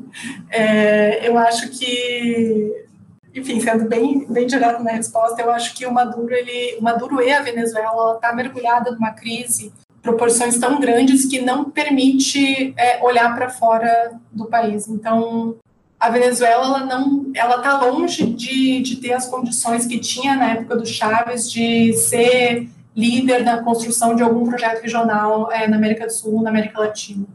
é, 0.48 1.28
eu 1.28 1.36
acho 1.36 1.68
que, 1.68 2.86
enfim, 3.34 3.60
sendo 3.60 3.86
bem, 3.86 4.26
bem 4.26 4.46
direto 4.46 4.82
na 4.82 4.92
resposta, 4.92 5.42
eu 5.42 5.50
acho 5.50 5.74
que 5.74 5.84
o 5.84 5.92
Maduro, 5.92 6.32
ele, 6.32 6.78
o 6.78 6.82
Maduro 6.82 7.20
e 7.20 7.30
a 7.30 7.42
Venezuela 7.42 8.14
está 8.14 8.32
mergulhada 8.32 8.90
numa 8.90 9.10
crise 9.10 9.70
proporções 10.00 10.56
tão 10.56 10.80
grandes 10.80 11.26
que 11.26 11.42
não 11.42 11.68
permite 11.68 12.72
é, 12.78 13.04
olhar 13.04 13.34
para 13.34 13.50
fora 13.50 14.12
do 14.32 14.46
país. 14.46 14.88
Então, 14.88 15.56
a 16.00 16.08
Venezuela 16.08 16.64
ela 16.64 16.86
não, 16.86 17.30
ela 17.34 17.56
está 17.56 17.84
longe 17.84 18.24
de, 18.24 18.80
de 18.80 18.96
ter 18.96 19.12
as 19.12 19.26
condições 19.26 19.84
que 19.84 19.98
tinha 19.98 20.36
na 20.36 20.52
época 20.52 20.76
do 20.76 20.86
Chávez 20.86 21.50
de 21.50 21.92
ser 21.92 22.66
líder 22.96 23.44
na 23.44 23.62
construção 23.62 24.16
de 24.16 24.22
algum 24.22 24.46
projeto 24.48 24.80
regional 24.80 25.52
é, 25.52 25.68
na 25.68 25.76
América 25.76 26.06
do 26.06 26.12
Sul, 26.12 26.42
na 26.42 26.48
América 26.48 26.80
Latina. 26.80 27.26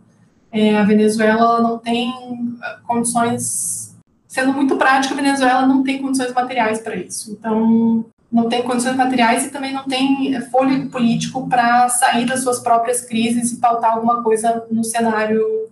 É, 0.51 0.75
a 0.75 0.83
Venezuela 0.83 1.61
não 1.61 1.77
tem 1.77 2.11
ah, 2.61 2.79
condições, 2.85 3.95
sendo 4.27 4.51
muito 4.51 4.75
prática, 4.75 5.13
a 5.13 5.17
Venezuela 5.17 5.65
não 5.67 5.83
tem 5.83 6.01
condições 6.01 6.33
materiais 6.33 6.79
para 6.79 6.95
isso. 6.95 7.31
Então, 7.31 8.03
não 8.31 8.49
tem 8.49 8.63
condições 8.63 8.95
materiais 8.95 9.45
e 9.45 9.51
também 9.51 9.73
não 9.73 9.83
tem 9.83 10.41
fôlego 10.49 10.89
político 10.89 11.47
para 11.47 11.87
sair 11.89 12.25
das 12.25 12.41
suas 12.41 12.59
próprias 12.59 13.01
crises 13.01 13.51
e 13.51 13.57
pautar 13.57 13.93
alguma 13.93 14.23
coisa 14.23 14.65
no 14.71 14.83
cenário 14.83 15.69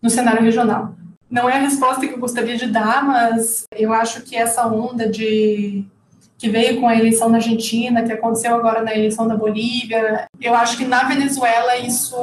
no 0.00 0.08
cenário 0.08 0.42
regional. 0.42 0.94
Não 1.28 1.48
é 1.50 1.54
a 1.54 1.60
resposta 1.60 2.06
que 2.06 2.14
eu 2.14 2.20
gostaria 2.20 2.56
de 2.56 2.66
dar, 2.66 3.04
mas 3.04 3.64
eu 3.72 3.92
acho 3.92 4.22
que 4.22 4.36
essa 4.36 4.66
onda 4.68 5.08
de 5.08 5.84
que 6.38 6.48
veio 6.48 6.80
com 6.80 6.88
a 6.88 6.96
eleição 6.96 7.28
na 7.28 7.38
Argentina, 7.38 8.02
que 8.02 8.12
aconteceu 8.12 8.54
agora 8.54 8.82
na 8.82 8.94
eleição 8.94 9.26
da 9.26 9.36
Bolívia. 9.36 10.26
Eu 10.40 10.54
acho 10.54 10.76
que 10.76 10.84
na 10.84 11.04
Venezuela 11.04 11.76
isso 11.78 12.16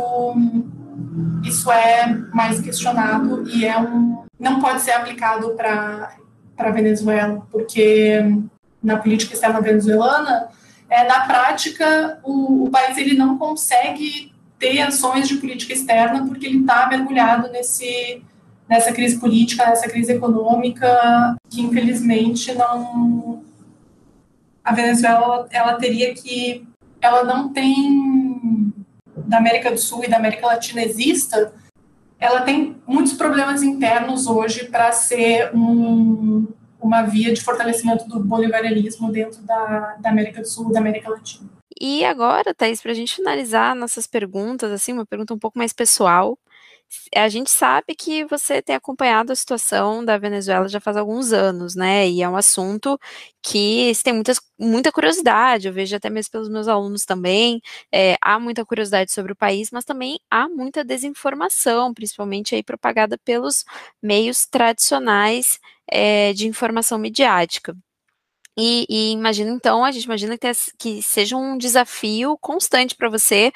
isso 1.43 1.71
é 1.71 2.07
mais 2.33 2.61
questionado 2.61 3.43
e 3.49 3.65
é 3.65 3.77
um 3.77 4.23
não 4.39 4.59
pode 4.59 4.81
ser 4.81 4.91
aplicado 4.91 5.51
para 5.51 6.15
para 6.55 6.69
Venezuela, 6.71 7.45
porque 7.51 8.21
na 8.81 8.97
política 8.97 9.33
externa 9.33 9.59
venezuelana, 9.59 10.49
é, 10.87 11.03
na 11.07 11.21
prática, 11.21 12.19
o, 12.23 12.65
o 12.65 12.69
país 12.69 12.95
ele 12.97 13.15
não 13.15 13.37
consegue 13.39 14.31
ter 14.59 14.79
ações 14.81 15.27
de 15.27 15.37
política 15.37 15.73
externa 15.73 16.25
porque 16.27 16.45
ele 16.45 16.59
está 16.59 16.87
mergulhado 16.87 17.51
nesse 17.51 18.21
nessa 18.69 18.93
crise 18.93 19.19
política, 19.19 19.65
nessa 19.65 19.89
crise 19.89 20.13
econômica 20.13 21.35
que 21.49 21.61
infelizmente 21.61 22.53
não 22.53 23.43
a 24.63 24.73
Venezuela 24.73 25.47
ela 25.51 25.75
teria 25.75 26.13
que 26.13 26.65
ela 27.01 27.23
não 27.23 27.51
tem 27.51 28.73
da 29.15 29.37
América 29.37 29.71
do 29.71 29.77
Sul 29.77 30.03
e 30.03 30.09
da 30.09 30.17
América 30.17 30.47
Latina 30.47 30.81
exista, 30.81 31.53
ela 32.19 32.41
tem 32.41 32.81
muitos 32.87 33.13
problemas 33.13 33.61
internos 33.61 34.27
hoje 34.27 34.65
para 34.65 34.91
ser 34.91 35.51
um, 35.53 36.47
uma 36.79 37.03
via 37.03 37.33
de 37.33 37.41
fortalecimento 37.41 38.07
do 38.07 38.19
bolivarianismo 38.19 39.11
dentro 39.11 39.41
da, 39.41 39.97
da 39.99 40.09
América 40.09 40.41
do 40.41 40.47
Sul 40.47 40.69
e 40.69 40.73
da 40.73 40.79
América 40.79 41.09
Latina. 41.09 41.49
E 41.79 42.05
agora, 42.05 42.53
Thaís, 42.53 42.81
para 42.81 42.91
a 42.91 42.95
gente 42.95 43.15
finalizar 43.15 43.75
nossas 43.75 44.07
perguntas, 44.07 44.71
assim, 44.71 44.93
uma 44.93 45.05
pergunta 45.05 45.33
um 45.33 45.39
pouco 45.39 45.57
mais 45.57 45.73
pessoal, 45.73 46.37
a 47.15 47.29
gente 47.29 47.49
sabe 47.51 47.95
que 47.95 48.25
você 48.25 48.61
tem 48.61 48.75
acompanhado 48.75 49.31
a 49.31 49.35
situação 49.35 50.03
da 50.03 50.17
Venezuela 50.17 50.67
já 50.67 50.79
faz 50.79 50.97
alguns 50.97 51.31
anos, 51.33 51.75
né? 51.75 52.07
E 52.09 52.21
é 52.21 52.29
um 52.29 52.35
assunto 52.35 52.99
que 53.41 53.91
tem 54.03 54.13
muitas, 54.13 54.39
muita 54.59 54.91
curiosidade, 54.91 55.67
eu 55.67 55.73
vejo 55.73 55.95
até 55.95 56.09
mesmo 56.09 56.31
pelos 56.31 56.49
meus 56.49 56.67
alunos 56.67 57.05
também, 57.05 57.61
é, 57.91 58.15
há 58.21 58.39
muita 58.39 58.65
curiosidade 58.65 59.11
sobre 59.11 59.33
o 59.33 59.35
país, 59.35 59.69
mas 59.71 59.85
também 59.85 60.19
há 60.29 60.47
muita 60.49 60.83
desinformação, 60.83 61.93
principalmente 61.93 62.55
aí 62.55 62.63
propagada 62.63 63.17
pelos 63.17 63.65
meios 64.01 64.45
tradicionais 64.45 65.59
é, 65.91 66.33
de 66.33 66.47
informação 66.47 66.97
midiática. 66.97 67.75
E, 68.55 68.85
e 68.87 69.11
imagino, 69.11 69.51
então, 69.51 69.83
a 69.83 69.91
gente 69.91 70.03
imagina 70.03 70.37
que, 70.37 70.47
que 70.77 71.01
seja 71.01 71.35
um 71.35 71.57
desafio 71.57 72.37
constante 72.39 72.95
para 72.95 73.09
você 73.09 73.51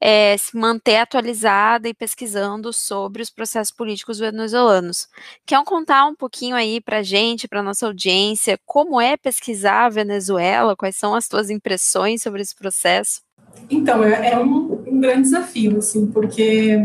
é, 0.00 0.36
se 0.36 0.56
manter 0.56 0.96
atualizada 0.96 1.88
e 1.88 1.94
pesquisando 1.94 2.72
sobre 2.72 3.22
os 3.22 3.30
processos 3.30 3.74
políticos 3.74 4.18
venezuelanos. 4.18 5.08
Quer 5.46 5.62
contar 5.64 6.04
um 6.06 6.14
pouquinho 6.14 6.54
aí 6.54 6.80
para 6.80 6.98
a 6.98 7.02
gente, 7.02 7.48
para 7.48 7.62
nossa 7.62 7.86
audiência, 7.86 8.58
como 8.66 9.00
é 9.00 9.16
pesquisar 9.16 9.86
a 9.86 9.88
Venezuela? 9.88 10.76
Quais 10.76 10.96
são 10.96 11.14
as 11.14 11.26
tuas 11.28 11.48
impressões 11.48 12.22
sobre 12.22 12.42
esse 12.42 12.54
processo? 12.54 13.22
Então, 13.70 14.04
é, 14.04 14.32
é 14.32 14.38
um, 14.38 14.84
um 14.86 15.00
grande 15.00 15.22
desafio, 15.22 15.78
assim, 15.78 16.06
porque, 16.06 16.76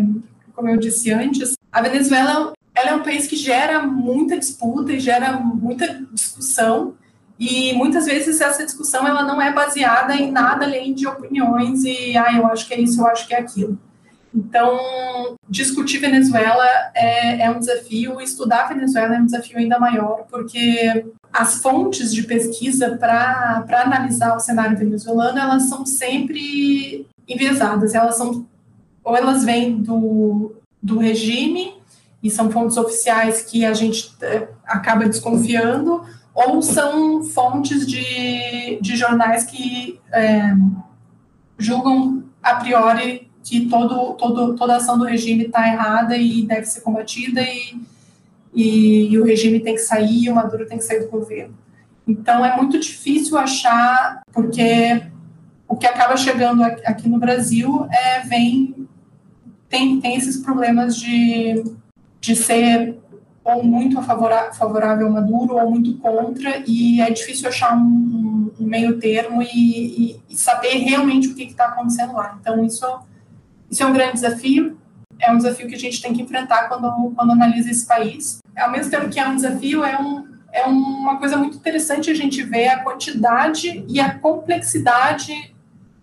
como 0.56 0.70
eu 0.70 0.78
disse 0.78 1.12
antes, 1.12 1.54
a 1.72 1.82
Venezuela 1.82 2.54
ela 2.78 2.92
é 2.92 2.96
um 2.96 3.02
país 3.02 3.26
que 3.26 3.36
gera 3.36 3.82
muita 3.82 4.38
disputa 4.38 4.94
e 4.94 5.00
gera 5.00 5.34
muita 5.34 6.06
discussão, 6.14 6.96
e 7.40 7.74
muitas 7.74 8.06
vezes 8.06 8.42
essa 8.42 8.66
discussão 8.66 9.08
ela 9.08 9.24
não 9.24 9.42
é 9.42 9.54
baseada 9.54 10.16
em 10.16 10.32
nada 10.32 10.66
além 10.66 10.94
de 10.94 11.08
opiniões 11.08 11.84
e, 11.84 12.18
ah, 12.18 12.36
eu 12.36 12.48
acho 12.48 12.68
que 12.68 12.74
é 12.74 12.82
isso, 12.82 13.02
eu 13.02 13.08
acho 13.08 13.28
que 13.28 13.34
é 13.34 13.40
aquilo. 13.40 13.78
Então, 14.34 15.36
discutir 15.50 16.00
Venezuela 16.00 16.66
é, 16.94 17.44
é 17.44 17.50
um 17.50 17.60
desafio, 17.60 18.20
estudar 18.22 18.68
Venezuela 18.68 19.16
é 19.16 19.20
um 19.20 19.26
desafio 19.26 19.58
ainda 19.58 19.80
maior, 19.80 20.26
porque 20.30 21.06
as 21.32 21.62
fontes 21.62 22.14
de 22.14 22.24
pesquisa 22.24 22.98
para 22.98 23.64
analisar 23.70 24.36
o 24.36 24.40
cenário 24.40 24.78
venezuelano, 24.78 25.40
elas 25.40 25.70
são 25.70 25.86
sempre 25.86 27.08
enviesadas, 27.28 27.94
elas 27.94 28.16
são, 28.16 28.46
ou 29.04 29.16
elas 29.16 29.44
vêm 29.44 29.78
do, 29.78 30.56
do 30.82 30.98
regime, 30.98 31.78
e 32.22 32.30
são 32.30 32.52
fontes 32.52 32.78
oficiais 32.78 33.42
que 33.42 33.64
a 33.64 33.74
gente 33.74 34.12
é, 34.22 34.48
acaba 34.66 35.08
desconfiando, 35.08 36.04
ou 36.38 36.62
são 36.62 37.24
fontes 37.24 37.88
de, 37.88 38.78
de 38.80 38.96
jornais 38.96 39.44
que, 39.44 40.00
é, 40.14 40.54
julgam 41.58 42.26
a 42.44 42.54
priori 42.56 43.28
que 43.44 43.68
todo, 43.68 44.14
todo, 44.14 44.56
toda 44.56 44.76
ação 44.76 45.00
do 45.00 45.06
regime 45.06 45.46
está 45.46 45.68
errada 45.68 46.16
e 46.16 46.44
deve 46.44 46.68
ser 46.68 46.82
combatida 46.82 47.42
e, 47.42 47.82
e, 48.54 49.12
e, 49.12 49.20
o 49.20 49.26
regime 49.26 49.60
tem 49.62 49.74
que 49.74 49.82
sair, 49.82 50.30
o 50.30 50.36
Maduro 50.36 50.68
tem 50.68 50.78
que 50.78 50.84
sair 50.84 51.00
do 51.00 51.10
governo. 51.10 51.58
Então 52.08 52.46
é 52.46 52.56
muito 52.56 52.80
difícil 52.80 53.36
achar, 53.36 54.22
porque 54.32 55.02
o 55.68 55.76
que 55.76 55.88
acaba 55.88 56.16
chegando 56.16 56.64
aqui 56.64 57.10
no 57.10 57.18
Brasil 57.18 57.88
é 57.92 58.20
vem 58.22 58.88
tem, 59.68 60.00
tem 60.00 60.16
esses 60.16 60.38
problemas 60.38 60.96
de, 60.96 61.64
de 62.22 62.36
ser 62.36 62.96
ou 63.48 63.64
muito 63.64 64.02
favorável 64.02 65.08
ao 65.08 65.14
Maduro 65.14 65.56
ou 65.56 65.72
muito 65.72 65.98
contra, 66.00 66.62
e 66.68 67.00
é 67.00 67.10
difícil 67.10 67.48
achar 67.48 67.78
um, 67.78 68.52
um 68.60 68.66
meio 68.66 69.00
termo 69.00 69.42
e, 69.42 69.48
e, 69.48 70.22
e, 70.30 70.38
saber 70.38 70.74
realmente 70.80 71.30
o 71.30 71.36
que 71.36 71.44
está 71.44 71.68
acontecendo 71.68 72.14
lá. 72.14 72.38
Então, 72.42 72.64
isso, 72.66 72.86
isso 73.72 73.82
é 73.82 73.86
um 73.86 73.94
grande 73.94 74.16
desafio, 74.16 74.78
é 75.18 75.32
um 75.32 75.38
desafio 75.38 75.68
que 75.68 75.76
a 75.76 75.80
gente 75.80 76.02
tem 76.02 76.14
que 76.14 76.22
enfrentar 76.22 76.68
quando, 76.68 77.14
quando 77.16 77.32
analisa 77.32 77.72
esse 77.72 77.88
país. 77.88 78.40
Ao 78.56 78.70
mesmo 78.70 78.92
tempo 78.92 79.08
que 79.08 79.18
é 79.18 79.26
um 79.26 79.36
desafio, 79.36 79.82
é, 79.86 79.98
um, 79.98 80.28
é 80.52 80.66
uma 80.66 81.18
coisa 81.18 81.38
muito 81.38 81.56
interessante 81.56 82.12
a 82.12 82.14
gente 82.14 82.44
ver 82.44 82.68
a 82.68 82.84
quantidade 82.84 83.86
e 83.88 83.98
a 83.98 84.20
complexidade 84.20 85.56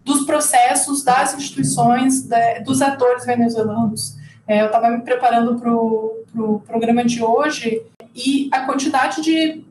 dos 0.02 0.24
processos, 0.24 1.04
das 1.04 1.34
instituições, 1.34 2.26
dos 2.64 2.80
atores 2.80 3.26
venezuelanos. 3.26 4.16
É, 4.46 4.60
eu 4.60 4.66
estava 4.66 4.90
me 4.90 5.02
preparando 5.02 5.58
para 5.58 5.72
o 5.74 6.24
pro 6.34 6.60
programa 6.66 7.04
de 7.04 7.22
hoje 7.22 7.80
e 8.14 8.48
a 8.52 8.66
quantidade 8.66 9.22
de 9.22 9.64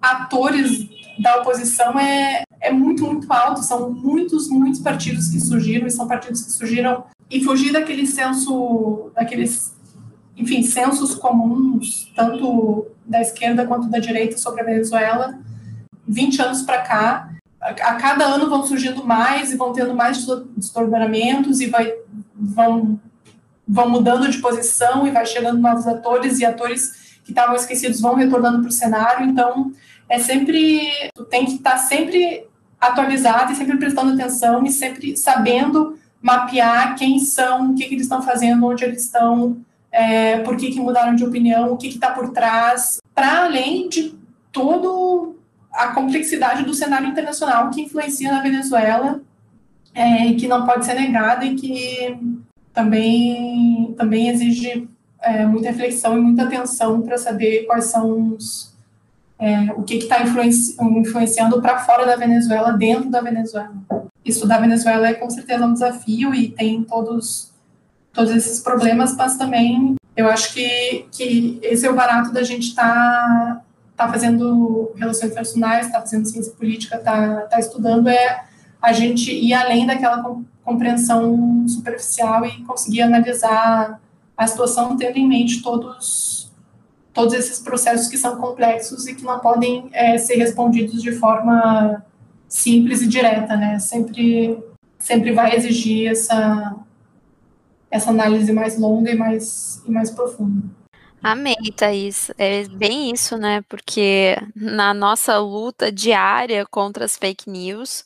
atores 0.00 0.88
da 1.18 1.40
oposição 1.40 1.98
é, 1.98 2.44
é 2.60 2.70
muito, 2.70 3.04
muito 3.04 3.30
alto. 3.32 3.62
São 3.62 3.90
muitos, 3.90 4.48
muitos 4.48 4.80
partidos 4.80 5.28
que 5.28 5.40
surgiram 5.40 5.86
e 5.86 5.90
são 5.90 6.06
partidos 6.06 6.42
que 6.42 6.52
surgiram 6.52 7.04
e 7.28 7.42
fugir 7.42 7.72
daquele 7.72 8.06
senso, 8.06 9.10
daqueles, 9.14 9.74
enfim, 10.36 10.62
sensos 10.62 11.14
comuns, 11.14 12.12
tanto 12.14 12.86
da 13.04 13.20
esquerda 13.20 13.66
quanto 13.66 13.88
da 13.88 13.98
direita 13.98 14.38
sobre 14.38 14.60
a 14.60 14.64
Venezuela, 14.64 15.38
20 16.06 16.42
anos 16.42 16.62
para 16.62 16.82
cá, 16.82 17.30
a 17.60 17.94
cada 17.94 18.24
ano 18.24 18.48
vão 18.48 18.64
surgindo 18.64 19.04
mais 19.04 19.52
e 19.52 19.56
vão 19.56 19.72
tendo 19.72 19.94
mais 19.94 20.24
desdobramentos 20.56 21.60
e 21.60 21.66
vai, 21.66 21.92
vão, 22.32 23.00
vão 23.66 23.88
mudando 23.88 24.30
de 24.30 24.38
posição 24.38 25.06
e 25.06 25.10
vai 25.10 25.26
chegando 25.26 25.60
novos 25.60 25.86
atores 25.86 26.38
e 26.38 26.44
atores 26.44 27.20
que 27.24 27.32
estavam 27.32 27.56
esquecidos 27.56 28.00
vão 28.00 28.14
retornando 28.14 28.60
para 28.60 28.68
o 28.68 28.72
cenário. 28.72 29.26
Então, 29.26 29.72
é 30.08 30.18
sempre, 30.18 30.88
tem 31.28 31.44
que 31.44 31.54
estar 31.54 31.72
tá 31.72 31.78
sempre 31.78 32.46
atualizado 32.80 33.52
e 33.52 33.56
sempre 33.56 33.76
prestando 33.76 34.12
atenção 34.12 34.64
e 34.64 34.70
sempre 34.70 35.16
sabendo 35.16 35.98
mapear 36.22 36.94
quem 36.96 37.18
são, 37.18 37.70
o 37.70 37.74
que, 37.74 37.86
que 37.86 37.94
eles 37.94 38.04
estão 38.04 38.22
fazendo, 38.22 38.64
onde 38.64 38.84
eles 38.84 39.02
estão, 39.02 39.56
é, 39.90 40.38
por 40.38 40.56
que, 40.56 40.70
que 40.70 40.80
mudaram 40.80 41.14
de 41.14 41.24
opinião, 41.24 41.72
o 41.72 41.76
que 41.76 41.88
está 41.88 42.10
por 42.10 42.30
trás, 42.30 43.00
para 43.14 43.44
além 43.44 43.88
de 43.88 44.14
todo 44.52 45.36
a 45.72 45.88
complexidade 45.88 46.64
do 46.64 46.74
cenário 46.74 47.08
internacional 47.08 47.70
que 47.70 47.82
influencia 47.82 48.32
na 48.32 48.40
Venezuela 48.40 49.20
é, 49.94 50.34
que 50.34 50.46
não 50.46 50.66
pode 50.66 50.84
ser 50.84 50.94
negada 50.94 51.44
e 51.44 51.54
que 51.54 52.18
também, 52.76 53.94
também 53.96 54.28
exige 54.28 54.86
é, 55.22 55.46
muita 55.46 55.70
reflexão 55.70 56.18
e 56.18 56.20
muita 56.20 56.42
atenção 56.42 57.00
para 57.00 57.16
saber 57.16 57.64
quais 57.64 57.86
são 57.86 58.34
os, 58.34 58.76
é, 59.38 59.72
o 59.72 59.82
que 59.82 59.94
está 59.94 60.22
influenci 60.22 60.76
influenciando 60.78 61.62
para 61.62 61.78
fora 61.78 62.04
da 62.04 62.16
Venezuela, 62.16 62.72
dentro 62.72 63.08
da 63.08 63.22
Venezuela. 63.22 63.72
Estudar 64.22 64.56
a 64.56 64.60
Venezuela 64.60 65.08
é 65.08 65.14
com 65.14 65.30
certeza 65.30 65.64
um 65.64 65.72
desafio 65.72 66.34
e 66.34 66.50
tem 66.50 66.84
todos, 66.84 67.50
todos 68.12 68.30
esses 68.30 68.60
problemas, 68.60 69.16
mas 69.16 69.38
também 69.38 69.94
eu 70.14 70.28
acho 70.28 70.52
que, 70.52 71.06
que 71.10 71.58
esse 71.62 71.86
é 71.86 71.90
o 71.90 71.96
barato 71.96 72.30
da 72.30 72.42
gente 72.42 72.68
estar 72.68 72.84
tá 72.84 73.62
está 73.92 74.06
fazendo 74.06 74.92
relações 74.94 75.30
internacionais, 75.30 75.86
está 75.86 76.00
fazendo 76.00 76.26
ciência 76.26 76.52
política, 76.52 76.96
está 76.96 77.40
tá 77.46 77.58
estudando, 77.58 78.08
é 78.08 78.44
a 78.82 78.92
gente 78.92 79.32
ir 79.32 79.54
além 79.54 79.86
daquela 79.86 80.20
compreensão 80.66 81.64
superficial 81.68 82.44
e 82.44 82.62
conseguir 82.64 83.02
analisar 83.02 84.00
a 84.36 84.46
situação 84.46 84.96
tendo 84.96 85.16
em 85.16 85.26
mente 85.26 85.62
todos, 85.62 86.52
todos 87.14 87.32
esses 87.32 87.60
processos 87.60 88.08
que 88.08 88.18
são 88.18 88.36
complexos 88.36 89.06
e 89.06 89.14
que 89.14 89.24
não 89.24 89.38
podem 89.38 89.88
é, 89.92 90.18
ser 90.18 90.34
respondidos 90.34 91.00
de 91.00 91.12
forma 91.12 92.04
simples 92.48 93.00
e 93.00 93.06
direta, 93.06 93.56
né? 93.56 93.78
Sempre, 93.78 94.58
sempre 94.98 95.32
vai 95.32 95.54
exigir 95.54 96.10
essa, 96.10 96.76
essa 97.88 98.10
análise 98.10 98.52
mais 98.52 98.76
longa 98.76 99.12
e 99.12 99.14
mais, 99.14 99.82
e 99.86 99.90
mais 99.90 100.10
profunda. 100.10 100.64
Amei, 101.22 101.56
Thaís. 101.76 102.30
É 102.36 102.64
bem 102.68 103.12
isso, 103.12 103.36
né? 103.36 103.62
Porque 103.68 104.36
na 104.54 104.92
nossa 104.92 105.38
luta 105.38 105.90
diária 105.90 106.66
contra 106.66 107.04
as 107.04 107.16
fake 107.16 107.48
news, 107.48 108.04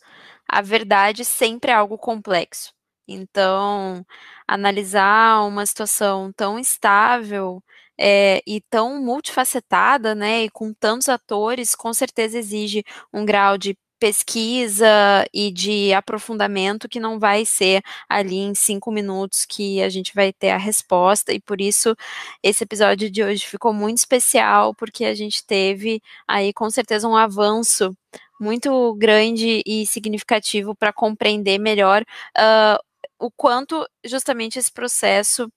a 0.51 0.63
verdade 0.63 1.25
sempre 1.25 1.71
é 1.71 1.75
algo 1.75 1.99
complexo. 1.99 2.73
Então, 3.09 4.05
analisar 4.47 5.43
uma 5.47 5.67
situação 5.67 6.33
tão 6.33 6.59
estável 6.59 7.63
é, 7.99 8.43
e 8.47 8.61
tão 8.71 9.03
multifacetada, 9.03 10.15
né, 10.15 10.45
e 10.45 10.51
com 10.51 10.73
tantos 10.73 11.09
atores, 11.09 11.75
com 11.75 11.93
certeza 11.93 12.39
exige 12.39 12.85
um 13.13 13.25
grau 13.25 13.59
de 13.59 13.77
pesquisa 14.01 14.87
e 15.33 15.53
de 15.53 15.93
aprofundamento 15.93 16.89
que 16.89 16.99
não 16.99 17.19
vai 17.19 17.45
ser 17.45 17.83
ali 18.09 18.39
em 18.39 18.55
cinco 18.55 18.91
minutos 18.91 19.45
que 19.45 19.83
a 19.83 19.89
gente 19.91 20.15
vai 20.15 20.33
ter 20.33 20.51
a 20.51 20.57
resposta, 20.57 21.33
e 21.33 21.41
por 21.41 21.61
isso 21.61 21.95
esse 22.43 22.65
episódio 22.65 23.11
de 23.11 23.23
hoje 23.23 23.47
ficou 23.47 23.73
muito 23.75 23.99
especial, 23.99 24.75
porque 24.75 25.05
a 25.05 25.15
gente 25.15 25.45
teve 25.45 26.03
aí 26.27 26.53
com 26.53 26.71
certeza 26.71 27.07
um 27.07 27.17
avanço 27.17 27.95
muito 28.41 28.95
grande 28.95 29.63
e 29.67 29.87
significativo 29.87 30.75
para 30.75 30.93
compreender 30.93 31.59
melhor 31.59 32.03
uh, 32.39 32.79
o 33.19 33.31
quanto 33.31 33.87
justamente 34.05 34.59
esse 34.59 34.73
processo 34.73 35.51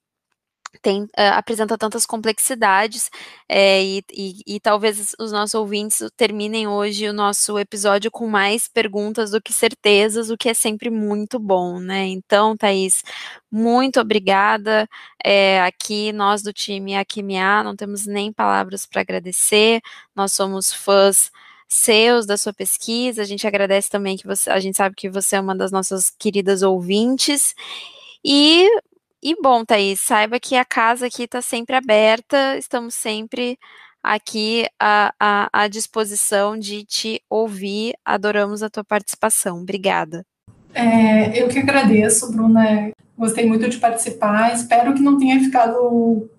tem, 0.82 1.04
uh, 1.04 1.10
apresenta 1.34 1.78
tantas 1.78 2.06
complexidades 2.06 3.10
é, 3.48 3.84
e, 3.84 4.04
e, 4.12 4.56
e, 4.56 4.60
talvez 4.60 5.16
os 5.20 5.32
nossos 5.32 5.54
ouvintes 5.54 6.02
terminem 6.18 6.68
hoje 6.68 7.08
o 7.08 7.14
nosso 7.14 7.58
episódio 7.60 8.10
com 8.12 8.28
mais 8.28 8.68
perguntas 8.68 9.32
do 9.32 9.42
que 9.42 9.54
certezas, 9.54 10.30
o 10.30 10.38
que 10.38 10.50
é 10.50 10.54
sempre 10.54 10.90
muito 10.90 11.40
bom, 11.40 11.80
né? 11.80 12.06
Então, 12.08 12.58
Thaís, 12.58 13.04
muito 13.52 14.00
obrigada. 14.00 14.88
É, 15.24 15.62
aqui, 15.62 16.12
nós 16.12 16.42
do 16.42 16.52
time 16.52 16.96
Aquimiá, 16.96 17.64
não 17.64 17.76
temos 17.76 18.06
nem 18.06 18.32
palavras 18.34 18.86
para 18.86 19.02
agradecer, 19.02 19.82
nós 20.16 20.34
somos 20.34 20.74
fãs 20.74 21.32
seus, 21.68 22.26
da 22.26 22.38
sua 22.38 22.54
pesquisa, 22.54 23.22
a 23.24 23.26
gente 23.26 23.48
agradece 23.48 23.90
também 23.90 24.16
que 24.16 24.28
você, 24.28 24.50
a 24.50 24.60
gente 24.60 24.78
sabe 24.78 24.96
que 24.96 25.10
você 25.10 25.38
é 25.38 25.42
uma 25.42 25.56
das 25.56 25.72
nossas 25.72 26.10
queridas 26.10 26.62
ouvintes, 26.62 27.56
e 28.24 28.70
e 29.24 29.36
bom, 29.42 29.64
Thaís, 29.64 30.02
saiba 30.02 30.40
que 30.40 30.56
a 30.56 30.66
casa 30.66 31.08
aqui 31.08 31.24
está 31.24 31.42
sempre 31.42 31.76
aberta, 31.76 32.58
estamos 32.58 32.94
sempre 32.94 33.58
aqui 34.04 34.66
à, 34.78 35.14
à, 35.18 35.50
à, 35.54 35.68
disposição 35.70 36.60
de 36.60 36.84
te 36.84 37.22
ouvir. 37.30 37.94
Adoramos 38.04 38.62
a 38.62 38.70
tua 38.70 38.84
participação. 38.84 39.62
Obrigada. 39.62 40.26
É, 40.74 41.42
eu 41.42 41.48
que 41.48 41.60
agradeço, 41.60 42.30
Bruna. 42.34 42.92
Gostei 43.18 43.46
muito 43.46 43.70
de 43.70 43.78
participar. 43.78 44.54
Espero 44.54 44.94
que 44.94 45.02
não 45.02 45.18
tenha 45.18 45.40
ficado 45.40 46.30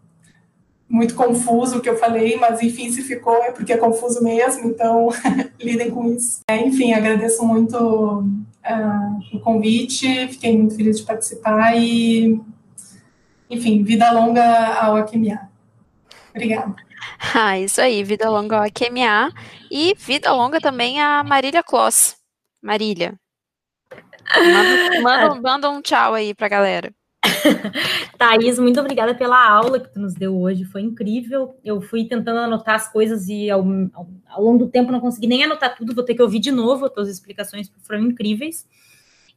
muito 0.87 1.15
confuso 1.15 1.79
o 1.79 1.81
que 1.81 1.89
eu 1.89 1.97
falei, 1.97 2.37
mas 2.37 2.63
enfim, 2.63 2.93
se 2.93 3.03
ficou 3.03 3.43
é 3.43 3.51
porque 3.51 3.73
é 3.73 3.77
confuso 3.77 4.23
mesmo, 4.23 4.69
então 4.69 5.09
lidem 5.59 5.91
com 5.91 6.13
isso. 6.13 6.41
É, 6.49 6.61
enfim, 6.61 6.93
agradeço 6.93 7.45
muito 7.47 7.77
uh, 7.79 9.37
o 9.37 9.41
convite, 9.41 10.29
fiquei 10.29 10.57
muito 10.57 10.77
feliz 10.77 10.99
de 10.99 11.05
participar 11.05 11.77
e 11.77 12.39
enfim, 13.49 13.83
vida 13.83 14.11
longa 14.11 14.43
ao 14.81 14.97
AQMA. 14.97 15.51
Obrigada. 16.31 16.75
Ah, 17.35 17.59
isso 17.59 17.83
aí, 17.83 18.03
vida 18.03 18.31
longa 18.31 18.57
ao 18.57 18.63
AQMA 18.63 19.31
e 19.71 19.95
vida 19.99 20.33
longa 20.33 20.59
também 20.59 21.01
a 21.01 21.23
Marília 21.23 21.63
Kloss. 21.63 22.17
Marília. 22.63 23.15
Manda, 24.35 25.03
manda, 25.03 25.35
manda 25.41 25.71
um 25.71 25.83
tchau 25.83 26.15
aí 26.15 26.35
pra 26.35 26.49
galera. 26.49 26.95
Thaís, 28.19 28.59
muito 28.59 28.81
obrigada 28.81 29.15
pela 29.15 29.49
aula 29.49 29.81
que 29.81 29.93
tu 29.93 30.01
nos 30.01 30.15
deu 30.15 30.39
hoje, 30.39 30.65
foi 30.65 30.83
incrível. 30.83 31.59
Eu 31.65 31.81
fui 31.81 32.07
tentando 32.07 32.39
anotar 32.39 32.75
as 32.75 32.91
coisas 32.91 33.29
e 33.29 33.51
ao, 33.51 33.61
ao, 33.93 34.09
ao 34.29 34.43
longo 34.43 34.65
do 34.65 34.71
tempo 34.71 34.93
não 34.93 35.01
consegui 35.01 35.27
nem 35.27 35.45
anotar 35.45 35.77
tudo, 35.77 35.95
vou 35.95 36.05
ter 36.05 36.15
que 36.15 36.23
ouvir 36.23 36.39
de 36.39 36.51
novo, 36.51 36.87
as 36.87 36.93
tuas 36.93 37.09
explicações 37.09 37.71
foram 37.83 38.01
incríveis. 38.01 38.67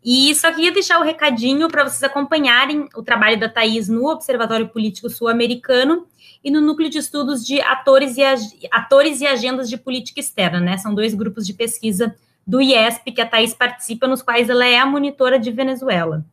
E 0.04 0.34
só 0.36 0.52
queria 0.52 0.72
deixar 0.72 1.00
o 1.00 1.04
recadinho 1.04 1.68
para 1.68 1.84
vocês 1.84 2.04
acompanharem 2.04 2.88
o 2.96 3.04
trabalho 3.04 3.40
da 3.40 3.50
Thais 3.50 3.90
no 3.90 4.08
Observatório 4.08 4.70
Político 4.70 5.10
Sul-Americano 5.10 6.08
e 6.44 6.52
no 6.52 6.62
Núcleo 6.62 6.90
de 6.90 7.00
Estudos 7.00 7.46
de 7.46 7.60
Atores 7.62 8.18
e, 8.18 8.22
Atores 8.72 9.22
e 9.22 9.28
Agendas 9.28 9.70
de 9.70 9.78
Política 9.78 10.20
Externa, 10.20 10.60
né? 10.60 10.78
São 10.78 10.94
dois 10.94 11.14
grupos 11.14 11.46
de 11.46 11.54
pesquisa 11.54 12.16
do 12.46 12.62
IESP, 12.62 13.12
que 13.12 13.22
a 13.22 13.26
Thaís 13.26 13.54
participa, 13.54 14.08
nos 14.08 14.22
quais 14.22 14.50
ela 14.50 14.66
é 14.66 14.80
a 14.80 14.86
monitora 14.86 15.38
de 15.38 15.52
Venezuela. 15.52 16.26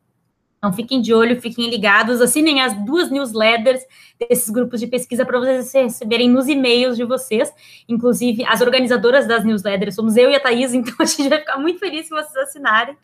Então 0.65 0.73
fiquem 0.73 0.99
de 0.99 1.13
olho, 1.13 1.39
fiquem 1.39 1.69
ligados, 1.69 2.19
assinem 2.19 2.59
as 2.59 2.73
duas 2.83 3.11
newsletters 3.11 3.83
desses 4.19 4.49
grupos 4.49 4.79
de 4.79 4.87
pesquisa 4.87 5.23
para 5.23 5.37
vocês 5.37 5.71
receberem 5.71 6.27
nos 6.27 6.47
e-mails 6.47 6.97
de 6.97 7.03
vocês. 7.03 7.53
Inclusive, 7.87 8.43
as 8.45 8.61
organizadoras 8.61 9.27
das 9.27 9.45
newsletters 9.45 9.93
somos 9.93 10.17
eu 10.17 10.31
e 10.31 10.35
a 10.35 10.39
Thaís, 10.39 10.73
então 10.73 10.95
a 10.97 11.05
gente 11.05 11.29
vai 11.29 11.37
ficar 11.37 11.59
muito 11.59 11.79
feliz 11.79 12.07
se 12.07 12.09
vocês 12.09 12.35
assinarem. 12.35 12.97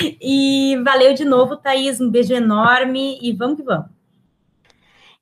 E 0.00 0.80
valeu 0.82 1.12
de 1.12 1.26
novo, 1.26 1.58
Thaís, 1.58 2.00
um 2.00 2.08
beijo 2.10 2.32
enorme 2.32 3.18
e 3.20 3.34
vamos 3.34 3.56
que 3.56 3.62
vamos. 3.62 4.03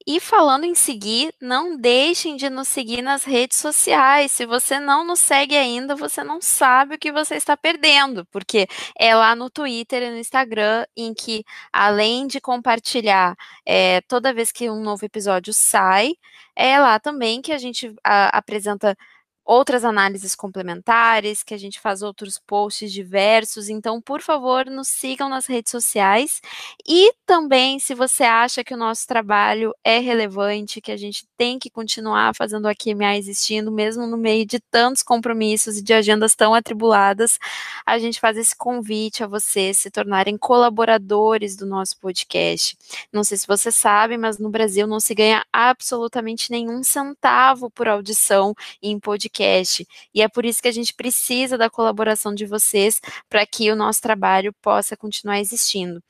E 0.06 0.18
falando 0.20 0.64
em 0.64 0.74
seguir, 0.74 1.34
não 1.40 1.76
deixem 1.76 2.36
de 2.36 2.48
nos 2.50 2.68
seguir 2.68 3.02
nas 3.02 3.24
redes 3.24 3.58
sociais. 3.58 4.32
Se 4.32 4.44
você 4.46 4.80
não 4.80 5.04
nos 5.04 5.20
segue 5.20 5.56
ainda, 5.56 5.94
você 5.94 6.24
não 6.24 6.40
sabe 6.40 6.94
o 6.94 6.98
que 6.98 7.12
você 7.12 7.36
está 7.36 7.56
perdendo, 7.56 8.24
porque 8.26 8.66
é 8.98 9.14
lá 9.14 9.36
no 9.36 9.48
Twitter 9.50 10.02
e 10.02 10.10
no 10.10 10.18
Instagram 10.18 10.84
em 10.96 11.14
que, 11.14 11.44
além 11.72 12.26
de 12.26 12.40
compartilhar 12.40 13.36
é, 13.66 14.00
toda 14.02 14.34
vez 14.34 14.50
que 14.50 14.68
um 14.70 14.82
novo 14.82 15.04
episódio 15.04 15.52
sai, 15.52 16.14
é 16.56 16.78
lá 16.78 16.98
também 16.98 17.40
que 17.40 17.52
a 17.52 17.58
gente 17.58 17.94
a, 18.04 18.36
apresenta 18.36 18.96
outras 19.44 19.84
análises 19.84 20.34
complementares, 20.34 21.42
que 21.42 21.54
a 21.54 21.58
gente 21.58 21.80
faz 21.80 22.02
outros 22.02 22.38
posts 22.38 22.92
diversos. 22.92 23.68
Então, 23.68 24.00
por 24.00 24.20
favor, 24.20 24.66
nos 24.66 24.88
sigam 24.88 25.28
nas 25.28 25.46
redes 25.46 25.70
sociais. 25.70 26.40
E 26.86 27.12
também, 27.26 27.78
se 27.78 27.94
você 27.94 28.22
acha 28.24 28.62
que 28.62 28.74
o 28.74 28.76
nosso 28.76 29.06
trabalho 29.06 29.74
é 29.82 29.98
relevante, 29.98 30.80
que 30.80 30.92
a 30.92 30.96
gente 30.96 31.26
tem 31.36 31.58
que 31.58 31.70
continuar 31.70 32.34
fazendo 32.34 32.68
a 32.68 32.74
QMA 32.74 33.16
existindo, 33.16 33.70
mesmo 33.72 34.06
no 34.06 34.16
meio 34.16 34.46
de 34.46 34.60
tantos 34.60 35.02
compromissos 35.02 35.78
e 35.78 35.82
de 35.82 35.92
agendas 35.92 36.34
tão 36.34 36.54
atribuladas, 36.54 37.38
a 37.84 37.98
gente 37.98 38.20
faz 38.20 38.36
esse 38.36 38.56
convite 38.56 39.24
a 39.24 39.26
vocês 39.26 39.78
se 39.78 39.90
tornarem 39.90 40.38
colaboradores 40.38 41.56
do 41.56 41.66
nosso 41.66 41.98
podcast. 41.98 42.76
Não 43.12 43.24
sei 43.24 43.36
se 43.38 43.46
você 43.46 43.72
sabe, 43.72 44.16
mas 44.16 44.38
no 44.38 44.50
Brasil 44.50 44.86
não 44.86 45.00
se 45.00 45.14
ganha 45.14 45.44
absolutamente 45.52 46.50
nenhum 46.50 46.82
centavo 46.82 47.70
por 47.70 47.88
audição 47.88 48.54
em 48.80 48.98
podcast 49.00 49.31
podcast. 49.32 49.86
E 50.14 50.22
é 50.22 50.28
por 50.28 50.44
isso 50.44 50.62
que 50.62 50.68
a 50.68 50.72
gente 50.72 50.94
precisa 50.94 51.56
da 51.56 51.70
colaboração 51.70 52.34
de 52.34 52.44
vocês 52.46 53.00
para 53.28 53.44
que 53.46 53.70
o 53.70 53.76
nosso 53.76 54.02
trabalho 54.02 54.52
possa 54.60 54.96
continuar 54.96 55.40
existindo. 55.40 56.02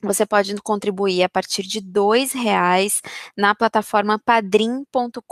Você 0.00 0.24
pode 0.24 0.54
contribuir 0.62 1.24
a 1.24 1.28
partir 1.28 1.62
de 1.62 1.80
R$ 1.80 2.40
reais 2.40 3.02
na 3.36 3.52
plataforma 3.52 4.16
padrim.com.br. 4.16 5.22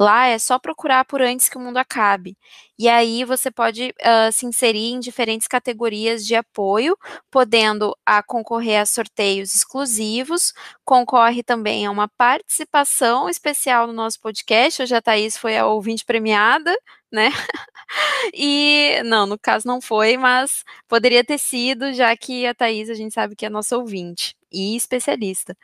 Lá 0.00 0.26
é 0.26 0.38
só 0.38 0.58
procurar 0.58 1.04
por 1.04 1.22
antes 1.22 1.48
que 1.48 1.56
o 1.56 1.60
mundo 1.60 1.76
acabe. 1.76 2.36
E 2.76 2.88
aí 2.88 3.24
você 3.24 3.52
pode 3.52 3.94
uh, 4.00 4.32
se 4.32 4.46
inserir 4.46 4.90
em 4.92 4.98
diferentes 4.98 5.46
categorias 5.46 6.26
de 6.26 6.34
apoio, 6.34 6.98
podendo 7.30 7.96
a 8.04 8.20
concorrer 8.20 8.80
a 8.80 8.86
sorteios 8.86 9.54
exclusivos, 9.54 10.52
concorre 10.84 11.44
também 11.44 11.86
a 11.86 11.92
uma 11.92 12.08
participação 12.08 13.28
especial 13.28 13.86
no 13.86 13.92
nosso 13.92 14.20
podcast. 14.20 14.82
Hoje 14.82 14.94
a 14.94 15.00
Thaís 15.00 15.36
foi 15.36 15.56
a 15.56 15.66
ouvinte 15.66 16.04
premiada, 16.04 16.76
né? 17.14 17.30
E 18.34 19.02
não, 19.04 19.26
no 19.26 19.38
caso 19.38 19.66
não 19.68 19.80
foi, 19.80 20.16
mas 20.16 20.64
poderia 20.88 21.24
ter 21.24 21.38
sido, 21.38 21.92
já 21.92 22.16
que 22.16 22.46
a 22.46 22.54
Thaís 22.54 22.90
a 22.90 22.94
gente 22.94 23.14
sabe 23.14 23.36
que 23.36 23.46
é 23.46 23.50
nossa 23.50 23.76
ouvinte 23.78 24.36
e 24.52 24.76
especialista 24.76 25.56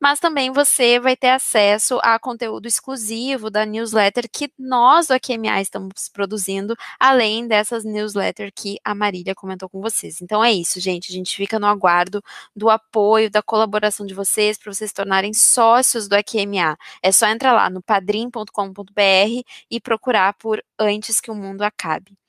mas 0.00 0.20
também 0.20 0.50
você 0.52 1.00
vai 1.00 1.16
ter 1.16 1.30
acesso 1.30 1.98
a 2.02 2.18
conteúdo 2.18 2.66
exclusivo 2.66 3.50
da 3.50 3.64
newsletter 3.64 4.28
que 4.30 4.52
nós 4.58 5.06
do 5.08 5.14
AQMA 5.14 5.60
estamos 5.60 6.08
produzindo, 6.08 6.76
além 6.98 7.46
dessas 7.46 7.84
newsletters 7.84 8.52
que 8.54 8.78
a 8.84 8.94
Marília 8.94 9.34
comentou 9.34 9.68
com 9.68 9.80
vocês. 9.80 10.20
Então 10.20 10.42
é 10.44 10.52
isso, 10.52 10.80
gente. 10.80 11.10
A 11.10 11.14
gente 11.14 11.36
fica 11.36 11.58
no 11.58 11.66
aguardo 11.66 12.22
do 12.54 12.68
apoio, 12.70 13.30
da 13.30 13.42
colaboração 13.42 14.06
de 14.06 14.14
vocês 14.14 14.58
para 14.58 14.72
vocês 14.72 14.90
se 14.90 14.94
tornarem 14.94 15.32
sócios 15.32 16.08
do 16.08 16.14
AQMA. 16.14 16.76
É 17.02 17.12
só 17.12 17.26
entrar 17.28 17.52
lá 17.52 17.70
no 17.70 17.82
padrim.com.br 17.82 19.42
e 19.70 19.80
procurar 19.80 20.34
por 20.34 20.62
Antes 20.78 21.20
que 21.20 21.30
o 21.30 21.34
Mundo 21.34 21.62
Acabe. 21.62 22.25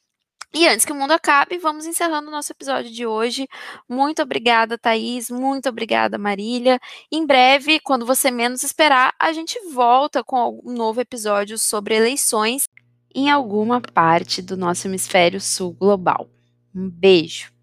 E 0.58 0.68
antes 0.68 0.84
que 0.84 0.92
o 0.92 0.96
mundo 0.96 1.12
acabe, 1.12 1.60
vamos 1.60 1.86
encerrando 1.86 2.30
o 2.30 2.32
nosso 2.32 2.52
episódio 2.52 2.92
de 2.92 3.06
hoje. 3.06 3.48
Muito 3.88 4.24
obrigada, 4.24 4.76
Thaís. 4.76 5.30
Muito 5.30 5.70
obrigada, 5.70 6.18
Marília. 6.18 6.80
Em 7.12 7.28
breve, 7.28 7.80
quando 7.80 8.08
você 8.08 8.32
menos 8.32 8.64
esperar, 8.64 9.14
a 9.20 9.32
gente 9.32 9.60
volta 9.72 10.24
com 10.24 10.60
um 10.66 10.74
novo 10.74 11.00
episódio 11.00 11.60
sobre 11.60 11.94
eleições 11.94 12.68
em 13.14 13.30
alguma 13.30 13.80
parte 13.80 14.42
do 14.42 14.58
nosso 14.58 14.88
hemisfério 14.88 15.40
sul 15.40 15.74
global. 15.74 16.28
Um 16.74 16.90
beijo. 16.90 17.57